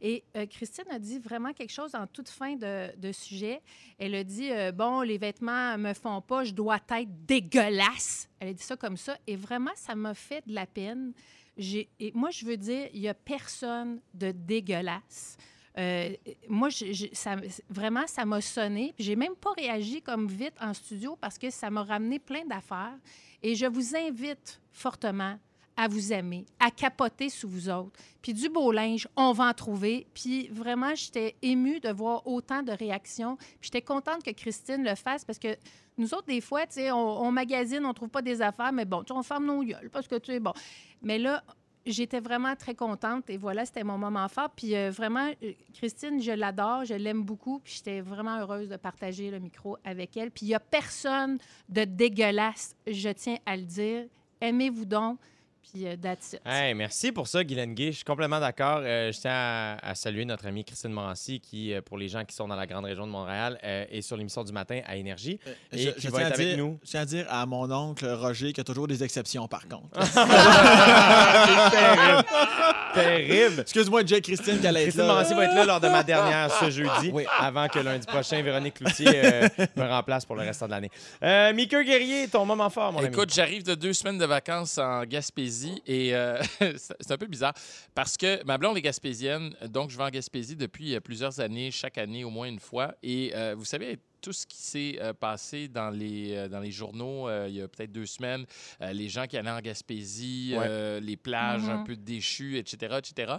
Et 0.00 0.22
euh, 0.36 0.46
Christine 0.46 0.84
a 0.90 0.98
dit 0.98 1.18
vraiment 1.18 1.52
quelque 1.52 1.72
chose 1.72 1.94
en 1.94 2.06
toute 2.06 2.28
fin 2.28 2.53
de, 2.56 2.96
de 2.96 3.12
sujet. 3.12 3.60
Elle 3.98 4.14
a 4.14 4.24
dit 4.24 4.50
euh, 4.50 4.72
Bon, 4.72 5.00
les 5.00 5.18
vêtements 5.18 5.76
me 5.78 5.94
font 5.94 6.20
pas, 6.20 6.44
je 6.44 6.52
dois 6.52 6.76
être 6.76 7.26
dégueulasse. 7.26 8.28
Elle 8.40 8.48
a 8.48 8.52
dit 8.52 8.62
ça 8.62 8.76
comme 8.76 8.96
ça. 8.96 9.16
Et 9.26 9.36
vraiment, 9.36 9.72
ça 9.74 9.94
m'a 9.94 10.14
fait 10.14 10.46
de 10.46 10.54
la 10.54 10.66
peine. 10.66 11.12
Moi, 12.14 12.30
je 12.30 12.44
veux 12.44 12.56
dire, 12.56 12.88
il 12.92 13.00
n'y 13.00 13.08
a 13.08 13.14
personne 13.14 14.00
de 14.12 14.32
dégueulasse. 14.32 15.36
Euh, 15.76 16.14
moi, 16.48 16.68
vraiment, 17.68 18.06
ça 18.06 18.24
m'a 18.24 18.40
sonné. 18.40 18.94
J'ai 18.98 19.16
même 19.16 19.34
pas 19.34 19.52
réagi 19.52 20.02
comme 20.02 20.28
vite 20.28 20.54
en 20.60 20.72
studio 20.72 21.16
parce 21.20 21.38
que 21.38 21.50
ça 21.50 21.70
m'a 21.70 21.82
ramené 21.82 22.18
plein 22.18 22.44
d'affaires. 22.44 22.96
Et 23.42 23.54
je 23.54 23.66
vous 23.66 23.96
invite 23.96 24.60
fortement 24.72 25.38
à 25.76 25.88
vous 25.88 26.12
aimer, 26.12 26.46
à 26.60 26.70
capoter 26.70 27.28
sous 27.28 27.48
vous 27.48 27.68
autres. 27.68 27.98
Puis 28.22 28.32
du 28.32 28.48
beau 28.48 28.72
linge, 28.72 29.08
on 29.16 29.32
va 29.32 29.48
en 29.48 29.52
trouver. 29.52 30.06
Puis 30.14 30.48
vraiment, 30.48 30.94
j'étais 30.94 31.34
émue 31.42 31.80
de 31.80 31.90
voir 31.90 32.26
autant 32.26 32.62
de 32.62 32.72
réactions. 32.72 33.36
Puis 33.36 33.58
j'étais 33.62 33.82
contente 33.82 34.22
que 34.22 34.30
Christine 34.30 34.84
le 34.84 34.94
fasse 34.94 35.24
parce 35.24 35.38
que 35.38 35.56
nous 35.96 36.12
autres, 36.14 36.26
des 36.26 36.40
fois, 36.40 36.66
tu 36.66 36.74
sais, 36.74 36.90
on, 36.90 37.22
on 37.22 37.30
magasine, 37.30 37.84
on 37.86 37.94
trouve 37.94 38.08
pas 38.08 38.22
des 38.22 38.42
affaires, 38.42 38.72
mais 38.72 38.84
bon, 38.84 39.04
tu 39.04 39.12
on 39.12 39.22
ferme 39.22 39.46
nos 39.46 39.62
gueules 39.62 39.90
parce 39.90 40.08
que, 40.08 40.16
tu 40.16 40.32
sais, 40.32 40.40
bon. 40.40 40.52
Mais 41.02 41.18
là, 41.18 41.42
j'étais 41.86 42.20
vraiment 42.20 42.56
très 42.56 42.74
contente 42.74 43.28
et 43.28 43.36
voilà, 43.36 43.64
c'était 43.64 43.84
mon 43.84 43.98
moment 43.98 44.28
fort. 44.28 44.50
Puis 44.50 44.74
euh, 44.76 44.90
vraiment, 44.90 45.30
euh, 45.42 45.52
Christine, 45.74 46.20
je 46.20 46.32
l'adore, 46.32 46.84
je 46.84 46.94
l'aime 46.94 47.22
beaucoup, 47.22 47.60
puis 47.60 47.74
j'étais 47.76 48.00
vraiment 48.00 48.38
heureuse 48.38 48.68
de 48.68 48.76
partager 48.76 49.30
le 49.30 49.38
micro 49.38 49.76
avec 49.84 50.16
elle. 50.16 50.30
Puis 50.30 50.46
il 50.46 50.48
n'y 50.48 50.54
a 50.54 50.60
personne 50.60 51.38
de 51.68 51.84
dégueulasse, 51.84 52.76
je 52.86 53.10
tiens 53.10 53.38
à 53.46 53.56
le 53.56 53.62
dire. 53.62 54.06
Aimez-vous 54.40 54.84
donc, 54.84 55.18
puis 55.72 55.86
euh, 55.86 55.96
that's 55.96 56.32
it. 56.34 56.40
Hey, 56.44 56.74
merci 56.74 57.12
pour 57.12 57.28
ça, 57.28 57.42
Guylaine 57.44 57.74
Gay. 57.74 57.92
Je 57.92 57.96
suis 57.96 58.04
complètement 58.04 58.40
d'accord. 58.40 58.80
Euh, 58.82 59.12
je 59.12 59.20
tiens 59.20 59.30
à, 59.32 59.76
à 59.90 59.94
saluer 59.94 60.24
notre 60.24 60.46
amie 60.46 60.64
Christine 60.64 60.92
Morancy, 60.92 61.40
qui, 61.40 61.72
euh, 61.72 61.80
pour 61.82 61.98
les 61.98 62.08
gens 62.08 62.24
qui 62.24 62.34
sont 62.34 62.48
dans 62.48 62.56
la 62.56 62.66
grande 62.66 62.84
région 62.84 63.06
de 63.06 63.12
Montréal, 63.12 63.58
euh, 63.64 63.84
est 63.90 64.02
sur 64.02 64.16
l'émission 64.16 64.44
du 64.44 64.52
matin 64.52 64.80
à 64.86 64.96
Énergie. 64.96 65.38
Et 65.72 65.78
Je, 65.78 65.90
qui 65.90 66.00
je 66.02 66.08
va 66.10 66.18
tiens 66.18 66.26
être 66.28 66.32
à 66.32 66.34
avec 66.34 66.48
dire, 66.48 66.58
nous. 66.58 66.78
je 66.84 66.90
tiens 66.90 67.00
à 67.00 67.06
dire 67.06 67.26
à 67.30 67.46
mon 67.46 67.70
oncle 67.72 68.06
Roger 68.06 68.48
qu'il 68.48 68.58
y 68.58 68.60
a 68.60 68.64
toujours 68.64 68.86
des 68.88 69.02
exceptions, 69.02 69.48
par 69.48 69.66
contre. 69.68 69.88
terrible. 72.94 73.60
Excuse-moi, 73.60 74.02
Jay 74.06 74.20
Christine, 74.20 74.60
qu'elle 74.60 74.76
est 74.76 74.82
Christine 74.82 75.02
là. 75.02 75.08
Morancy 75.08 75.34
va 75.34 75.44
être 75.44 75.54
là 75.54 75.64
lors 75.64 75.80
de 75.80 75.88
ma 75.88 76.02
dernière 76.02 76.50
ce 76.52 76.70
jeudi, 76.70 77.10
Oui. 77.12 77.24
avant 77.38 77.68
que 77.68 77.78
lundi 77.78 78.06
prochain, 78.06 78.40
Véronique 78.42 78.74
Cloutier 78.74 79.08
euh, 79.24 79.48
me 79.76 79.84
remplace 79.88 80.24
pour 80.24 80.36
le 80.36 80.42
restant 80.42 80.66
de 80.66 80.70
l'année. 80.72 80.90
Euh, 81.22 81.52
Mickey 81.52 81.84
Guerrier, 81.84 82.28
ton 82.28 82.44
moment 82.44 82.70
fort, 82.70 82.92
mon 82.92 83.00
ami. 83.00 83.08
Écoute, 83.08 83.32
j'arrive 83.34 83.64
de 83.64 83.74
deux 83.74 83.92
semaines 83.92 84.18
de 84.18 84.24
vacances 84.26 84.78
en 84.78 85.04
Gaspésie 85.04 85.82
et 85.86 86.14
euh, 86.14 86.38
c'est 86.76 87.10
un 87.10 87.18
peu 87.18 87.26
bizarre 87.26 87.54
parce 87.94 88.16
que 88.16 88.42
ma 88.44 88.58
blonde 88.58 88.76
est 88.76 88.82
gaspésienne, 88.82 89.54
donc 89.68 89.90
je 89.90 89.96
vais 89.96 90.04
en 90.04 90.10
Gaspésie 90.10 90.56
depuis 90.56 90.94
euh, 90.94 91.00
plusieurs 91.00 91.40
années, 91.40 91.70
chaque 91.70 91.98
année 91.98 92.24
au 92.24 92.30
moins 92.30 92.46
une 92.46 92.60
fois. 92.60 92.94
Et 93.02 93.32
euh, 93.34 93.54
vous 93.56 93.64
savez, 93.64 93.98
tout 94.24 94.32
ce 94.32 94.46
qui 94.46 94.56
s'est 94.56 94.96
euh, 95.00 95.12
passé 95.12 95.68
dans 95.68 95.90
les, 95.90 96.34
euh, 96.34 96.48
dans 96.48 96.60
les 96.60 96.70
journaux 96.70 97.28
euh, 97.28 97.46
il 97.46 97.56
y 97.56 97.60
a 97.60 97.68
peut-être 97.68 97.92
deux 97.92 98.06
semaines, 98.06 98.46
euh, 98.80 98.90
les 98.94 99.10
gens 99.10 99.26
qui 99.26 99.36
allaient 99.36 99.50
en 99.50 99.60
Gaspésie, 99.60 100.54
Ouais. 100.56 100.64
euh, 100.66 100.98
les 101.00 101.18
plages 101.18 101.68
un 101.68 101.78
Mhm. 101.78 101.84
peu 101.84 101.94
déchues, 101.96 102.56
etc., 102.56 102.96
etc. 102.98 103.34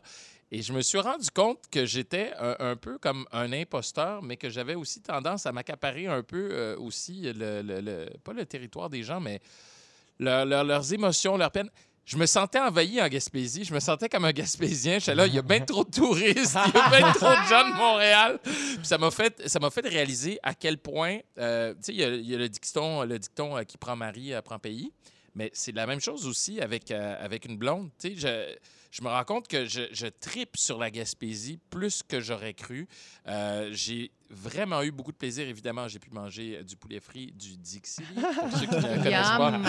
Et 0.51 0.61
je 0.61 0.71
me 0.73 0.81
suis 0.81 0.99
rendu 0.99 1.27
compte 1.31 1.57
que 1.71 1.87
j'étais 1.87 2.31
un, 2.37 2.55
un 2.59 2.75
peu 2.75 2.99
comme 2.99 3.25
un 3.31 3.51
imposteur, 3.51 4.21
mais 4.21 4.37
que 4.37 4.47
j'avais 4.51 4.75
aussi 4.75 5.01
tendance 5.01 5.47
à 5.47 5.51
m'accaparer 5.51 6.05
un 6.05 6.21
peu 6.21 6.49
euh, 6.51 6.77
aussi, 6.77 7.21
le, 7.33 7.63
le- 7.63 7.81
le- 7.81 8.09
pas 8.23 8.33
le 8.33 8.45
territoire 8.45 8.89
des 8.91 9.01
gens, 9.01 9.19
mais 9.19 9.41
leur- 10.19 10.45
leur- 10.45 10.63
leurs 10.63 10.93
émotions, 10.93 11.35
leurs 11.35 11.51
peines. 11.51 11.71
Je 12.05 12.17
me 12.17 12.27
sentais 12.27 12.59
envahi 12.59 13.01
en 13.01 13.07
Gaspésie. 13.07 13.63
Je 13.63 13.73
me 13.73 13.79
sentais 13.79 14.07
comme 14.09 14.25
un 14.25 14.31
Gaspésien. 14.31 14.99
J'étais 14.99 15.15
là, 15.15 15.25
il 15.25 15.33
y 15.33 15.39
a 15.39 15.41
bien 15.41 15.59
trop 15.61 15.83
de 15.83 15.89
touristes, 15.89 16.55
il 16.67 16.75
y 16.75 16.79
a 16.79 16.89
bien 16.89 17.11
trop 17.13 17.29
de 17.29 17.49
gens 17.49 17.67
de 17.67 17.75
Montréal. 17.75 18.39
Puis 18.43 18.79
ça 18.83 18.99
m'a 18.99 19.09
fait, 19.09 19.47
ça 19.47 19.59
m'a 19.59 19.71
fait 19.71 19.87
réaliser 19.87 20.39
à 20.43 20.53
quel 20.53 20.77
point, 20.77 21.17
euh, 21.39 21.73
tu 21.73 21.79
sais, 21.81 21.93
il 21.93 21.99
y 21.99 22.03
a, 22.03 22.09
il 22.09 22.29
y 22.29 22.35
a 22.35 22.37
le 22.37 22.47
dicton, 22.47 23.03
le 23.03 23.17
dicton 23.17 23.57
euh, 23.57 23.63
qui 23.63 23.77
prend 23.77 23.95
mari 23.95 24.33
euh, 24.33 24.41
prend 24.43 24.59
pays. 24.59 24.91
Mais 25.33 25.49
c'est 25.53 25.71
la 25.73 25.87
même 25.87 25.99
chose 25.99 26.27
aussi 26.27 26.61
avec, 26.61 26.91
euh, 26.91 27.15
avec 27.19 27.45
une 27.45 27.57
blonde. 27.57 27.89
Tu 27.99 28.09
sais, 28.09 28.15
je, 28.15 28.55
je 28.91 29.01
me 29.03 29.09
rends 29.09 29.23
compte 29.23 29.47
que 29.47 29.65
je, 29.65 29.81
je 29.91 30.05
tripe 30.05 30.55
sur 30.57 30.77
la 30.77 30.91
Gaspésie 30.91 31.59
plus 31.71 32.03
que 32.07 32.21
j'aurais 32.21 32.53
cru. 32.53 32.87
J'ai 33.71 34.11
vraiment 34.29 34.83
eu 34.83 34.91
beaucoup 34.91 35.11
de 35.11 35.17
plaisir. 35.17 35.47
Évidemment, 35.47 35.87
j'ai 35.87 35.99
pu 35.99 36.11
manger 36.11 36.63
du 36.63 36.77
poulet 36.77 36.99
frit 36.99 37.33
du 37.33 37.57
Dixie, 37.57 38.03
pour 38.13 38.51
ceux 38.59 38.67
qui 38.67 38.75
ne 38.75 38.81
connaissent 39.03 39.27
pas. 39.37 39.59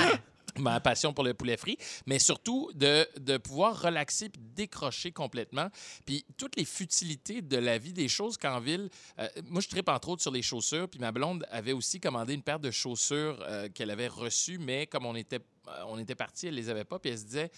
Ma 0.58 0.80
passion 0.80 1.12
pour 1.12 1.24
le 1.24 1.34
poulet 1.34 1.56
frit, 1.56 1.78
mais 2.06 2.18
surtout 2.18 2.70
de, 2.74 3.06
de 3.18 3.36
pouvoir 3.36 3.80
relaxer 3.80 4.28
puis 4.28 4.40
décrocher 4.54 5.12
complètement. 5.12 5.68
Puis 6.04 6.24
toutes 6.36 6.56
les 6.56 6.64
futilités 6.64 7.42
de 7.42 7.56
la 7.56 7.78
vie 7.78 7.92
des 7.92 8.08
choses 8.08 8.36
qu'en 8.36 8.60
ville, 8.60 8.88
euh, 9.18 9.28
moi 9.44 9.60
je 9.60 9.68
tripe 9.68 9.88
entre 9.88 10.10
autres 10.10 10.22
sur 10.22 10.32
les 10.32 10.42
chaussures, 10.42 10.88
puis 10.88 11.00
ma 11.00 11.12
blonde 11.12 11.46
avait 11.50 11.72
aussi 11.72 12.00
commandé 12.00 12.34
une 12.34 12.42
paire 12.42 12.60
de 12.60 12.70
chaussures 12.70 13.38
euh, 13.42 13.68
qu'elle 13.68 13.90
avait 13.90 14.08
reçues, 14.08 14.58
mais 14.58 14.86
comme 14.86 15.06
on 15.06 15.14
était, 15.14 15.40
euh, 15.68 15.82
on 15.86 15.98
était 15.98 16.14
partis, 16.14 16.48
elle 16.48 16.54
les 16.54 16.68
avait 16.68 16.84
pas, 16.84 16.98
puis 16.98 17.10
elle 17.10 17.18
se 17.18 17.24
disait 17.24 17.50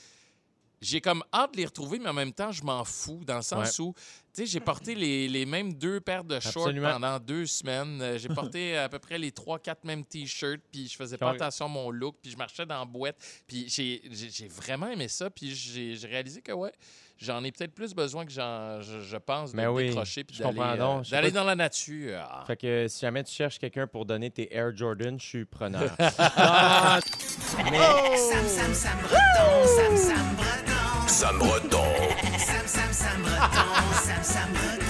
j'ai 0.81 1.01
comme 1.01 1.23
hâte 1.35 1.53
de 1.53 1.57
les 1.59 1.67
retrouver, 1.67 1.99
mais 1.99 2.09
en 2.09 2.13
même 2.15 2.33
temps, 2.33 2.53
je 2.53 2.63
m'en 2.63 2.85
fous, 2.85 3.23
dans 3.27 3.37
le 3.37 3.43
sens 3.43 3.79
où, 3.81 3.93
tu 4.33 4.43
sais, 4.43 4.47
j'ai 4.47 4.61
porté 4.61 4.95
les, 4.95 5.29
les 5.29 5.45
mêmes 5.45 5.75
deux 5.75 6.01
paires 6.01 6.23
de 6.23 6.39
shorts 6.39 6.67
Absolument. 6.69 6.93
pendant 6.93 7.19
deux 7.19 7.47
semaines. 7.47 8.01
Euh, 8.01 8.17
J'ai 8.19 8.29
porté 8.29 8.77
à 8.77 8.89
peu 8.89 9.01
près 9.01 9.19
les 9.19 9.33
trois, 9.33 9.59
quatre 9.59 9.83
mêmes 9.85 10.05
t-shirts, 10.05 10.61
puis 10.71 10.87
je 10.87 10.95
faisais 10.97 11.19
pas 11.19 11.31
attention 11.31 11.67
à 11.67 11.69
mon 11.69 11.91
look, 11.91 12.17
puis 12.23 12.31
je 12.31 12.37
marchais 12.37 12.65
dans 12.65 12.79
la 12.79 12.85
boîte. 12.85 13.17
Puis 13.49 13.69
j'ai- 13.69 14.03
vraiment 14.49 14.89
aimé 14.89 15.09
ça, 15.09 15.29
puis 15.31 15.53
j'ai 15.55 15.97
j'ai 15.97 16.07
réalisé 16.07 16.41
que, 16.43 16.53
ouais, 16.53 16.71
j'en 17.17 17.43
ai 17.43 17.51
peut-être 17.51 17.75
plus 17.75 17.93
besoin 17.95 18.25
que 18.25 18.31
j'en- 18.31 18.81
je, 18.81 19.01
je 19.01 19.17
pense 19.17 19.51
de 19.53 19.57
Mais 19.57 19.67
oui, 19.67 19.89
décrocher, 19.89 20.23
puis 20.23 20.39
d'aller 20.39 20.61
euh, 20.61 21.03
d'aller 21.11 21.31
dans 21.33 21.45
la 21.45 21.57
nature. 21.57 22.21
Ah. 22.31 22.45
Fait 22.47 22.57
que 22.57 22.87
si 22.89 23.01
jamais 23.01 23.25
tu 23.25 23.35
cherches 23.35 23.59
quelqu'un 23.59 23.89
pour 23.89 24.05
donner 24.07 24.31
tes 24.31 24.55
Air 24.55 24.77
Jordan, 24.77 25.19
je 25.19 25.27
suis 25.27 25.45
preneur. 25.45 25.91
Sam, 25.99 27.01
Sam, 28.47 28.75
Sam 28.75 28.99
Breton, 29.01 29.67
Sam, 29.77 29.97
Sam 29.97 30.37
Breton. 30.37 30.68
Sam 31.19 31.37
Breton. 31.37 31.83
Sam, 32.39 32.65
Sam, 32.65 32.93
Sam 32.93 33.23
Breton, 33.23 33.67
Sam, 33.93 34.23
Sam 34.23 34.53
Breton. 34.53 34.87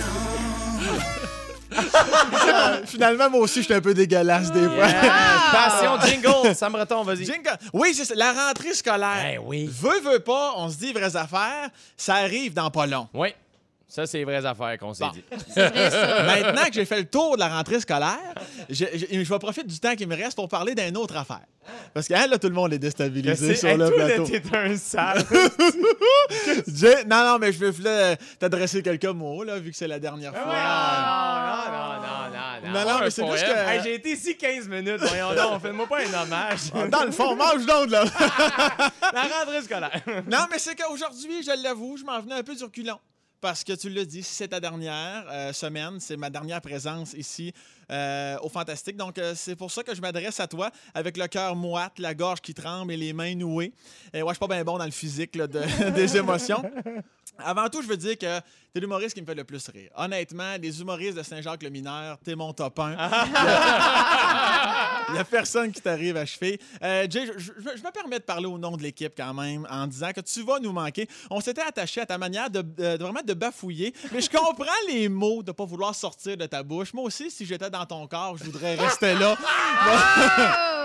Finalement, 2.87 3.31
moi 3.31 3.41
aussi, 3.41 3.63
j'étais 3.63 3.77
un 3.77 3.81
peu 3.81 3.95
dégueulasse 3.95 4.53
des 4.53 4.67
fois. 4.69 4.89
Passion 5.53 5.99
jingle, 6.05 6.55
Sam 6.55 6.73
Breton, 6.73 7.03
vas-y. 7.03 7.25
Jingle. 7.25 7.57
Oui, 7.73 7.95
c'est 7.95 8.05
ça. 8.05 8.15
La 8.15 8.35
rentrée 8.35 8.75
scolaire. 8.75 9.23
Ben 9.23 9.41
oui. 9.43 9.71
Veux, 9.73 10.01
veux 10.01 10.19
pas, 10.19 10.53
on 10.57 10.69
se 10.69 10.77
dit 10.77 10.93
vraies 10.93 11.17
affaires, 11.17 11.71
ça 11.97 12.17
arrive 12.17 12.53
dans 12.53 12.71
pas 12.71 12.85
long. 12.85 13.09
Oui, 13.15 13.29
ça 13.89 14.07
c'est 14.07 14.19
les 14.19 14.25
vraies 14.25 14.45
affaires 14.45 14.77
qu'on 14.79 14.93
s'est 14.95 15.05
Bon. 15.05 15.11
dit. 15.11 15.25
C'est 15.55 15.69
vrai, 15.69 15.91
ça. 15.91 16.23
Maintenant 16.27 16.65
que 16.67 16.73
j'ai 16.75 16.85
fait 16.85 16.99
le 16.99 17.07
tour 17.07 17.35
de 17.37 17.41
la 17.41 17.49
rentrée 17.49 17.81
scolaire, 17.81 18.19
je, 18.69 18.85
je- 18.95 19.07
je 19.11 19.19
vais 19.33 19.39
profiter 19.39 19.67
du 19.67 19.79
temps 19.81 19.95
qui 19.97 20.07
me 20.07 20.15
reste 20.15 20.37
pour 20.37 20.49
parler 20.49 20.75
d'une 20.75 20.97
autre 20.97 21.17
affaire. 21.17 21.41
Parce 21.95 22.07
que 22.09 22.15
hein, 22.15 22.27
là, 22.29 22.39
tout 22.39 22.49
le 22.49 22.55
monde 22.55 22.73
est 22.73 22.79
déstabilisé 22.79 23.55
sur 23.55 23.77
le 23.77 23.91
plateau. 23.91 24.25
T'es 24.27 24.43
un 24.57 24.77
sale. 24.77 25.25
Non, 27.07 27.25
non, 27.25 27.39
mais 27.39 27.53
je 27.53 27.59
veux 27.59 27.71
voulais 27.71 28.17
t'adresser 28.39 28.83
quelques 28.83 29.05
mots, 29.07 29.43
là, 29.45 29.59
vu 29.59 29.71
que 29.71 29.77
c'est 29.77 29.89
la 29.89 29.99
dernière 29.99 30.33
fois. 30.33 30.45
non, 30.45 31.73
non, 31.73 32.71
non, 32.73 32.73
non, 32.73 32.85
Non, 32.85 32.93
non, 32.93 32.99
mais 33.01 33.11
c'est 33.11 33.27
juste 33.31 33.45
que... 33.47 33.69
Hey, 33.71 33.81
j'ai 33.83 33.95
été 33.95 34.13
ici 34.13 34.37
15 34.37 34.69
minutes, 34.69 35.01
voyons 35.01 35.35
donc, 35.35 35.63
fais-moi 35.63 35.87
pas 35.87 35.99
un 36.01 36.23
hommage. 36.23 36.71
Dans 36.91 37.05
le 37.05 37.11
fond, 37.13 37.35
mange 37.37 37.65
donc, 37.67 37.91
là. 37.91 38.05
La 39.15 39.23
rentrée 39.23 39.63
scolaire. 39.63 40.03
non, 40.31 40.47
mais 40.51 40.59
c'est 40.59 40.75
qu'aujourd'hui, 40.75 41.43
je 41.43 41.63
l'avoue, 41.63 41.97
je 41.97 42.05
m'en 42.05 42.21
venais 42.21 42.35
un 42.37 42.43
peu 42.43 42.55
du 42.55 42.63
reculon. 42.65 42.99
Parce 43.41 43.63
que 43.63 43.73
tu 43.73 43.89
l'as 43.89 44.05
dit, 44.05 44.25
c'est 44.25 44.49
ta 44.49 44.59
dernière 44.59 45.25
euh, 45.31 45.53
semaine, 45.53 46.01
c'est 46.01 46.17
ma 46.17 46.29
dernière 46.29 46.61
présence 46.61 47.13
ici 47.13 47.53
euh, 47.91 48.37
au 48.43 48.49
Fantastique. 48.49 48.97
Donc, 48.97 49.17
euh, 49.19 49.35
c'est 49.37 49.55
pour 49.55 49.71
ça 49.71 49.85
que 49.85 49.95
je 49.95 50.01
m'adresse 50.01 50.41
à 50.41 50.49
toi 50.49 50.73
avec 50.93 51.17
le 51.17 51.29
cœur 51.29 51.55
moite, 51.55 52.01
la 52.01 52.15
gorge 52.15 52.41
qui 52.41 52.53
tremble 52.53 52.93
et 52.93 52.97
les 52.97 53.13
mains 53.13 53.37
nouées. 53.37 53.73
Et 54.13 54.23
ouais, 54.23 54.29
je 54.31 54.35
suis 54.35 54.47
pas 54.47 54.53
bien 54.53 54.65
bon 54.65 54.77
dans 54.77 54.85
le 54.85 54.91
physique 54.91 55.39
des 55.95 56.17
émotions. 56.17 56.63
Avant 57.39 57.69
tout, 57.69 57.83
je 57.83 57.87
veux 57.89 57.97
dire 57.97 58.19
que 58.19 58.41
t'es 58.73 58.81
l'humoriste 58.81 59.15
qui 59.15 59.21
me 59.23 59.27
fait 59.27 59.35
le 59.35 59.45
plus 59.45 59.67
rire. 59.69 59.91
Honnêtement, 59.97 60.55
les 60.61 60.81
humoristes 60.81 61.17
de 61.17 61.23
Saint-Jacques-le-Mineur, 61.23 62.19
t'es 62.25 62.35
mon 62.35 62.53
top 62.53 62.79
1. 62.79 62.91
Il 65.09 65.15
n'y 65.15 65.19
a 65.21 65.25
personne 65.25 65.73
qui 65.73 65.81
t'arrive 65.81 66.17
à 66.19 66.27
cheville. 66.27 66.59
Euh, 66.83 67.07
Jay, 67.09 67.27
je, 67.27 67.39
je- 67.39 67.77
je 67.77 67.83
me 67.83 67.91
permets 67.91 68.19
de 68.19 68.25
parler 68.25 68.45
au 68.47 68.59
nom 68.59 68.77
de 68.77 68.83
l'équipe 68.83 69.13
quand 69.17 69.33
même 69.33 69.67
en 69.71 69.87
disant 69.87 70.13
que 70.13 70.21
tu 70.21 70.43
vas 70.43 70.59
nous 70.61 70.73
manquer. 70.73 71.09
On 71.31 71.41
s'était 71.41 71.63
attaché 71.63 72.03
à 72.03 72.07
ta 72.07 72.19
manière 72.19 72.51
de, 72.51 72.61
de- 72.61 72.97
de 72.97 73.03
vraiment 73.03 73.23
de 73.25 73.35
bafouiller, 73.35 73.95
mais 74.13 74.21
je 74.21 74.29
comprends 74.29 74.67
les 74.89 75.09
mots 75.09 75.43
de 75.43 75.53
pas 75.53 75.65
vouloir 75.65 75.95
sortir 75.95 76.37
de 76.37 76.45
ta 76.47 76.63
bouche. 76.63 76.93
Moi 76.93 77.05
aussi, 77.05 77.31
si 77.31 77.47
j'étais 77.47 77.71
dans 77.71 77.87
ton 77.87 78.07
corps, 78.07 78.37
je 78.37 78.45
voudrais 78.45 78.75
rester 78.75 79.15
là. 79.15 79.37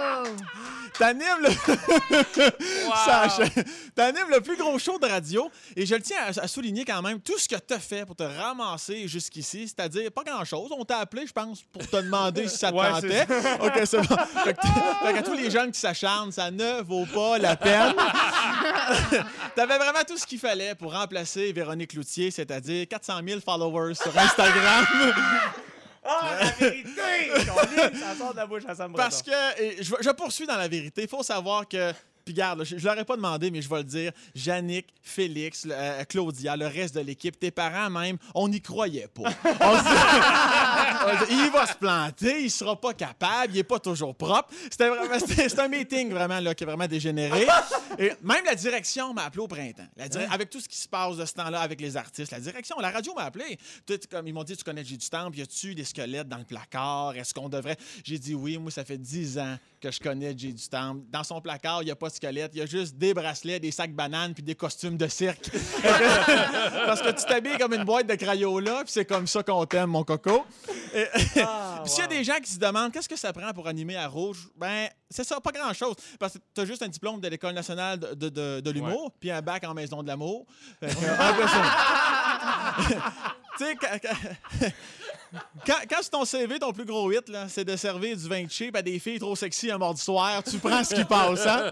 T'animes 0.97 1.41
le... 1.41 1.49
Le 4.33 4.39
plus 4.41 4.57
gros 4.57 4.79
show 4.79 4.97
de 4.97 5.05
radio 5.05 5.51
et 5.75 5.85
je 5.85 5.93
le 5.93 6.01
tiens 6.01 6.17
à, 6.25 6.29
à 6.43 6.47
souligner 6.47 6.85
quand 6.85 7.01
même 7.03 7.19
tout 7.19 7.37
ce 7.37 7.47
que 7.47 7.55
t'as 7.55 7.77
fait 7.79 8.03
pour 8.05 8.15
te 8.15 8.23
ramasser 8.23 9.07
jusqu'ici, 9.07 9.67
c'est-à-dire 9.67 10.11
pas 10.11 10.23
grand-chose. 10.23 10.69
On 10.75 10.83
t'a 10.85 10.97
appelé, 10.99 11.27
je 11.27 11.33
pense, 11.33 11.61
pour 11.71 11.85
te 11.87 11.97
demander 11.97 12.47
si 12.47 12.57
ça 12.57 12.71
te 12.71 12.75
Ouais, 12.77 12.89
tentait. 12.89 13.23
OK, 13.61 13.81
c'est 13.85 13.97
bon. 14.07 14.15
Fait 14.43 14.53
que, 14.55 14.61
t- 14.61 14.67
fait 15.05 15.13
que 15.13 15.23
tous 15.25 15.33
les 15.33 15.51
jeunes 15.51 15.71
qui 15.71 15.79
s'acharnent, 15.79 16.31
ça 16.31 16.49
ne 16.49 16.81
vaut 16.81 17.05
pas 17.13 17.37
la 17.37 17.55
peine. 17.55 17.93
T'avais 19.55 19.77
vraiment 19.77 20.03
tout 20.07 20.17
ce 20.17 20.25
qu'il 20.25 20.39
fallait 20.39 20.73
pour 20.75 20.93
remplacer 20.93 21.51
Véronique 21.53 21.93
Loutier, 21.93 22.31
c'est-à-dire 22.31 22.87
400 22.87 23.19
000 23.27 23.39
followers 23.41 23.93
sur 23.95 24.17
Instagram. 24.17 24.85
Ah, 26.05 26.37
la 26.39 26.45
vérité! 26.69 26.91
Ça 27.99 28.15
sort 28.17 28.31
de 28.33 28.37
la 28.37 28.45
bouche 28.45 28.63
à 28.67 28.75
Sam 28.75 28.91
Breton. 28.91 29.03
Parce 29.03 29.21
que, 29.21 29.61
et 29.61 29.83
je, 29.83 29.93
je 30.01 30.09
poursuis 30.11 30.45
dans 30.45 30.57
la 30.57 30.67
vérité, 30.67 31.03
il 31.03 31.07
faut 31.07 31.23
savoir 31.23 31.67
que. 31.67 31.93
Puis 32.25 32.33
garde, 32.33 32.59
là, 32.59 32.63
je, 32.65 32.77
je 32.77 32.85
l'aurais 32.87 33.05
pas 33.05 33.15
demandé, 33.15 33.51
mais 33.51 33.61
je 33.61 33.69
vais 33.69 33.77
le 33.79 33.83
dire. 33.83 34.11
Yannick, 34.35 34.87
Félix, 35.01 35.65
le- 35.65 35.73
euh, 35.75 36.03
Claudia, 36.05 36.55
le 36.55 36.67
reste 36.67 36.95
de 36.95 37.01
l'équipe, 37.01 37.37
tes 37.39 37.51
parents 37.51 37.89
même, 37.89 38.17
on 38.33 38.47
n'y 38.47 38.61
croyait 38.61 39.07
pas. 39.07 39.23
On 41.05 41.19
se 41.19 41.25
dit- 41.25 41.33
il 41.45 41.51
va 41.51 41.65
se 41.67 41.73
planter, 41.75 42.43
il 42.43 42.51
sera 42.51 42.79
pas 42.79 42.93
capable, 42.93 43.53
il 43.53 43.59
est 43.59 43.63
pas 43.63 43.79
toujours 43.79 44.15
propre. 44.15 44.49
C'était 44.71 44.87
vraiment, 44.89 45.19
c'était, 45.19 45.49
c'était 45.49 45.61
un 45.61 45.67
meeting 45.67 46.09
vraiment 46.11 46.39
là, 46.39 46.55
qui 46.55 46.63
est 46.63 46.67
vraiment 46.67 46.87
dégénéré. 46.87 47.45
Et 47.99 48.11
même 48.21 48.45
la 48.45 48.55
direction 48.55 49.13
m'a 49.13 49.25
appelé 49.25 49.41
au 49.41 49.47
printemps. 49.47 49.87
La 49.97 50.07
dire- 50.07 50.31
Avec 50.31 50.49
tout 50.49 50.59
ce 50.61 50.67
qui 50.69 50.77
se 50.77 50.87
passe 50.87 51.17
de 51.17 51.25
ce 51.25 51.33
temps-là 51.33 51.59
avec 51.61 51.81
les 51.81 51.97
artistes, 51.97 52.31
la 52.31 52.39
direction, 52.39 52.77
la 52.79 52.91
radio 52.91 53.13
m'a 53.13 53.23
appelé. 53.23 53.57
Tout, 53.85 53.99
comme 54.09 54.27
ils 54.27 54.33
m'ont 54.33 54.43
dit, 54.43 54.55
tu 54.55 54.63
connais 54.63 54.83
du 54.83 54.97
Temple, 54.97 55.37
y 55.37 55.41
a-tu 55.41 55.75
des 55.75 55.83
squelettes 55.83 56.29
dans 56.29 56.37
le 56.37 56.45
placard? 56.45 57.15
Est-ce 57.15 57.33
qu'on 57.33 57.49
devrait? 57.49 57.77
J'ai 58.03 58.17
dit 58.19 58.33
oui, 58.33 58.57
moi, 58.57 58.71
ça 58.71 58.85
fait 58.85 58.97
10 58.97 59.37
ans 59.39 59.57
que 59.81 59.91
je 59.91 59.99
connais 59.99 60.37
J 60.37 60.53
du 60.53 60.67
Temple. 60.69 61.01
Dans 61.11 61.23
son 61.23 61.41
placard, 61.41 61.81
il 61.81 61.85
n'y 61.85 61.91
a 61.91 61.95
pas 61.95 62.09
de 62.13 62.17
squelette, 62.17 62.51
il 62.53 62.59
y 62.59 62.61
a 62.61 62.65
juste 62.65 62.95
des 62.97 63.13
bracelets, 63.13 63.59
des 63.59 63.71
sacs 63.71 63.93
bananes 63.93 64.33
puis 64.33 64.43
des 64.43 64.55
costumes 64.55 64.97
de 64.97 65.07
cirque. 65.07 65.49
Parce 66.85 67.01
que 67.01 67.09
tu 67.11 67.25
t'habilles 67.25 67.57
comme 67.57 67.73
une 67.73 67.83
boîte 67.83 68.07
de 68.07 68.15
Crayola, 68.15 68.83
puis 68.83 68.91
c'est 68.93 69.05
comme 69.05 69.27
ça 69.27 69.43
qu'on 69.43 69.65
t'aime, 69.65 69.89
mon 69.89 70.03
coco. 70.03 70.45
Et- 70.93 71.05
Puis 71.83 71.91
s'il 71.91 72.01
y 72.01 72.05
a 72.05 72.07
des 72.07 72.23
gens 72.23 72.37
qui 72.41 72.49
se 72.51 72.59
demandent 72.59 72.91
qu'est-ce 72.93 73.09
que 73.09 73.15
ça 73.17 73.33
prend 73.33 73.51
pour 73.51 73.67
animer 73.67 73.97
à 73.97 74.07
Rouge, 74.07 74.47
ben 74.55 74.87
c'est 75.09 75.25
ça, 75.25 75.41
pas 75.41 75.51
grand-chose. 75.51 75.95
Parce 76.17 76.33
que 76.33 76.39
tu 76.55 76.61
as 76.61 76.65
juste 76.65 76.81
un 76.81 76.87
diplôme 76.87 77.19
de 77.19 77.27
l'École 77.27 77.53
nationale 77.53 77.99
de, 77.99 78.13
de- 78.13 78.29
de- 78.29 78.59
de 78.61 78.71
l'humour, 78.71 79.11
puis 79.19 79.29
un 79.31 79.41
bac 79.41 79.63
en 79.65 79.73
maison 79.73 80.01
de 80.01 80.07
l'amour. 80.07 80.45
Peu 80.79 80.87
ça. 80.91 81.63
tu 83.57 83.65
sais, 83.65 83.75
quand, 85.65 86.01
sur 86.01 86.09
ton 86.09 86.25
CV, 86.25 86.59
ton 86.59 86.71
plus 86.73 86.85
gros 86.85 87.11
hit, 87.11 87.27
là, 87.29 87.47
c'est 87.49 87.65
de 87.65 87.75
servir 87.75 88.15
du 88.15 88.27
vin 88.27 88.45
cheap 88.47 88.75
à 88.75 88.81
des 88.81 88.99
filles 88.99 89.19
trop 89.19 89.35
sexy 89.35 89.71
un 89.71 89.77
mardi 89.77 90.01
soir, 90.01 90.43
tu 90.43 90.57
prends 90.57 90.83
ce 90.83 90.95
qui 90.95 91.05
passe, 91.05 91.45
hein? 91.45 91.71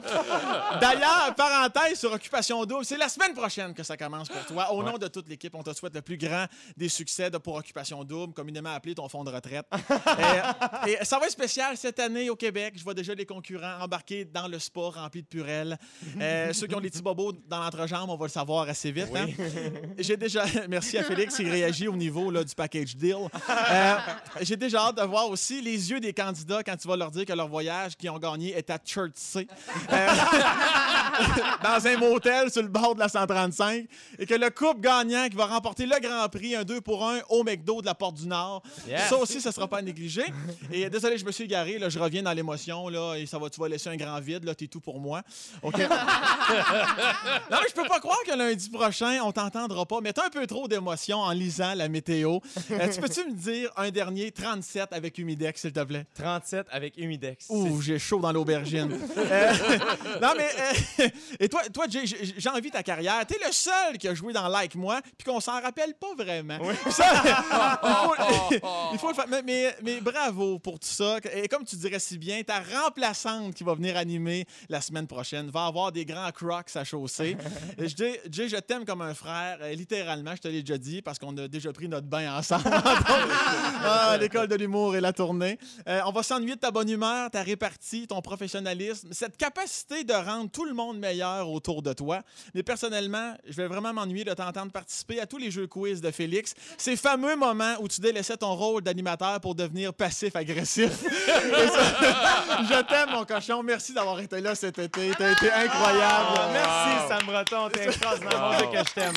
D'ailleurs, 0.80 1.34
parenthèse 1.36 2.00
sur 2.00 2.12
Occupation 2.12 2.64
Double, 2.66 2.86
c'est 2.86 2.98
la 2.98 3.10
semaine 3.10 3.34
prochaine 3.34 3.74
que 3.74 3.84
ça 3.84 3.98
commence 3.98 4.30
pour 4.30 4.46
toi. 4.46 4.72
Au 4.74 4.84
nom 4.84 4.98
de 4.98 5.08
toute 5.08 5.28
l'équipe, 5.30 5.54
on 5.56 5.64
te 5.64 5.74
souhaite 5.74 5.96
le 5.96 6.02
plus 6.02 6.18
grand 6.18 6.46
des 6.78 6.90
succès 6.90 7.30
de 7.30 7.38
pour 7.38 7.56
Occupation 7.56 8.04
Double, 8.04 8.34
communément 8.34 8.74
appelé 8.74 8.96
ton 8.96 9.08
fonds 9.10 9.24
de 9.24 9.32
retraite. 9.32 9.66
et, 10.88 10.92
et 10.92 11.06
ça 11.06 11.20
va 11.20 11.26
être 11.26 11.32
spécial 11.32 11.78
cette 11.78 12.00
année 12.00 12.30
au 12.30 12.36
Québec. 12.36 12.74
Je 12.78 12.84
vois 12.84 12.94
déjà 12.94 13.14
les 13.14 13.26
concurrents 13.26 13.80
embarquer 13.82 14.26
dans 14.26 14.48
le 14.48 14.60
sport 14.60 14.96
rempli 14.96 15.22
de 15.22 15.28
purelles. 15.28 15.78
Euh, 16.20 16.54
ceux 16.54 16.68
qui 16.68 16.76
ont 16.76 16.80
les 16.80 16.90
petits 16.90 17.02
bobos 17.02 17.34
dans 17.48 17.60
l'entrejambe, 17.64 18.10
on 18.10 18.16
va 18.18 18.26
le 18.26 18.32
savoir 18.32 18.68
assez 18.70 18.92
vite. 18.92 19.10
hein? 19.16 19.28
J'ai 19.98 20.18
déjà. 20.18 20.46
Merci 20.70 20.98
à 20.98 21.04
Félix, 21.04 21.38
il 21.40 21.50
réagit 21.50 21.88
au 21.88 21.96
niveau 21.96 22.32
là, 22.32 22.44
du 22.44 22.54
package 22.56 22.96
deal. 22.96 23.28
Euh, 23.72 23.96
J'ai 24.42 24.56
déjà 24.56 24.88
hâte 24.88 24.98
de 24.98 25.04
voir 25.04 25.30
aussi 25.30 25.62
les 25.62 25.92
yeux 25.92 26.00
des 26.00 26.14
candidats 26.14 26.64
quand 26.64 26.76
tu 26.76 26.88
vas 26.88 26.96
leur 26.96 27.12
dire 27.12 27.26
que 27.26 27.34
leur 27.34 27.48
voyage 27.48 27.96
qu'ils 27.96 28.10
ont 28.10 28.18
gagné 28.18 28.56
est 28.56 28.70
à 28.70 28.78
Church 28.84 29.12
C. 29.16 29.48
Euh, 29.92 30.08
dans 31.64 31.88
un 31.88 31.98
motel 31.98 32.52
sur 32.52 32.62
le 32.62 32.68
bord 32.68 32.96
de 32.96 33.00
la 33.00 33.10
135 33.10 33.86
et 34.20 34.26
que 34.26 34.34
le 34.34 34.50
couple 34.50 34.82
gagnant 34.82 35.28
qui 35.30 35.36
va 35.36 35.46
remporter 35.46 35.86
le 35.86 36.00
Grand 36.00 36.28
Prix, 36.30 36.56
un 36.56 36.64
2 36.64 36.82
pour 36.82 37.08
1 37.08 37.20
au 37.30 37.44
McDo 37.44 37.82
de 37.82 37.86
la 37.86 37.96
Porte 37.96 38.16
du 38.16 38.28
Nord. 38.28 38.64
Yes. 38.88 39.10
Ça 39.10 39.18
aussi, 39.18 39.42
ça 39.42 39.50
ne 39.50 39.54
sera 39.54 39.68
pas 39.68 39.78
à 39.78 39.82
négliger. 39.82 40.26
Et 40.72 40.90
désolé, 40.90 41.18
je 41.18 41.26
me 41.26 41.32
suis 41.32 41.44
égaré. 41.46 41.78
Là, 41.78 41.90
je 41.90 42.00
reviens 42.00 42.24
dans 42.24 42.34
l'émotion 42.34 42.90
là, 42.90 43.16
et 43.16 43.26
ça 43.26 43.38
va, 43.38 43.50
tu 43.50 43.60
vas 43.60 43.68
laisser 43.68 43.90
un 43.90 43.98
grand 43.98 44.20
vide. 44.20 44.44
Là, 44.44 44.56
t'es 44.56 44.68
tout 44.68 44.82
pour 44.82 45.00
moi. 45.00 45.22
OK? 45.62 45.78
non, 45.80 45.88
mais 47.52 47.70
je 47.70 47.74
peux 47.74 47.88
pas 47.88 48.00
croire 48.00 48.20
que 48.26 48.36
lundi 48.36 48.70
prochain, 48.70 49.20
on 49.24 49.32
t'entendra 49.32 49.86
pas. 49.86 50.00
Mais 50.02 50.14
t'as 50.14 50.26
un 50.28 50.30
peu 50.30 50.46
trop 50.48 50.68
d'émotion 50.68 51.20
en 51.20 51.32
lisant 51.32 51.74
la 51.76 51.88
météo. 51.90 52.40
Euh, 52.72 52.88
tu 52.94 53.02
peux-tu 53.02 53.26
me 53.30 53.36
dire 53.42 53.72
un 53.78 53.90
dernier 53.90 54.32
37 54.32 54.94
avec 54.94 55.18
Humidex, 55.18 55.62
s'il 55.62 55.74
te 55.74 55.84
plaît? 55.84 56.06
37 56.16 56.68
avec 56.72 56.98
Humidex. 56.98 57.46
Ouh, 57.50 57.82
j'ai 57.82 58.00
chaud 58.00 58.20
dans 58.20 58.32
l'aubergine. 58.32 58.98
Euh, 59.32 59.54
non, 60.22 60.30
mais. 60.36 60.50
euh, 61.00 61.08
et 61.40 61.48
toi, 61.48 61.62
toi 61.74 61.86
Jay, 61.90 62.02
j'ai 62.06 62.50
envie 62.50 62.70
ta 62.72 62.84
carrière. 62.84 63.26
T'es 63.26 63.38
le 63.46 63.52
seul 63.52 63.98
qui 63.98 64.08
a 64.08 64.14
joué 64.14 64.34
dans 64.34 64.48
Like 64.48 64.76
Moi, 64.76 65.00
puis 65.18 65.32
qu'on 65.32 65.40
s'en 65.40 65.62
rappelle 65.62 65.94
pas 65.94 66.14
vraiment. 66.18 66.58
Ça, 66.90 67.24
il, 67.84 68.60
faut, 68.60 68.68
il 68.94 68.98
faut 69.00 69.10
le 69.10 69.14
faire. 69.14 69.26
Mais, 69.30 69.42
mais, 69.44 69.76
mais 69.84 70.02
bravo 70.02 70.60
pour 70.60 70.80
tout 70.80 70.88
ça. 70.88 71.18
Et 71.34 71.48
comme 71.48 71.64
tu 71.66 71.76
dirais 71.78 72.00
si 72.00 72.18
bien, 72.18 72.42
ta 72.44 72.60
remplaçante 72.60 73.54
qui 73.54 73.64
va 73.64 73.74
venir 73.76 73.96
animer 73.96 74.46
la 74.70 74.82
semaine 74.82 75.08
prochaine 75.08 75.50
va 75.50 75.66
avoir 75.66 75.92
des 75.92 76.04
grands 76.06 76.32
crocs 76.32 76.76
à 76.76 76.84
chausser. 76.84 77.38
Et 77.78 77.88
je 77.88 77.96
dis, 77.96 78.18
Jay, 78.30 78.50
je 78.50 78.58
t'aime 78.58 78.86
comme 78.86 79.02
un 79.02 79.14
frère. 79.14 79.60
Euh, 79.62 79.74
littéralement, 79.74 80.36
je 80.36 80.42
te 80.42 80.48
l'ai 80.48 80.62
déjà 80.62 80.78
dit, 80.78 81.02
parce 81.02 81.20
qu'on 81.20 81.36
a 81.38 81.48
déjà 81.48 81.72
pris 81.72 81.88
notre 81.88 82.08
bain 82.08 82.38
ensemble. 82.38 82.64
Ah, 83.84 84.16
l'école 84.20 84.48
de 84.48 84.56
l'humour 84.56 84.96
et 84.96 85.02
la 85.02 85.12
tournée. 85.12 85.58
Euh, 85.88 86.02
on 86.06 86.12
va 86.12 86.22
s'ennuyer 86.22 86.56
de 86.56 86.60
ta 86.60 86.70
bonne 86.70 86.90
humeur, 86.90 87.32
ta 87.32 87.42
répartie, 87.42 88.06
ton 88.08 88.22
professionnalisme, 88.22 89.10
cette 89.12 89.38
capacité 89.38 90.04
de 90.04 90.14
rendre 90.14 90.52
tout 90.52 90.66
le 90.66 90.74
monde 90.74 91.00
meilleur 91.00 91.50
autour 91.50 91.82
de 91.82 91.92
toi. 91.92 92.22
Mais 92.54 92.62
personnellement, 92.62 93.34
je 93.48 93.56
vais 93.56 93.68
vraiment 93.68 93.92
m'ennuyer 93.92 94.24
de 94.24 94.34
t'entendre 94.34 94.72
participer 94.72 95.20
à 95.20 95.26
tous 95.26 95.40
les 95.40 95.50
jeux 95.50 95.66
quiz 95.66 96.00
de 96.00 96.12
Félix. 96.12 96.54
Ces 96.78 96.96
fameux 96.96 97.36
moments 97.36 97.74
où 97.80 97.88
tu 97.88 98.02
délaissais 98.02 98.38
ton 98.38 98.54
rôle 98.54 98.84
d'animateur 98.84 99.42
pour 99.42 99.56
devenir 99.56 99.94
passif-agressif. 99.94 100.92
Je 102.70 102.82
t'aime, 102.84 103.10
mon 103.12 103.26
cochon. 103.26 103.64
Merci 103.64 103.94
d'avoir 103.94 104.20
été 104.20 104.42
là 104.42 104.56
cet 104.56 104.78
été. 104.80 105.12
T'as 105.18 105.32
été 105.32 105.52
incroyable. 105.52 106.40
Merci, 106.54 107.08
Sam 107.08 107.26
Breton. 107.26 107.70
T'es 107.70 107.86
extraordinaire. 107.86 108.40
Mon 108.40 108.58
Dieu, 108.58 108.68
que 108.72 108.88
je 108.88 108.94
t'aime. 108.94 109.14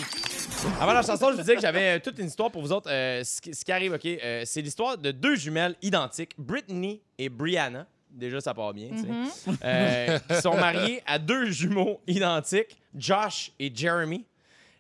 Avant 0.80 0.92
la 0.92 1.02
chanson, 1.02 1.26
je 1.28 1.32
vous 1.32 1.40
disais 1.40 1.54
que 1.54 1.60
j'avais 1.60 1.96
euh, 1.96 2.00
toute 2.02 2.18
une 2.18 2.26
histoire 2.26 2.50
pour 2.50 2.62
vous 2.62 2.72
autres. 2.72 2.90
Euh, 2.90 3.22
ce, 3.22 3.40
qui, 3.40 3.54
ce 3.54 3.64
qui 3.64 3.72
arrive, 3.72 3.92
OK, 3.92 4.04
euh, 4.06 4.42
c'est 4.44 4.62
l'histoire 4.62 4.96
de 4.98 5.10
deux 5.10 5.36
jumelles 5.36 5.76
identiques, 5.82 6.32
Brittany 6.38 7.00
et 7.18 7.28
Brianna. 7.28 7.86
Déjà, 8.10 8.40
ça 8.40 8.54
part 8.54 8.72
bien, 8.72 8.88
tu 8.90 8.98
sais. 8.98 9.52
Euh, 9.64 10.18
qui 10.28 10.40
sont 10.40 10.56
mariées 10.56 11.02
à 11.06 11.18
deux 11.18 11.50
jumeaux 11.50 12.00
identiques, 12.06 12.76
Josh 12.94 13.50
et 13.58 13.72
Jeremy. 13.74 14.24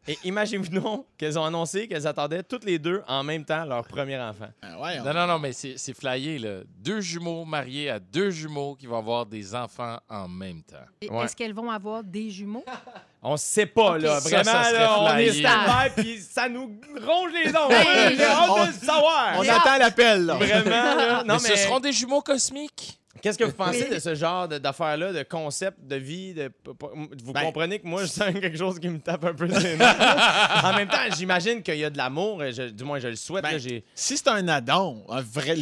Et 0.06 0.18
imaginez-vous 0.24 0.80
donc 0.80 1.06
qu'elles 1.18 1.38
ont 1.38 1.44
annoncé 1.44 1.88
qu'elles 1.88 2.06
attendaient 2.06 2.42
toutes 2.42 2.64
les 2.64 2.78
deux 2.78 3.02
en 3.08 3.22
même 3.24 3.44
temps 3.44 3.64
leur 3.64 3.86
premier 3.86 4.18
enfant. 4.18 4.48
Ah, 4.62 4.78
ouais, 4.80 4.98
on- 5.00 5.04
Non, 5.04 5.14
non, 5.14 5.26
non, 5.26 5.38
mais 5.38 5.52
c'est 5.52 5.74
c'est 5.78 5.94
flyé, 5.94 6.38
là. 6.38 6.60
Deux 6.78 7.00
jumeaux 7.00 7.44
mariés 7.44 7.88
à 7.90 7.98
deux 7.98 8.30
jumeaux 8.30 8.74
qui 8.74 8.86
vont 8.86 8.98
avoir 8.98 9.24
des 9.26 9.54
enfants 9.54 9.98
en 10.10 10.28
même 10.28 10.62
temps. 10.62 10.76
Ouais. 11.14 11.24
Est-ce 11.24 11.34
qu'elles 11.34 11.54
vont 11.54 11.70
avoir 11.70 12.04
des 12.04 12.30
jumeaux? 12.30 12.64
On 13.26 13.38
sait 13.38 13.64
pas, 13.64 13.96
là. 13.96 14.20
Ça, 14.20 14.28
Vraiment, 14.28 14.44
ça 14.44 14.64
serait 14.64 14.78
là, 14.80 15.00
on 15.00 15.16
est 15.16 15.32
stand-by, 15.32 15.90
puis 16.02 16.20
ça 16.20 16.46
nous 16.46 16.78
ronge 17.06 17.32
les 17.32 17.48
ongles. 17.56 17.72
Hey, 17.72 18.16
J'ai 18.18 18.22
hâte 18.24 18.50
on- 18.50 18.62
de 18.62 18.66
le 18.66 18.72
savoir. 18.74 19.32
On 19.38 19.48
attend 19.48 19.78
l'appel, 19.78 20.26
là. 20.26 20.34
Vraiment, 20.34 20.70
là. 20.70 21.22
Non, 21.26 21.36
mais, 21.42 21.48
mais, 21.48 21.56
ce 21.56 21.64
seront 21.64 21.80
des 21.80 21.92
jumeaux 21.92 22.20
cosmiques? 22.20 23.00
Qu'est-ce 23.24 23.38
que 23.38 23.44
vous 23.44 23.52
pensez 23.52 23.88
de 23.88 23.98
ce 23.98 24.14
genre 24.14 24.46
de- 24.46 24.58
d'affaires-là, 24.58 25.12
de 25.12 25.22
concept 25.24 25.78
de 25.82 25.96
vie? 25.96 26.34
De... 26.34 26.52
Vous 27.24 27.32
Ben- 27.32 27.42
comprenez 27.46 27.80
que 27.80 27.86
moi, 27.86 28.02
je 28.02 28.06
sens 28.08 28.32
quelque 28.32 28.56
chose 28.56 28.78
qui 28.78 28.88
me 28.88 28.98
tape 29.00 29.24
un 29.24 29.34
peu. 29.34 29.46
En 30.64 30.72
même 30.74 30.88
temps, 30.88 30.98
j'imagine 31.16 31.62
qu'il 31.62 31.76
y 31.78 31.84
a 31.84 31.90
de 31.90 31.96
l'amour. 31.96 32.42
Du 32.72 32.84
moins, 32.84 32.98
je 32.98 33.08
le 33.08 33.16
souhaite. 33.16 33.42
Ben, 33.42 33.52
là, 33.56 33.80
Si 33.94 34.16
c'est 34.16 34.28
un 34.28 34.46
addon, 34.48 35.04
un 35.08 35.20
vrai, 35.22 35.56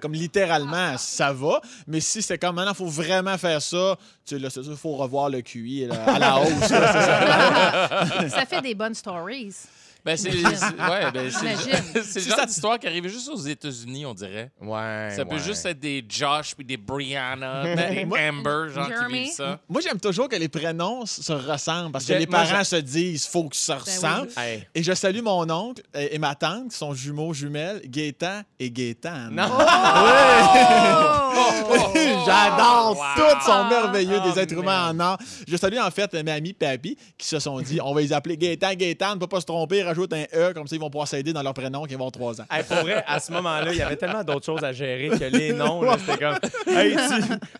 comme 0.00 0.12
littéralement, 0.12 0.96
ça 0.98 1.32
va. 1.32 1.60
Mais 1.86 2.00
si 2.00 2.22
c'est 2.22 2.38
comme 2.38 2.54
maintenant, 2.56 2.72
il 2.72 2.76
faut 2.76 2.86
vraiment 2.86 3.38
faire 3.38 3.60
ça, 3.62 3.96
tu 4.26 4.36
sais, 4.36 4.40
là, 4.40 4.50
c'est 4.50 4.62
sûr, 4.62 4.72
il 4.72 4.78
faut 4.78 4.94
revoir 4.96 5.30
le 5.30 5.40
QI 5.40 5.86
là, 5.86 5.94
à 6.06 6.18
la 6.18 6.38
hausse. 6.38 6.70
là, 6.70 8.18
c'est 8.20 8.28
ça. 8.28 8.40
Ça 8.40 8.46
fait 8.46 8.60
des 8.60 8.74
bonnes 8.74 8.94
stories. 8.94 9.54
Ben, 10.06 10.16
c'est 10.16 10.30
ouais, 10.30 11.10
ben, 11.12 11.24
le 11.24 11.30
genre 12.20 12.46
d'histoire 12.46 12.78
qui 12.78 12.86
arrive 12.86 13.08
juste 13.08 13.28
aux 13.28 13.36
États-Unis, 13.36 14.06
on 14.06 14.14
dirait. 14.14 14.50
Ouais. 14.60 15.12
Ça 15.16 15.24
peut 15.24 15.34
ouais. 15.34 15.42
juste 15.42 15.66
être 15.66 15.80
des 15.80 16.04
Josh 16.08 16.54
puis 16.54 16.64
des 16.64 16.76
Brianna, 16.76 17.62
puis 17.64 17.74
des 17.96 18.04
Moi- 18.04 18.18
Amber, 18.30 18.72
genre 18.72 18.86
qui 18.86 18.92
Jeremy. 18.92 19.22
vivent 19.24 19.32
ça. 19.32 19.58
Moi, 19.68 19.80
j'aime 19.82 19.98
toujours 20.00 20.28
que 20.28 20.36
les 20.36 20.48
prénoms 20.48 21.04
se 21.06 21.32
ressemblent 21.32 21.90
parce 21.92 22.04
que 22.04 22.12
les 22.12 22.26
moi, 22.26 22.44
parents 22.44 22.64
se 22.64 22.76
disent 22.76 23.26
faut 23.26 23.48
que 23.48 23.56
ça 23.56 23.74
Ben 23.74 23.82
oui. 23.84 23.92
ressemble. 23.94 24.28
Hey. 24.38 24.68
Et 24.74 24.82
je 24.82 24.92
salue 24.94 25.22
mon 25.22 25.50
oncle 25.50 25.82
et 25.94 26.14
et 26.14 26.18
ma 26.18 26.34
tante 26.34 26.70
qui 26.70 26.76
sont 26.78 26.94
jumeaux 26.94 27.34
jumelles, 27.34 27.82
Gaétan 27.84 28.42
et 28.60 28.70
Gaétan. 28.70 29.28
Non. 29.32 29.48
Oh! 29.50 31.22
Wow. 32.94 33.02
tous 33.16 33.44
sont 33.44 33.64
merveilleux, 33.68 34.20
Oh, 34.24 34.32
des 34.32 34.40
êtres 34.40 34.54
humains 34.54 34.90
en 34.90 35.00
or. 35.00 35.18
Je 35.46 35.56
salue 35.56 35.78
en 35.78 35.90
fait 35.90 36.12
mes 36.14 36.30
amis 36.32 36.52
Papi 36.52 36.96
qui 37.18 37.26
se 37.26 37.38
sont 37.38 37.60
dit 37.60 37.78
on 37.82 37.94
va 37.94 38.00
les 38.00 38.12
appeler 38.12 38.36
Gaétan, 38.36 38.74
Gaétan, 38.74 39.14
ne 39.14 39.20
peut 39.20 39.26
pas 39.26 39.40
se 39.40 39.46
tromper, 39.46 39.82
rajoute 39.82 40.12
un 40.12 40.24
E, 40.34 40.52
comme 40.52 40.66
ça 40.66 40.76
ils 40.76 40.80
vont 40.80 40.90
pouvoir 40.90 41.08
s'aider 41.08 41.32
dans 41.32 41.42
leur 41.42 41.54
prénom 41.54 41.84
qui 41.84 41.94
vont 41.94 42.06
avoir 42.08 42.12
trois 42.12 42.40
ans. 42.40 42.44
Hey, 42.50 42.62
pour 42.64 42.78
vrai, 42.78 43.04
à 43.06 43.20
ce 43.20 43.32
moment-là, 43.32 43.72
il 43.72 43.78
y 43.78 43.82
avait 43.82 43.96
tellement 43.96 44.24
d'autres 44.24 44.46
choses 44.46 44.62
à 44.64 44.72
gérer 44.72 45.08
que 45.10 45.24
les 45.24 45.52
noms. 45.52 45.82
C'était 45.98 46.18
comme, 46.24 46.74
hey, 46.74 46.96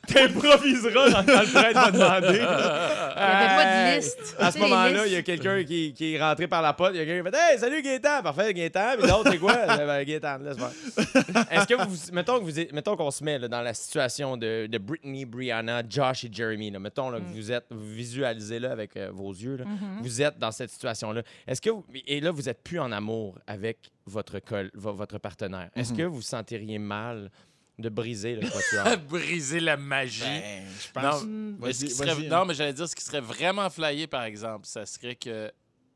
tu 0.06 0.14
t'improviseras 0.14 1.10
dans 1.10 1.24
quand 1.24 1.40
le 1.40 1.52
prêtre 1.52 1.80
va 1.80 1.90
demander. 1.90 2.38
Il 2.38 2.40
n'y 2.40 2.46
avait 2.46 3.56
pas 3.56 3.64
de 3.92 3.96
liste. 3.96 4.36
À 4.38 4.50
ce 4.52 4.58
moment-là, 4.58 5.06
il 5.06 5.12
y 5.12 5.16
a 5.16 5.22
quelqu'un 5.22 5.64
qui, 5.64 5.92
qui 5.94 6.14
est 6.14 6.20
rentré 6.22 6.46
par 6.46 6.62
la 6.62 6.72
porte. 6.72 6.92
Il 6.94 6.98
y 6.98 7.00
a 7.00 7.04
quelqu'un 7.04 7.30
qui 7.30 7.36
a 7.36 7.38
fait 7.38 7.52
Hey, 7.54 7.58
salut 7.58 7.82
Gaétan. 7.82 8.22
Parfait, 8.22 8.52
Gaétan. 8.54 8.94
Puis 8.98 9.08
l'autre, 9.08 9.30
c'est 9.30 9.38
quoi? 9.38 9.54
Ben, 9.86 10.02
Gaétan, 10.04 10.38
laisse 10.38 10.56
faire. 10.56 11.44
Est-ce 11.50 11.66
que 11.66 11.74
vous. 11.86 11.96
Mettons 12.12 12.40
vous 12.40 12.96
qu'on 12.96 13.10
se 13.10 13.22
met 13.22 13.38
là, 13.38 13.48
dans 13.48 13.60
la 13.62 13.74
situation 13.74 14.36
de, 14.36 14.66
de 14.66 14.78
Britney, 14.78 15.15
Brianna, 15.24 15.82
Josh 15.88 16.24
et 16.24 16.28
Jeremy. 16.32 16.70
là. 16.70 16.78
Mettons 16.78 17.10
là, 17.10 17.20
que 17.20 17.24
vous 17.26 17.50
êtes. 17.50 17.66
Vous 17.70 17.86
visualisez 17.92 18.58
là 18.58 18.72
avec 18.72 18.96
euh, 18.96 19.10
vos 19.12 19.32
yeux. 19.32 19.56
là. 19.56 19.64
Vous 20.02 20.20
êtes 20.22 20.38
dans 20.38 20.52
cette 20.52 20.70
situation-là. 20.70 21.22
Est-ce 21.46 21.60
que. 21.60 21.70
vous- 21.70 21.84
et 22.06 22.20
là, 22.20 22.30
vous 22.30 22.42
n'êtes 22.42 22.62
plus 22.62 22.78
en 22.78 22.92
amour 22.92 23.38
avec 23.46 23.90
votre, 24.04 24.38
col, 24.40 24.70
vo- 24.74 24.92
votre 24.94 25.18
partenaire. 25.18 25.70
Est-ce 25.74 25.92
que 25.92 26.02
vous 26.02 26.16
vous 26.16 26.22
sentiriez 26.22 26.78
mal 26.78 27.30
de 27.78 27.88
briser 27.88 28.36
le 28.36 28.48
quatuor? 28.48 28.96
Briser 29.08 29.60
la 29.60 29.76
magie. 29.76 30.22
Ben, 30.22 30.64
je 30.66 31.00
non, 31.00 31.10
pense. 31.10 31.24
Mm. 31.24 31.56
mais 31.60 31.72
serait- 31.72 32.28
non, 32.28 32.44
mais 32.44 32.54
j'allais 32.54 32.72
dire 32.72 32.88
ce 32.88 32.96
qui 32.96 33.04
serait 33.04 33.20
vraiment 33.20 33.68
flyé, 33.70 34.06
par 34.06 34.24
exemple, 34.24 34.66
ça 34.66 34.84
serait 34.86 35.14
que. 35.16 35.50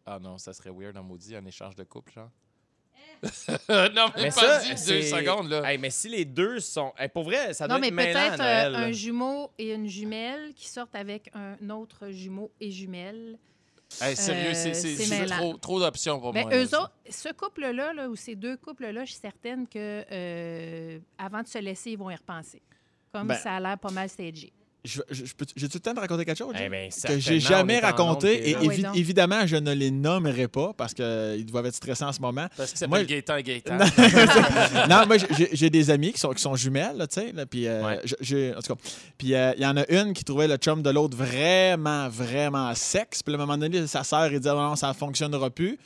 Ah 0.07 0.19
non, 0.21 0.39
ça 0.39 0.53
serait 0.53 0.71
weird 0.71 0.97
en 0.97 1.03
maudit, 1.03 1.37
un 1.37 1.45
échange 1.47 1.75
de 1.77 1.85
couple, 1.85 2.13
genre. 2.13 2.31
non, 3.69 4.07
mais, 4.17 4.23
Mais 4.23 4.29
pas 4.31 4.61
ça, 4.61 4.75
dit 4.75 4.87
deux 4.87 5.03
secondes, 5.03 5.51
là. 5.51 5.71
Hey, 5.71 5.79
mais 5.79 5.91
si 5.91 6.09
les 6.09 6.25
deux 6.25 6.59
sont. 6.61 6.93
Hey, 6.99 7.09
pour 7.09 7.25
vrai, 7.25 7.53
ça 7.53 7.67
doit 7.69 7.77
Non, 7.79 7.81
mais 7.81 7.89
être 7.89 7.97
peut-être 7.97 8.41
euh, 8.41 8.75
un 8.89 8.93
jumeau 8.93 9.51
et 9.59 9.75
une 9.75 9.87
jumelle 9.89 10.55
qui 10.55 10.69
sortent 10.69 10.95
avec 10.95 11.31
un 11.35 11.69
autre 11.71 12.09
jumeau 12.11 12.51
et 12.61 12.71
jumelle. 12.71 13.39
Hey, 14.01 14.15
sérieux, 14.17 14.53
Euh, 14.55 14.73
c'est 14.73 15.09
mêlant. 15.09 15.37
trop, 15.37 15.57
trop 15.59 15.81
d'options 15.81 16.21
pour 16.21 16.33
Mais 16.33 16.43
moi. 16.45 16.55
eux 16.55 16.69
là, 16.71 16.83
autres, 16.83 16.93
ce 17.11 17.29
couple-là, 17.33 17.93
là, 17.93 18.09
ou 18.09 18.15
ces 18.17 18.37
deux 18.37 18.57
couples-là, 18.57 19.05
je 19.05 19.11
suis 19.13 19.21
certaine 19.21 19.67
que 19.67 20.05
euh, 20.11 20.99
avant 21.19 21.43
de 21.43 21.49
se 21.49 21.59
laisser, 21.59 21.91
ils 21.91 21.99
vont 21.99 22.09
y 22.11 22.15
repenser. 22.15 22.63
Comme 23.13 23.27
Ben, 23.27 23.35
ça 23.37 23.57
a 23.57 23.61
l'air 23.61 23.79
pas 23.79 23.91
mal 23.91 24.09
stagé. 24.09 24.53
Je- 24.83 25.03
je- 25.11 25.25
je 25.27 25.35
peux- 25.35 25.45
J'ai-tu 25.57 25.77
le 25.77 25.81
temps 25.81 25.93
de 25.93 26.01
raconter 26.01 26.25
quelque 26.25 26.39
chose? 26.39 26.55
Eh 26.59 26.69
ben, 26.71 26.89
que 26.91 27.19
j'ai 27.19 27.39
jamais 27.39 27.81
raconté 27.81 28.49
et. 28.51 28.55
Ah 28.55 28.59
oui, 28.63 28.69
évi- 28.69 28.83
donc. 28.83 28.97
évidemment 28.97 29.47
je 29.47 29.57
ne 29.57 29.73
les 29.75 29.91
nommerai 29.91 30.49
pas 30.49 30.73
parce 30.75 30.95
qu'ils 30.95 31.45
doivent 31.45 31.67
être 31.67 31.75
stressants 31.75 32.09
en 32.09 32.13
ce 32.13 32.21
moment. 32.21 32.47
Parce 32.57 32.73
que 32.73 32.79
ça 32.79 32.87
Moi, 32.87 33.05
Gaétan 33.05 33.37
et 33.37 33.43
Gaétan. 33.43 33.77
non, 34.89 35.07
moi, 35.07 35.17
j'ai- 35.37 35.51
j'ai 35.53 35.71
des 35.71 35.91
amis 35.91 36.13
qui 36.13 36.21
sont, 36.21 36.31
qui 36.31 36.43
sont 36.43 36.57
jumelles, 36.57 37.07
tu 37.13 37.21
sais. 37.21 37.35
Puis, 37.51 37.67
euh, 37.67 37.85
Ouais. 37.85 38.01
j'ai- 38.21 38.55
en 38.55 38.61
tout 38.63 38.75
cas, 38.75 38.81
puis 39.19 39.35
euh, 39.35 39.53
il 39.57 39.63
y 39.63 39.67
en 39.67 39.77
a 39.77 39.87
une 39.91 40.13
qui 40.15 40.25
trouvait 40.25 40.49
le 40.49 40.57
chum 40.57 40.83
de 40.83 40.91
l'autre 40.91 41.17
vraiment, 41.17 42.09
vraiment 42.09 42.75
sexe. 42.75 43.23
Puis 43.23 43.35
à 43.35 43.37
un 43.37 43.41
moment 43.41 43.59
donné, 43.59 43.87
sa 43.87 44.03
sœur, 44.05 44.33
il 44.33 44.41
dit, 44.41 44.49
Ah, 44.49 44.55
non, 44.55 44.77
ça 44.77 44.89
ne 44.89 44.93
fonctionnera 44.95 45.51
plus. 45.51 45.79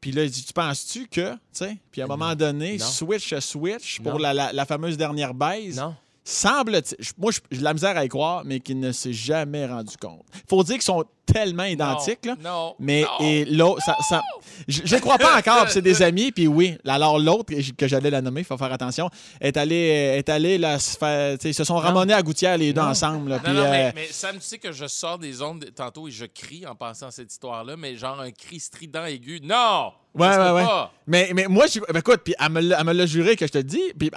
Puis 0.00 0.12
là, 0.12 0.24
il 0.24 0.30
dit, 0.30 0.42
tu 0.42 0.52
penses-tu 0.52 1.06
que, 1.08 1.32
tu 1.32 1.38
sais? 1.52 1.76
Puis 1.92 2.00
à 2.00 2.04
un 2.04 2.08
moment 2.08 2.34
donné, 2.34 2.78
Non. 2.78 2.84
switch, 2.86 3.34
switch 3.38 4.00
pour 4.00 4.14
Non. 4.14 4.18
la, 4.18 4.34
la- 4.34 4.52
la 4.52 4.64
fameuse 4.64 4.96
dernière 4.96 5.34
baise. 5.34 5.76
Non. 5.76 5.94
Semble, 6.22 6.80
moi, 7.18 7.32
j'ai 7.50 7.58
de 7.58 7.64
la 7.64 7.72
misère 7.72 7.96
à 7.96 8.04
y 8.04 8.08
croire, 8.08 8.42
mais 8.44 8.60
qu'il 8.60 8.78
ne 8.78 8.92
s'est 8.92 9.12
jamais 9.12 9.66
rendu 9.66 9.96
compte. 9.96 10.22
faut 10.48 10.62
dire 10.62 10.74
qu'ils 10.74 10.82
sont 10.82 11.04
tellement 11.24 11.64
identiques, 11.64 12.26
là. 12.26 12.36
Non. 12.42 12.74
Mais 12.78 13.02
non. 13.02 13.08
et 13.26 13.44
l'autre, 13.46 13.82
ça, 13.82 13.96
ça- 14.08 14.20
je 14.68 14.94
ne 14.96 15.00
crois 15.00 15.16
pas 15.16 15.38
encore, 15.38 15.68
c'est 15.70 15.80
des 15.80 16.02
amis, 16.02 16.30
puis 16.32 16.46
oui. 16.46 16.76
Alors 16.84 17.18
l'autre, 17.18 17.54
que 17.76 17.88
j'allais 17.88 18.10
la 18.10 18.20
nommer, 18.20 18.40
il 18.40 18.44
faut 18.44 18.58
faire 18.58 18.72
attention, 18.72 19.08
est 19.40 19.56
allé, 19.56 19.76
est 19.76 20.28
allé 20.28 20.58
là, 20.58 20.78
se 20.78 20.96
faire, 20.98 21.38
ils 21.42 21.54
se 21.54 21.64
sont 21.64 21.76
ramenés 21.76 22.12
à 22.14 22.22
Gouttière 22.22 22.58
les 22.58 22.72
deux 22.72 22.80
Non. 22.80 22.88
ensemble. 22.88 23.30
là, 23.30 23.40
Non, 23.46 23.52
non, 23.54 23.60
euh, 23.62 23.90
mais 23.94 24.08
Sam, 24.10 24.36
tu 24.36 24.42
sais 24.42 24.58
que 24.58 24.72
je 24.72 24.86
sors 24.88 25.18
des 25.18 25.40
ondes 25.40 25.64
tantôt 25.74 26.06
et 26.08 26.10
je 26.10 26.26
crie 26.26 26.66
en 26.66 26.74
pensant 26.74 27.06
à 27.06 27.10
cette 27.12 27.32
histoire-là, 27.32 27.76
mais 27.76 27.96
genre 27.96 28.20
un 28.20 28.30
cri 28.32 28.60
strident 28.60 29.04
aigu. 29.06 29.40
Non! 29.42 29.92
Ouais, 30.14 30.28
ouais, 30.36 30.50
ouais. 30.50 30.64
pas. 30.64 30.92
mais, 31.06 31.30
mais 31.34 31.46
moi, 31.46 31.66
je, 31.68 31.78
ben, 31.80 31.98
écoute, 32.00 32.20
puis 32.24 32.34
elle 32.38 32.50
me 32.50 32.60
l'a- 32.92 33.06
juré 33.06 33.36
que 33.36 33.46
je 33.46 33.52
te 33.52 33.58
dis, 33.58 33.80
puis 33.98 34.10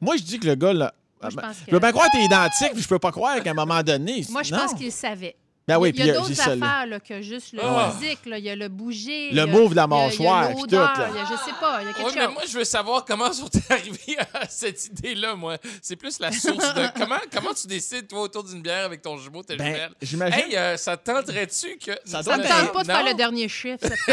moi, 0.00 0.16
je 0.16 0.22
dis 0.22 0.38
que 0.40 0.46
le 0.46 0.54
gars, 0.54 0.72
là, 0.72 0.94
Moi, 1.20 1.30
je 1.30 1.36
ben, 1.36 1.42
pense 1.42 1.56
je 1.66 1.70
peux 1.70 1.78
bien 1.78 1.92
croire 1.92 2.06
que 2.06 2.16
t'es 2.16 2.24
identique, 2.24 2.72
puis 2.72 2.82
je 2.82 2.88
peux 2.88 2.98
pas 2.98 3.10
croire 3.10 3.42
qu'à 3.42 3.50
un 3.50 3.54
moment 3.54 3.82
donné. 3.82 4.24
Moi, 4.30 4.42
je 4.42 4.52
non. 4.52 4.60
pense 4.60 4.74
qu'il 4.74 4.92
savait. 4.92 5.36
Ben 5.68 5.78
oui, 5.78 5.92
il 5.94 6.04
y 6.06 6.10
a 6.10 6.14
euh, 6.14 6.16
d'autres 6.18 6.32
ça, 6.34 6.52
affaires 6.52 6.86
là, 6.86 6.98
que 6.98 7.20
juste 7.22 7.52
le 7.52 7.60
Ah. 7.62 7.92
physique. 8.00 8.20
là. 8.26 8.38
Il 8.38 8.44
y 8.44 8.50
a 8.50 8.56
le 8.56 8.68
bouger. 8.68 9.30
Le 9.32 9.44
move 9.46 9.70
de 9.70 9.76
la 9.76 9.82
il 9.86 9.90
y 9.90 9.94
a 9.94 10.04
mâchoire, 10.06 10.50
tout, 10.54 10.64
il 10.66 10.72
y 10.72 10.76
a- 10.76 10.94
Je 11.30 11.36
sais 11.44 11.56
pas, 11.60 11.78
il 11.82 11.86
y 11.86 11.90
a 11.90 11.92
quelque 11.92 12.06
Oui, 12.08 12.12
mais 12.16 12.28
moi, 12.28 12.42
je 12.50 12.58
veux 12.58 12.64
savoir 12.64 13.04
comment 13.04 13.32
sont 13.32 13.50
arrivés 13.70 14.16
à 14.34 14.48
cette 14.48 14.86
idée-là, 14.86 15.34
moi. 15.34 15.56
C'est 15.82 15.96
plus 15.96 16.18
la 16.20 16.32
source 16.32 16.74
de. 16.74 16.82
comment, 16.98 17.18
comment 17.32 17.52
tu 17.54 17.66
décides, 17.66 18.08
toi, 18.08 18.22
autour 18.22 18.44
d'une 18.44 18.62
bière 18.62 18.86
avec 18.86 19.02
ton 19.02 19.18
jumeau, 19.18 19.42
tes 19.42 19.56
Ben, 19.56 19.66
jumelles? 19.66 19.90
j'imagine. 20.00 20.40
Hey, 20.48 20.56
euh, 20.56 20.76
ça 20.76 20.96
te 20.96 21.10
tenterait-tu 21.10 21.76
que. 21.78 21.92
Ça 22.04 22.22
Ça 22.22 22.36
me 22.36 22.42
Ben, 22.42 22.48
tente 22.48 22.72
pas 22.72 22.82
de 22.82 22.86
faire 22.86 23.04
le 23.04 23.14
dernier 23.14 23.48
chiffre. 23.48 23.78
ça 23.82 23.88
te 23.90 24.10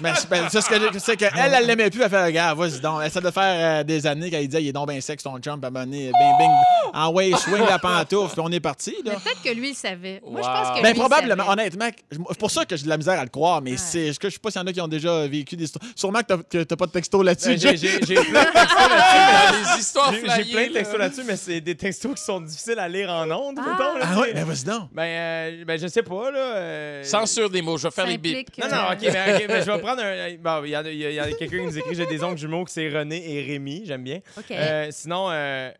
Mais 0.00 0.14
c'est 0.16 0.28
ben, 0.30 0.48
c'est 0.50 0.60
ce 0.62 0.68
que 0.68 0.74
je- 0.94 0.98
c'est 0.98 1.16
qu'elle, 1.16 1.32
elle 1.36 1.66
l'aimait 1.66 1.90
plus. 1.90 2.02
Elle 2.02 2.08
fait, 2.10 2.24
regarde, 2.24 2.58
vas-y 2.58 2.80
donc. 2.80 3.00
Elle 3.04 3.10
ça 3.10 3.20
de 3.20 3.30
faire 3.30 3.80
euh, 3.80 3.84
des 3.84 4.06
années 4.06 4.30
qu'elle 4.30 4.46
disait, 4.48 4.62
il 4.62 4.68
est 4.68 4.72
donc 4.72 4.88
bien 4.88 5.00
sexe 5.02 5.22
ton 5.22 5.38
chum. 5.38 5.52
Un 5.54 5.56
moment 5.70 5.80
donné, 5.84 6.10
bing, 6.18 6.38
bing. 6.38 6.50
Ah 6.94 7.10
ouais, 7.10 7.32
swing 7.36 7.64
la 7.68 7.78
pantoufle. 7.78 8.32
Puis 8.32 8.42
on 8.42 8.50
est 8.50 8.60
parti, 8.60 8.94
peut-être 9.04 9.42
que 9.44 9.50
lui, 9.50 9.70
il 9.70 9.74
savait. 9.74 10.22
Moi, 10.26 10.40
je 10.42 10.46
pense 10.46 10.77
que 10.77 10.77
Ben, 10.82 10.94
probablement, 10.94 11.44
savait. 11.44 11.52
honnêtement, 11.62 11.88
c'est 12.10 12.38
pour 12.38 12.50
ça 12.50 12.64
que 12.64 12.76
j'ai 12.76 12.84
de 12.84 12.88
la 12.88 12.96
misère 12.96 13.18
à 13.18 13.22
le 13.24 13.28
croire, 13.30 13.60
mais 13.62 13.72
Ouais. 13.72 13.76
c'est, 13.76 14.12
je, 14.12 14.18
je 14.22 14.28
sais 14.30 14.38
pas 14.38 14.50
s'il 14.50 14.60
y 14.60 14.64
en 14.64 14.66
a 14.66 14.72
qui 14.72 14.80
ont 14.80 14.88
déjà 14.88 15.26
vécu 15.26 15.56
des 15.56 15.64
histoires. 15.64 15.84
Sûrement 15.96 16.20
que 16.20 16.26
t'as, 16.26 16.36
que 16.38 16.62
t'as 16.64 16.76
pas 16.76 16.86
de 16.86 16.92
texto 16.92 17.22
là-dessus. 17.22 17.48
Ben, 17.48 17.58
J'ai 17.58 17.76
Jay. 17.76 17.98
j'ai- 18.00 18.06
j'ai 18.06 18.14
plein 18.14 18.44
de 18.44 18.52
textos 18.52 18.88
là-dessus. 18.90 19.52
mais- 19.52 19.74
Les 19.74 19.80
histoires 19.80 20.12
J'ai 20.12 20.20
plein 20.52 20.66
de 20.68 20.72
là. 20.74 20.78
textos 20.80 20.98
là-dessus, 20.98 21.22
mais 21.26 21.36
c'est 21.36 21.60
des 21.60 21.74
textos 21.74 22.14
qui 22.14 22.22
sont 22.24 22.40
difficiles 22.40 22.78
à 22.78 22.88
lire 22.88 23.10
en 23.10 23.30
ondes, 23.30 23.58
Ah. 23.58 23.70
mettons. 23.70 23.98
là, 23.98 24.06
Ah 24.14 24.20
ouais, 24.20 24.28
sais. 24.28 24.34
ben 24.34 24.44
vas-y 24.44 24.64
donc. 24.64 24.88
Ben, 24.92 25.02
euh, 25.02 25.64
ben, 25.64 25.78
je 25.78 25.86
sais 25.88 26.02
pas, 26.02 26.30
là. 26.30 26.38
euh, 26.38 27.04
Censure 27.04 27.50
des 27.50 27.62
mots, 27.62 27.76
je 27.78 27.84
vais 27.88 27.90
faire 27.92 28.06
les 28.06 28.18
bips. 28.18 28.36
implique, 28.48 28.58
Non, 28.58 28.64
euh, 28.66 28.70
non, 28.70 28.92
ok, 28.92 29.12
ben, 29.12 29.36
ok, 29.36 29.46
ben, 29.48 29.62
je 29.64 29.70
vais 29.70 29.78
prendre 29.78 30.02
un. 30.02 30.34
Bon, 30.42 30.64
il 30.64 30.70
y 30.70 30.74
a, 31.18 31.26
quelqu'un 31.32 31.58
qui 31.58 31.64
nous 31.64 31.78
écrit 31.78 31.94
j'ai 31.94 32.06
des 32.06 32.22
oncles 32.22 32.38
jumeaux 32.38 32.64
que 32.64 32.70
c'est 32.70 32.88
René 32.88 33.22
et 33.34 33.42
Rémi, 33.42 33.82
j'aime 33.86 34.02
bien. 34.04 34.20
OK. 34.36 34.44
Euh, 34.50 34.88
sinon, 34.90 35.28
euh, 35.30 35.70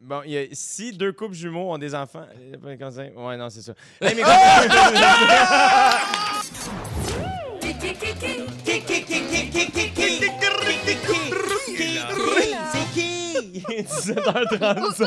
bon, 0.00 0.22
il 0.24 0.32
y 0.32 0.38
a, 0.38 0.42
si 0.52 0.92
deux 0.92 1.12
couples 1.12 1.34
jumeaux 1.34 1.72
ont 1.72 1.78
des 1.78 1.94
enfants. 1.94 2.26
euh, 2.54 2.76
comment 2.78 2.90
ça- 2.90 3.02
Ouais, 3.04 3.36
non, 3.36 3.50
c'est 3.50 3.62
ça. 3.62 3.72
Hey, 4.00 4.14
mais 4.14 4.22
C'est 12.72 12.92
qui? 12.94 13.34
17h35. 13.78 15.06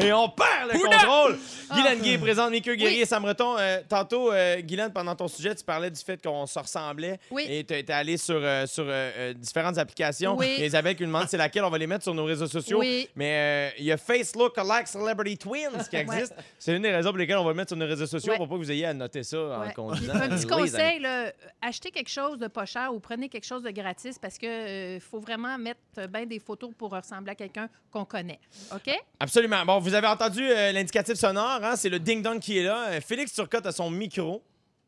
Et 0.06 0.12
on 0.12 0.28
perd 0.28 0.72
le 0.72 0.78
contrôle. 0.78 1.38
Guylaine 1.74 2.00
Gay 2.00 2.18
présente 2.18 2.50
Mickey 2.50 2.76
Guerrier 2.76 3.00
et 3.02 3.06
Sam 3.06 3.22
Breton. 3.22 3.56
Euh, 3.58 3.80
tantôt, 3.88 4.32
euh, 4.32 4.60
Guylaine, 4.60 4.92
pendant 4.92 5.14
ton 5.14 5.28
sujet, 5.28 5.54
tu 5.54 5.64
parlais 5.64 5.90
du 5.90 6.00
fait 6.00 6.20
qu'on 6.22 6.46
se 6.46 6.58
ressemblait. 6.58 7.18
Oui. 7.30 7.46
Et 7.48 7.64
tu 7.64 7.74
étais 7.74 7.92
allé 7.92 8.16
sur, 8.16 8.38
euh, 8.40 8.66
sur 8.66 8.84
euh, 8.86 9.10
euh, 9.16 9.32
différentes 9.34 9.78
applications. 9.78 10.36
Oui. 10.36 10.46
Et 10.58 10.66
Isabelle 10.66 10.96
qui 10.96 11.02
nous 11.02 11.08
demande 11.08 11.28
c'est 11.28 11.36
laquelle 11.36 11.64
on 11.64 11.70
va 11.70 11.78
les 11.78 11.86
mettre 11.86 12.02
sur 12.04 12.14
nos 12.14 12.24
réseaux 12.24 12.46
sociaux. 12.46 12.78
Oui. 12.80 13.08
Mais 13.14 13.72
il 13.78 13.84
y 13.84 13.92
a 13.92 13.96
Face 13.96 14.34
Look 14.34 14.56
Alike 14.58 14.88
Celebrity 14.88 15.38
Twins 15.38 15.84
qui 15.88 15.96
existe. 15.96 16.34
C'est 16.58 16.74
une 16.74 16.82
des 16.82 16.90
raisons 16.90 17.10
pour 17.10 17.18
lesquelles 17.18 17.36
on 17.38 17.44
va 17.44 17.50
le 17.50 17.56
mettre 17.56 17.70
sur 17.70 17.76
nos 17.76 17.86
réseaux 17.86 18.06
sociaux 18.06 18.32
Ouais. 18.32 18.36
pour 18.38 18.48
pas 18.48 18.54
que 18.54 18.60
vous 18.60 18.70
ayez 18.72 18.86
à 18.86 18.94
noter 18.94 19.22
ça 19.22 19.38
en 19.38 19.60
Ouais. 19.66 19.72
conduisant. 19.72 20.12
Puis, 20.12 20.22
un 20.22 20.28
petit 20.28 20.44
Les 20.46 20.50
conseil, 20.50 20.98
là, 21.00 21.32
achetez 21.62 21.90
quelque 21.90 22.10
chose 22.10 22.38
de 22.38 22.46
pas 22.48 22.64
cher 22.66 22.92
ou 22.94 23.00
prenez 23.00 23.28
quelque 23.28 23.46
chose 23.46 23.62
de 23.62 23.70
gratis 23.70 24.18
parce 24.18 24.38
que 24.38 24.98
faut 25.00 25.20
vraiment 25.20 25.56
mettre 25.58 25.80
bien 26.08 26.26
des 26.26 26.38
photos 26.38 26.70
pour 26.76 26.90
ressembler 26.90 27.32
à 27.32 27.34
quelqu'un 27.34 27.68
qu'on 27.92 28.04
connaît. 28.04 28.38
OK? 28.74 28.92
Absolument. 29.18 29.64
Bon, 29.64 29.78
vous 29.78 29.89
avez 29.94 30.06
entendu 30.06 30.42
euh, 30.42 30.72
l'indicatif 30.72 31.14
sonore, 31.16 31.60
hein? 31.62 31.74
c'est 31.76 31.88
le 31.88 31.98
ding-dong 31.98 32.38
qui 32.40 32.58
est 32.58 32.64
là. 32.64 32.86
Euh, 32.90 33.00
Félix 33.06 33.32
Turcotte 33.32 33.66
a 33.66 33.72
son 33.72 33.90
micro. 33.90 34.42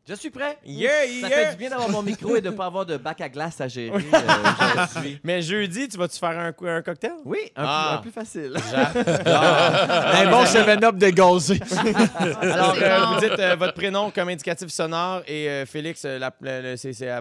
Je 0.09 0.15
suis 0.15 0.31
prêt. 0.31 0.59
Yeah, 0.67 0.91
Ça 1.21 1.29
yeah. 1.29 1.31
fait 1.31 1.51
du 1.53 1.57
bien 1.59 1.71
d'avoir 1.71 1.89
mon 1.89 2.03
micro 2.03 2.35
et 2.35 2.41
de 2.41 2.51
ne 2.51 2.57
pas 2.57 2.67
avoir 2.67 2.85
de 2.85 2.97
bac 2.97 3.21
à 3.21 3.29
glace 3.29 3.61
à 3.61 3.69
gérer. 3.69 3.95
euh, 3.95 4.87
je 4.95 5.01
suis. 5.01 5.21
Mais 5.25 5.41
jeudi, 5.43 5.87
tu 5.87 5.97
vas-tu 5.97 6.19
faire 6.19 6.37
un, 6.37 6.51
cocktail? 6.83 7.13
Oui, 7.25 7.39
un, 7.55 7.65
Ah. 7.65 8.01
plus, 8.03 8.09
un 8.09 8.11
plus 8.11 8.11
facile. 8.11 8.53
Un 9.25 10.31
bon 10.31 10.45
7-up 10.45 10.97
dégazé. 10.97 11.61
Alors, 12.41 12.75
C'est 12.75 12.83
euh, 12.85 12.99
bon. 13.01 13.15
vous 13.15 13.21
dites 13.21 13.39
euh, 13.39 13.57
votre 13.57 13.75
prénom 13.75 14.11
comme 14.11 14.29
indicatif 14.29 14.69
sonore 14.71 15.23
et 15.29 15.49
euh, 15.49 15.67
Félix, 15.67 16.03
euh, 16.05 16.19
la- 16.19 16.77
c'est 16.77 17.09
à 17.09 17.21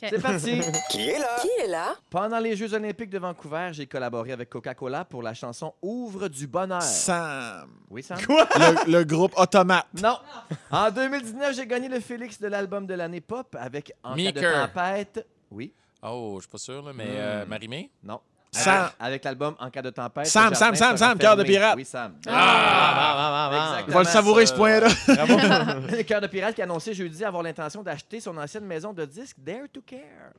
C'est 0.00 0.20
parti. 0.22 0.60
Qui 0.90 1.08
est 1.08 1.66
là? 1.66 1.94
Pendant 2.10 2.38
les 2.38 2.54
Jeux 2.56 2.72
olympiques 2.74 3.10
de 3.10 3.18
Vancouver, 3.18 3.70
j'ai 3.72 3.86
collaboré 3.86 4.32
avec 4.32 4.48
Coca-Cola 4.50 5.04
pour 5.04 5.22
la 5.22 5.34
chanson 5.34 5.74
Ouvre 5.82 6.28
du 6.28 6.46
bonheur. 6.46 6.82
Sam. 6.82 7.68
Oui, 7.90 8.02
Sam? 8.02 8.18
Le, 8.28 8.90
le 8.92 9.04
groupe 9.04 9.32
Automate. 9.36 9.86
Non. 10.00 10.18
En 10.70 10.90
2019, 10.90 11.54
j'ai 11.54 11.66
gagné 11.66 11.88
le 11.88 12.00
Félix 12.00 12.40
de 12.40 12.46
l'album 12.48 12.86
de 12.86 12.94
l'année 12.94 13.20
pop 13.20 13.56
avec 13.58 13.92
En 14.02 14.10
cas 14.10 14.16
de 14.16 14.22
Meeker. 14.22 14.72
tempête. 14.72 15.26
Oui. 15.50 15.72
Oh, 16.02 16.34
je 16.36 16.42
suis 16.42 16.50
pas 16.50 16.58
sûr, 16.58 16.82
là, 16.82 16.92
mais 16.94 17.04
euh, 17.08 17.44
Hmm. 17.44 17.48
Marimé? 17.48 17.90
Non. 18.04 18.20
Sam. 18.50 18.90
Avec, 18.98 19.24
l'album 19.24 19.54
En 19.58 19.70
cas 19.70 19.82
de 19.82 19.90
tempête. 19.90 20.26
Sam, 20.26 20.54
Sam, 20.54 20.74
Sam, 20.74 20.96
Sam, 20.96 21.18
Cœur 21.18 21.36
de 21.36 21.44
pirate. 21.44 21.74
Oui, 21.76 21.84
Sam. 21.84 22.14
Ah, 22.26 23.84
On 23.86 23.92
va 23.92 23.98
le 24.00 24.04
savourer, 24.06 24.46
ce 24.46 24.54
point-là. 24.54 24.88
Cœur 26.06 26.20
de 26.20 26.26
pirate 26.26 26.54
qui 26.54 26.60
a 26.62 26.64
annoncé 26.64 26.94
jeudi 26.94 27.24
avoir 27.24 27.42
l'intention 27.42 27.82
d'acheter 27.82 28.20
son 28.20 28.36
ancienne 28.36 28.64
maison 28.64 28.92
de 28.92 29.04
disques 29.04 29.36
Dare 29.38 29.68
to 29.72 29.80
Care. 29.82 30.32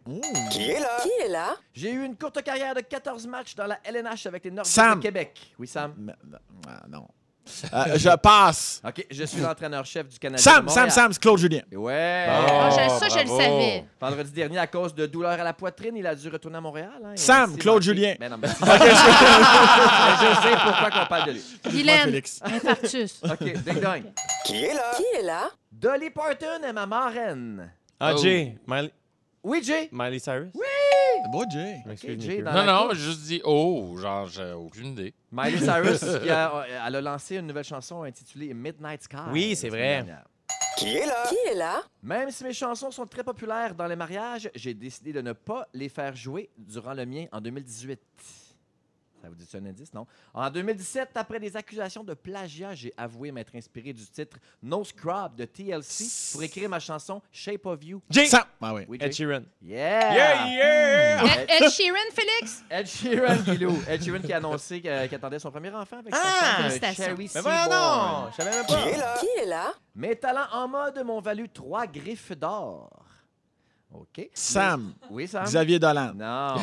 Qui 0.51 0.71
est 0.71 1.27
là? 1.29 1.55
J'ai 1.73 1.91
eu 1.91 2.03
une 2.03 2.15
courte 2.15 2.41
carrière 2.41 2.73
de 2.73 2.81
14 2.81 3.27
matchs 3.27 3.55
dans 3.55 3.67
la 3.67 3.79
LNH 3.83 4.25
avec 4.25 4.43
les 4.43 4.51
Nordiques 4.51 4.73
Sam. 4.73 4.97
de 4.99 5.03
Québec. 5.03 5.53
Oui, 5.59 5.67
Sam. 5.67 6.13
Ah, 6.67 6.83
non. 6.89 7.07
Euh, 7.73 7.97
je 7.97 8.15
passe. 8.17 8.81
OK, 8.87 9.05
je 9.09 9.23
suis 9.23 9.41
l'entraîneur-chef 9.41 10.07
du 10.09 10.19
Canada. 10.19 10.41
Sam, 10.41 10.65
de 10.65 10.69
Sam. 10.71 10.89
Sam, 10.89 11.13
c'est 11.13 11.19
Claude 11.21 11.37
Julien. 11.39 11.61
Ouais. 11.71 12.25
Ah, 12.29 12.69
Oh, 12.71 12.99
ça, 12.99 13.07
je 13.09 13.19
le 13.23 13.27
savais. 13.27 13.85
Vendredi 13.99 14.31
dernier, 14.31 14.57
à 14.59 14.67
cause 14.67 14.93
de 14.95 15.05
douleurs 15.05 15.31
à 15.39 15.43
la 15.43 15.53
poitrine, 15.53 15.95
il 15.97 16.05
a 16.07 16.15
dû 16.15 16.29
retourner 16.29 16.57
à 16.57 16.61
Montréal. 16.61 16.89
hein, 17.03 17.11
et 17.13 17.17
Sam, 17.17 17.49
ainsi 17.51 17.59
Claude 17.59 17.81
Julien. 17.81 18.15
Ben 18.19 18.29
non, 18.29 18.37
ben, 18.37 18.47
c'est- 18.49 18.65
je 18.65 20.41
sais 20.41 20.55
pourquoi 20.63 20.89
qu'on 20.91 21.05
parle 21.07 21.27
de 21.27 21.31
lui. 21.33 21.43
Guylaine, 21.69 22.03
Félix. 22.05 22.39
infarctus. 22.43 23.21
OK, 23.23 23.39
ding 23.63 23.79
dong. 23.81 24.03
Qui 24.45 24.65
est 24.65 25.21
là? 25.23 25.49
Dolly 25.71 26.09
Parton 26.09 26.63
est 26.67 26.73
ma 26.73 26.85
marraine. 26.85 27.71
Ah, 27.99 28.13
Oh. 28.15 28.21
Jay. 28.21 28.55
Miley, 28.67 28.91
Oui, 29.43 29.61
Jay. 29.63 29.89
Miley 29.91 30.19
Cyrus? 30.19 30.51
Bon, 30.53 30.59
Jay. 31.49 31.79
Je 31.83 31.89
m'excuse, 31.89 32.15
Ok, 32.15 32.21
Jay, 32.21 32.27
Mickey. 32.37 32.41
dans 32.43 32.53
Non, 32.53 32.65
non, 32.65 32.89
j'ai 32.93 33.01
juste 33.01 33.21
dit 33.21 33.41
oh, 33.43 33.95
genre, 33.97 34.27
j'ai 34.27 34.51
aucune 34.53 34.87
idée. 34.87 35.13
Miley 35.31 35.57
Cyrus, 35.59 35.99
qui 36.23 36.29
a, 36.29 36.65
elle 36.87 36.95
a 36.95 37.01
lancé 37.01 37.37
une 37.37 37.47
nouvelle 37.47 37.63
chanson 37.63 38.03
intitulée 38.03 38.53
Midnight 38.53 39.03
Sky. 39.03 39.17
Oui, 39.31 39.55
c'est 39.55 39.69
vrai. 39.69 39.99
semaine 40.01 40.05
dernière. 40.05 40.25
Qui 40.77 40.95
est 40.95 41.55
là? 41.55 41.81
Même 42.01 42.31
si 42.31 42.43
mes 42.43 42.53
chansons 42.53 42.89
sont 42.89 43.05
très 43.05 43.23
populaires 43.23 43.75
dans 43.75 43.85
les 43.85 43.97
mariages, 43.97 44.49
j'ai 44.55 44.73
décidé 44.73 45.11
de 45.11 45.21
ne 45.21 45.33
pas 45.33 45.67
les 45.73 45.89
faire 45.89 46.15
jouer 46.15 46.49
durant 46.57 46.93
le 46.93 47.05
mien 47.05 47.25
en 47.33 47.41
2018. 47.41 47.99
Ça 49.21 49.27
vous 49.27 49.35
dit 49.35 49.45
un 49.53 49.65
indice, 49.65 49.93
non? 49.93 50.07
En 50.33 50.49
2017, 50.49 51.09
après 51.15 51.39
des 51.39 51.55
accusations 51.57 52.03
de 52.03 52.13
plagiat, 52.13 52.73
j'ai 52.73 52.93
avoué 52.95 53.31
m'être 53.31 53.53
inspiré 53.55 53.91
du 53.91 54.05
titre 54.05 54.37
No 54.63 54.83
Scrub 54.85 55.35
de 55.35 55.43
TLC 55.45 56.31
pour 56.31 56.43
écrire 56.43 56.69
ma 56.69 56.79
chanson 56.79 57.21
Shape 57.31 57.65
of 57.65 57.83
You. 57.83 58.01
Jay. 58.09 58.27
Sam. 58.27 58.43
Ah 58.61 58.73
oui. 58.73 58.83
Oui, 58.87 58.97
Ed? 59.01 59.11
Sheeran. 59.11 59.41
Yeah! 59.61 60.13
Yeah, 60.13 60.47
yeah! 60.47 61.43
Ed, 61.43 61.63
Ed 61.63 61.69
Sheeran, 61.69 62.11
Félix? 62.13 62.63
Ed 62.69 62.87
Sheeran, 62.87 63.35
Guilou. 63.43 63.77
Ed 63.89 64.01
Sheeran 64.03 64.21
qui 64.21 64.31
a 64.31 64.37
annoncé 64.37 64.79
qu'il 64.81 64.89
attendait 64.89 65.39
son 65.39 65.51
premier 65.51 65.71
enfant 65.71 65.97
avec 65.99 66.15
sa 66.15 66.21
Ah! 66.23 66.25
femme, 66.25 66.49
euh, 66.49 66.63
Félicitations. 66.69 67.03
Cherry 67.03 67.23
Mais 67.23 67.27
Seaborn. 67.27 67.69
donc! 67.69 68.31
Je 68.31 68.35
savais 68.43 68.51
même 68.57 68.65
pas. 68.65 69.17
Qui 69.19 69.27
est 69.41 69.45
là? 69.45 69.73
Mes 69.95 70.15
talents 70.15 70.47
en 70.53 70.67
mode 70.67 71.03
m'ont 71.03 71.19
valu 71.19 71.49
trois 71.49 71.85
griffes 71.87 72.31
d'or. 72.31 72.89
OK. 73.91 74.29
Sam. 74.35 74.93
Oui, 75.09 75.27
Sam? 75.27 75.43
Xavier 75.45 75.79
Dolan. 75.79 76.11
Non. 76.15 76.55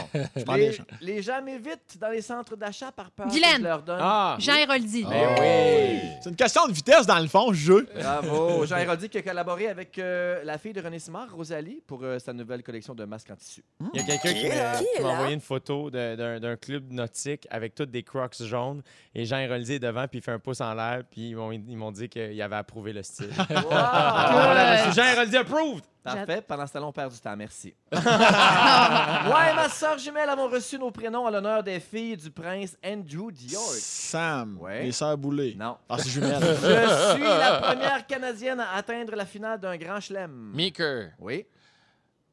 prends 0.44 0.54
des 0.54 0.70
les, 0.70 0.78
les 1.00 1.22
gens 1.22 1.42
m'évitent 1.42 1.98
dans 2.00 2.10
les 2.10 2.22
centres 2.22 2.54
d'achat 2.56 2.92
par 2.92 3.10
peur 3.10 3.26
Guylaine. 3.26 3.56
que 3.56 3.58
je 3.58 3.62
leur 3.64 3.82
donne. 3.82 3.98
Ah! 4.00 4.36
Jean 4.38 4.54
Héroldi. 4.54 5.02
Ben 5.04 5.34
oui! 5.40 6.00
C'est 6.22 6.30
une 6.30 6.36
question 6.36 6.66
de 6.68 6.72
vitesse, 6.72 7.04
dans 7.04 7.18
le 7.18 7.26
fond, 7.26 7.52
jeu. 7.52 7.88
Bravo. 7.98 8.64
Jean 8.64 8.76
Héroldi 8.76 9.08
qui 9.08 9.18
a 9.18 9.22
collaboré 9.22 9.66
avec 9.68 9.98
euh, 9.98 10.44
la 10.44 10.56
fille 10.56 10.72
de 10.72 10.80
René 10.80 11.00
Simard, 11.00 11.34
Rosalie, 11.34 11.82
pour 11.86 12.00
euh, 12.04 12.18
sa 12.20 12.32
nouvelle 12.32 12.62
collection 12.62 12.94
de 12.94 13.04
masques 13.04 13.30
en 13.32 13.36
tissu. 13.36 13.64
Il 13.92 14.00
y 14.00 14.04
a 14.04 14.06
quelqu'un 14.18 14.32
qui 14.32 14.48
m'a- 14.48 14.78
Qui 14.78 15.04
envoyé 15.04 15.34
une 15.34 15.40
photo 15.40 15.90
de- 15.90 16.14
d'un 16.14 16.38
d'un 16.38 16.56
club 16.56 16.92
nautique 16.92 17.46
avec 17.50 17.74
toutes 17.74 17.90
des 17.90 18.02
crocs 18.04 18.36
jaunes 18.40 18.82
et 19.14 19.24
Jean 19.24 19.38
Héroldi 19.38 19.74
est 19.74 19.78
devant 19.80 20.06
puis 20.06 20.18
il 20.20 20.22
fait 20.22 20.32
un 20.32 20.38
pouce 20.38 20.60
en 20.60 20.72
l'air 20.74 21.02
puis 21.10 21.30
ils 21.30 21.34
m'ont 21.36 21.50
ils 21.52 21.76
m'ont 21.76 21.90
dit 21.92 22.08
qu'il 22.08 22.40
avait 22.40 22.56
approuvé 22.56 22.92
le 22.92 23.02
style. 23.02 23.30
Wow! 23.50 23.62
Voilà, 23.68 24.86
monsieur 24.86 25.02
Jean 25.02 25.12
Héroldi 25.12 25.36
approved! 25.36 25.84
Parfait. 26.14 26.42
Pendant 26.46 26.66
ce 26.66 26.72
temps-là, 26.72 26.86
on 26.86 26.92
perd 26.92 27.12
du 27.12 27.18
temps. 27.18 27.36
Merci. 27.36 27.74
Et 27.92 29.54
ma 29.54 29.68
soeur 29.68 29.98
jumelle 29.98 30.28
avons 30.28 30.48
reçu 30.48 30.78
nos 30.78 30.90
prénoms 30.90 31.26
à 31.26 31.30
l'honneur 31.30 31.62
des 31.62 31.80
filles 31.80 32.16
du 32.16 32.30
prince 32.30 32.76
Andrew 32.84 33.30
d'York. 33.30 33.64
Sam. 33.78 34.58
Ouais. 34.60 34.84
Les 34.84 34.92
sœurs 34.92 35.16
Boulay. 35.18 35.54
Non. 35.58 35.76
Ah, 35.88 35.96
c'est 35.98 36.08
jumelle. 36.10 36.40
Je 36.40 37.12
suis 37.14 37.22
la 37.22 37.60
première 37.60 38.06
Canadienne 38.06 38.60
à 38.60 38.74
atteindre 38.76 39.14
la 39.14 39.26
finale 39.26 39.58
d'un 39.60 39.76
grand 39.76 40.00
chelem. 40.00 40.50
Meeker. 40.54 41.10
Oui. 41.18 41.46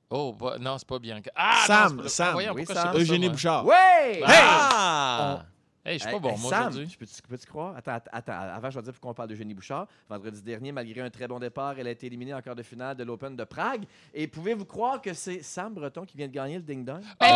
Oh, 0.10 0.34
pas- 0.34 0.58
non, 0.60 0.78
c'est 0.78 0.88
pas 0.88 1.00
Bianca. 1.00 1.32
Ah, 1.36 1.64
Sam, 1.66 1.96
non, 1.98 2.08
Sam. 2.08 2.28
Ah, 2.30 2.34
voyons, 2.34 2.54
Oui, 2.54 2.66
Sam. 2.68 2.96
Eugénie? 2.96 3.30
Bouchard. 3.30 3.66
Ouais! 3.66 4.22
Ah! 4.28 5.44
Hey, 5.86 5.96
je 5.96 6.00
suis 6.00 6.08
Hey, 6.08 6.14
pas 6.14 6.20
bon, 6.20 6.30
hey, 6.30 6.38
moi, 6.40 6.50
aujourd'hui. 6.50 6.88
je 6.90 6.98
peux-tu 6.98 7.22
peux-tu 7.30 7.46
croire? 7.46 7.76
Attends, 7.76 7.96
att- 7.96 8.08
attends, 8.14 8.32
avant, 8.56 8.70
je 8.70 8.78
vais 8.78 8.84
dire 8.84 8.94
pourquoi 8.94 9.12
on 9.12 9.14
parle 9.14 9.28
d'Eugénie 9.28 9.54
Bouchard. 9.54 9.86
Vendredi 10.10 10.42
dernier, 10.42 10.72
malgré 10.72 11.02
un 11.02 11.10
très 11.10 11.28
bon 11.28 11.40
départ, 11.40 11.76
elle 11.78 11.88
a 11.88 11.92
été 11.92 12.08
éliminée 12.08 12.34
en 12.34 12.42
quart 12.42 12.56
de 12.56 12.64
finale 12.64 12.96
de 12.96 13.04
l'Open 13.04 13.36
de 13.36 13.44
Prague. 13.44 13.84
Et 14.14 14.26
pouvez-vous 14.28 14.64
croire 14.64 15.02
que 15.02 15.14
c'est 15.14 15.44
Sam 15.44 15.74
Breton 15.74 16.06
qui 16.06 16.16
vient 16.16 16.28
de 16.28 16.32
gagner 16.34 16.56
le 16.56 16.62
ding-dong? 16.64 17.02
La 17.20 17.28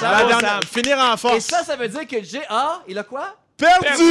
Bravo, 0.00 0.28
dernière- 0.28 0.40
Sam. 0.40 0.62
Finir 0.62 0.98
en 0.98 1.12
Et 1.14 1.18
force. 1.18 1.44
ça, 1.44 1.62
ça 1.62 1.76
veut 1.76 1.88
dire 1.88 2.06
que 2.06 2.22
J.A., 2.22 2.80
il 2.88 2.96
a 2.98 3.02
quoi? 3.04 3.36
Perdu! 3.56 4.02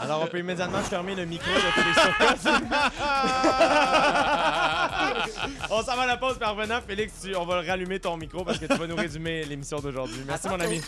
Alors 0.00 0.22
on 0.22 0.26
peut 0.28 0.38
immédiatement 0.38 0.78
fermer 0.80 1.14
le 1.14 1.26
micro 1.26 1.50
de. 1.50 1.56
on 5.70 5.82
s'en 5.82 5.96
va 5.96 6.02
à 6.02 6.06
la 6.06 6.16
pause 6.16 6.38
par 6.38 6.54
revenant. 6.56 6.80
Félix, 6.86 7.12
tu- 7.22 7.34
on 7.36 7.44
va 7.44 7.62
rallumer 7.62 7.98
ton 8.00 8.16
micro 8.16 8.44
parce 8.44 8.58
que 8.58 8.66
tu 8.66 8.74
vas 8.74 8.86
nous 8.86 8.96
résumer 8.96 9.44
l'émission 9.44 9.78
d'aujourd'hui. 9.80 10.20
Merci 10.26 10.48
mon 10.48 10.60
ami. 10.60 10.80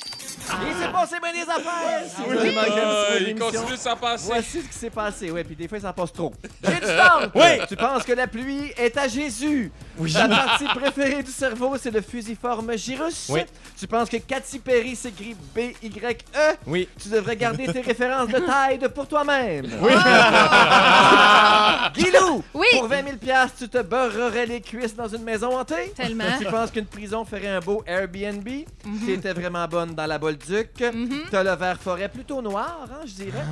Il 0.66 0.74
s'est 0.76 0.92
passé 0.92 1.16
bien 1.22 1.32
des 1.32 1.50
affaires! 1.50 2.02
Si 2.08 2.22
vous 2.22 2.30
Oui. 2.30 2.38
avez 2.38 2.52
manqué 2.52 2.70
un 2.70 2.72
petit 2.72 2.78
peu 2.78 2.88
Ah, 2.88 3.16
il 3.18 3.24
l'émission, 3.26 3.50
continue 3.50 3.72
de 3.72 3.76
s'en 3.76 3.96
passer. 3.96 4.24
Voici 4.26 4.62
ce 4.62 4.66
qui 4.68 4.74
s'est 4.78 4.90
passé. 4.90 5.30
Oui, 5.30 5.44
puis 5.44 5.56
des 5.56 5.68
fois, 5.68 5.80
ça 5.80 5.92
passe 5.92 6.12
trop. 6.12 6.32
J'ai 6.64 6.74
du 6.74 6.80
temps! 6.80 7.30
Oui. 7.34 7.58
Tu 7.68 7.76
penses 7.76 8.04
que 8.04 8.12
la 8.12 8.26
pluie 8.26 8.72
est 8.76 8.96
à 8.96 9.08
Jésus? 9.08 9.70
Ta 10.12 10.28
partie 10.28 10.64
préférée 10.66 11.22
du 11.22 11.30
cerveau, 11.30 11.76
c'est 11.80 11.90
le 11.90 12.00
fusiforme 12.00 12.76
gyrus. 12.76 13.26
Oui. 13.30 13.40
Tu 13.78 13.86
penses 13.86 14.08
que 14.08 14.16
Katy 14.18 14.58
Perry 14.60 14.94
s'écrit 14.96 15.36
B-Y-E. 15.54 16.56
Oui. 16.66 16.88
Tu 17.00 17.08
devrais 17.08 17.36
garder 17.36 17.66
tes 17.72 17.80
références 17.80 18.28
de 18.28 18.38
taille 18.38 18.78
pour 18.94 19.06
toi-même. 19.08 19.66
Oui. 19.80 19.92
Guilou! 21.94 22.42
Oui. 22.54 22.66
Pour 22.72 22.86
20 22.88 23.04
000 23.04 23.16
piastres, 23.16 23.58
tu 23.58 23.68
te 23.68 23.82
beurrerais 23.82 24.46
les 24.46 24.60
cuisses 24.60 24.94
dans 24.94 25.08
une 25.08 25.22
maison 25.22 25.58
hantée? 25.58 25.92
Tellement. 25.96 26.24
Tu 26.38 26.44
penses 26.44 26.70
qu'une 26.70 26.86
prison 26.86 27.24
ferait 27.24 27.48
un 27.48 27.60
beau 27.60 27.82
Airbnb? 27.86 28.46
Mhm. 28.84 29.00
Tu 29.04 29.12
étais 29.12 29.32
vraiment 29.32 29.66
bonne 29.66 29.94
dans 29.94 30.06
la 30.06 30.18
Bolduc. 30.46 30.80
Mhm. 30.94 31.22
T'as 31.30 31.42
le 31.42 31.54
vert 31.54 31.78
forêt 31.80 32.08
plutôt 32.08 32.40
noir, 32.42 32.78
hein, 32.90 33.04
je 33.06 33.12
dirais. 33.24 33.44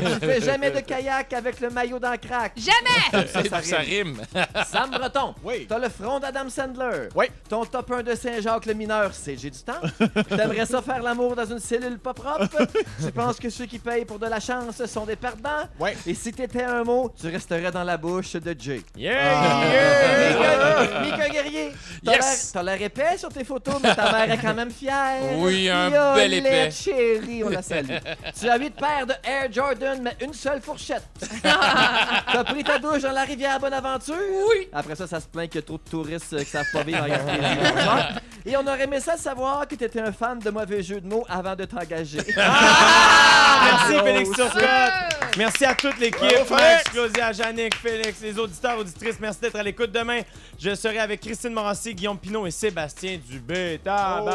Et 0.00 0.04
tu 0.20 0.26
fais 0.26 0.40
jamais 0.44 0.70
de 0.70 0.80
kayak 0.80 1.32
avec 1.32 1.60
le 1.60 1.70
maillot 1.70 1.98
dans 1.98 2.10
le 2.10 2.16
crack. 2.18 2.52
Jamais! 2.56 3.26
Ça, 3.26 3.42
ça 3.44 3.62
Ça 3.62 3.76
rime. 3.78 4.18
rime. 4.34 4.44
Sam 4.70 4.90
Breton. 4.90 5.34
Oui. 5.42 5.66
T'as 5.68 5.78
le 5.78 5.88
front 5.88 6.18
d'Adam 6.20 6.48
Sandler. 6.48 7.08
Oui. 7.14 7.26
Ton 7.48 7.64
top 7.64 7.90
1 7.90 8.02
de 8.02 8.14
Saint-Jacques 8.14 8.66
le 8.66 8.74
mineur, 8.74 9.10
c'est 9.12 9.36
J'ai 9.36 9.50
du 9.50 9.58
temps. 9.58 9.80
T'aimerais 10.28 10.66
ça 10.66 10.82
faire 10.82 11.02
l'amour 11.02 11.34
dans 11.36 11.46
une 11.46 11.58
cellule 11.58 11.98
pas 11.98 12.14
propre? 12.14 12.66
tu 13.04 13.12
penses 13.12 13.38
que 13.38 13.50
ceux 13.50 13.66
qui 13.66 13.78
payent 13.78 14.04
pour 14.04 14.18
de 14.18 14.26
la 14.26 14.40
chance 14.40 14.84
sont 14.86 15.04
des 15.06 15.16
perdants? 15.16 15.68
Oui. 15.78 15.90
Et 16.06 16.14
si 16.14 16.32
t'étais 16.32 16.62
un 16.64 16.84
mot, 16.84 17.12
tu 17.20 17.28
resterais 17.28 17.70
dans 17.70 17.84
la 17.84 17.96
bouche 17.96 18.32
de 18.34 18.54
Jay. 18.58 18.82
Yeah! 18.96 20.24
Mika, 20.34 21.00
Mika 21.02 21.28
Guerrier, 21.28 21.72
t'as 22.04 22.12
Yes. 22.12 22.20
l'air- 22.20 22.52
t'as 22.52 22.62
l'air 22.62 22.82
épais 22.82 23.18
sur 23.18 23.28
tes 23.30 23.44
photos, 23.44 23.76
mais 23.82 23.94
ta 23.94 24.12
mère 24.12 24.30
est 24.30 24.38
quand 24.38 24.54
même 24.54 24.70
fière. 24.70 25.20
Oui, 25.36 25.68
un 25.68 26.14
bel 26.14 26.33
épais. 26.38 26.70
chérie, 26.70 27.44
on 27.44 27.48
la 27.48 27.62
salue. 27.62 27.96
tu 28.40 28.48
as 28.48 28.58
huit 28.58 28.74
paires 28.74 29.06
de 29.06 29.14
Air 29.24 29.52
Jordan, 29.52 30.00
mais 30.02 30.16
une 30.20 30.34
seule 30.34 30.60
fourchette. 30.60 31.04
T'as 31.42 32.44
pris 32.44 32.64
ta 32.64 32.78
douche 32.78 33.02
dans 33.02 33.12
la 33.12 33.24
rivière 33.24 33.58
Bonaventure? 33.60 34.14
Oui. 34.50 34.68
Après 34.72 34.94
ça, 34.94 35.06
ça 35.06 35.20
se 35.20 35.26
plaint 35.26 35.48
qu'il 35.48 35.60
y 35.60 35.64
a 35.64 35.66
trop 35.66 35.78
de 35.78 35.90
touristes 35.90 36.36
qui 36.36 36.50
savent 36.50 36.70
pas 36.72 36.82
vivre 36.82 37.02
en 37.02 37.08
Gaspésie. 37.08 38.20
Et 38.46 38.56
on 38.56 38.66
aurait 38.66 38.84
aimé 38.84 39.00
ça 39.00 39.16
savoir 39.16 39.66
que 39.66 39.74
t'étais 39.74 40.00
un 40.00 40.12
fan 40.12 40.38
de 40.38 40.50
mauvais 40.50 40.82
jeux 40.82 41.00
de 41.00 41.08
mots 41.08 41.24
avant 41.28 41.56
de 41.56 41.64
t'engager. 41.64 42.18
Merci 42.26 43.92
Bravo, 43.92 44.06
Félix. 44.06 44.30
Turcotte. 44.30 45.36
Merci 45.36 45.64
à 45.64 45.74
toute 45.74 45.98
l'équipe. 45.98 46.20
Max, 46.22 46.48
Félix. 46.48 46.82
Claudia, 46.92 47.32
Jannick, 47.32 47.74
Félix, 47.74 48.20
les 48.20 48.38
auditeurs, 48.38 48.78
auditrices. 48.78 49.18
Merci 49.18 49.40
d'être 49.40 49.56
à 49.56 49.62
l'écoute 49.62 49.90
demain. 49.90 50.20
Je 50.58 50.74
serai 50.74 50.98
avec 50.98 51.20
Christine 51.22 51.52
Morancy, 51.52 51.94
Guillaume 51.94 52.18
Pinot 52.18 52.46
et 52.46 52.50
Sébastien 52.50 53.18
Dubé. 53.26 53.80
Oh, 53.86 54.30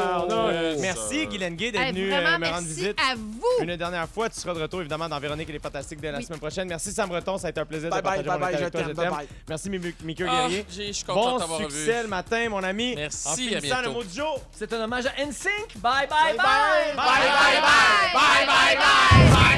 merci 0.80 1.20
ça. 1.20 1.26
Guylaine 1.26 1.56
Gay 1.56 1.72
d'être 1.72 1.79
Hey, 1.80 1.92
venu 1.92 2.14
euh, 2.14 2.18
me 2.22 2.26
rendre 2.26 2.40
merci 2.40 2.66
visite. 2.66 2.98
à 3.12 3.16
vous. 3.16 3.64
Une 3.64 3.76
dernière 3.76 4.08
fois, 4.10 4.30
tu 4.30 4.40
seras 4.40 4.54
de 4.54 4.62
retour 4.62 4.80
évidemment 4.82 5.10
dans 5.10 5.20
Véronique 5.20 5.50
et 5.50 5.54
les 5.54 5.60
Fantastiques 5.60 6.00
dès 6.00 6.12
la 6.12 6.18
Oui. 6.20 6.24
semaine 6.26 6.40
prochaine. 6.40 6.68
Merci 6.68 6.92
Sam 6.92 7.10
Breton, 7.10 7.38
ça 7.38 7.48
a 7.48 7.50
été 7.50 7.60
un 7.60 7.66
plaisir 7.66 7.90
Bye 7.90 8.00
de 8.00 8.04
bye, 8.04 8.24
partager 8.24 8.30
bye 8.30 8.40
mon 8.40 8.46
bye, 8.46 8.56
avec 8.56 8.72
toi. 8.72 8.82
Je 8.82 8.86
bye 8.94 8.96
t'aime. 9.06 9.14
bye. 9.16 9.28
Merci 9.48 9.70
Mika 9.70 10.26
Ah, 10.28 10.32
Guerrier. 10.48 10.66
j'ai- 10.70 10.88
je 10.88 10.92
suis 10.94 11.04
content 11.06 11.40
Bon 11.48 11.58
succès 11.60 11.98
vu. 11.98 12.02
le 12.04 12.08
matin, 12.08 12.50
mon 12.50 12.64
ami. 12.64 12.96
Merci, 12.96 13.28
En 13.28 13.36
finissant 13.36 13.82
le 13.82 13.90
mot 13.92 14.04
du 14.04 14.16
jour. 14.16 14.42
C'est 14.52 14.72
un 14.74 14.82
hommage 14.84 15.06
à 15.06 15.12
NSYNC. 15.26 15.76
Bye 15.78 16.08
bye 16.08 16.38
bye. 16.38 16.94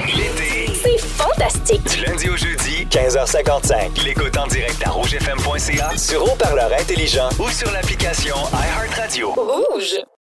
L'été, 0.07 0.73
C'est 0.81 0.97
fantastique. 0.99 1.83
du 1.83 2.05
lundi 2.05 2.29
au 2.29 2.35
jeudi, 2.37 2.85
15h55. 2.89 4.03
L'écoute 4.03 4.35
en 4.37 4.47
direct 4.47 4.81
à 4.85 4.89
rougefm.ca, 4.91 5.97
sur 5.97 6.23
haut-parleur 6.23 6.71
intelligent 6.73 7.29
ou 7.39 7.49
sur 7.49 7.71
l'application 7.71 8.35
iHeartRadio. 8.53 9.31
Rouge. 9.33 9.95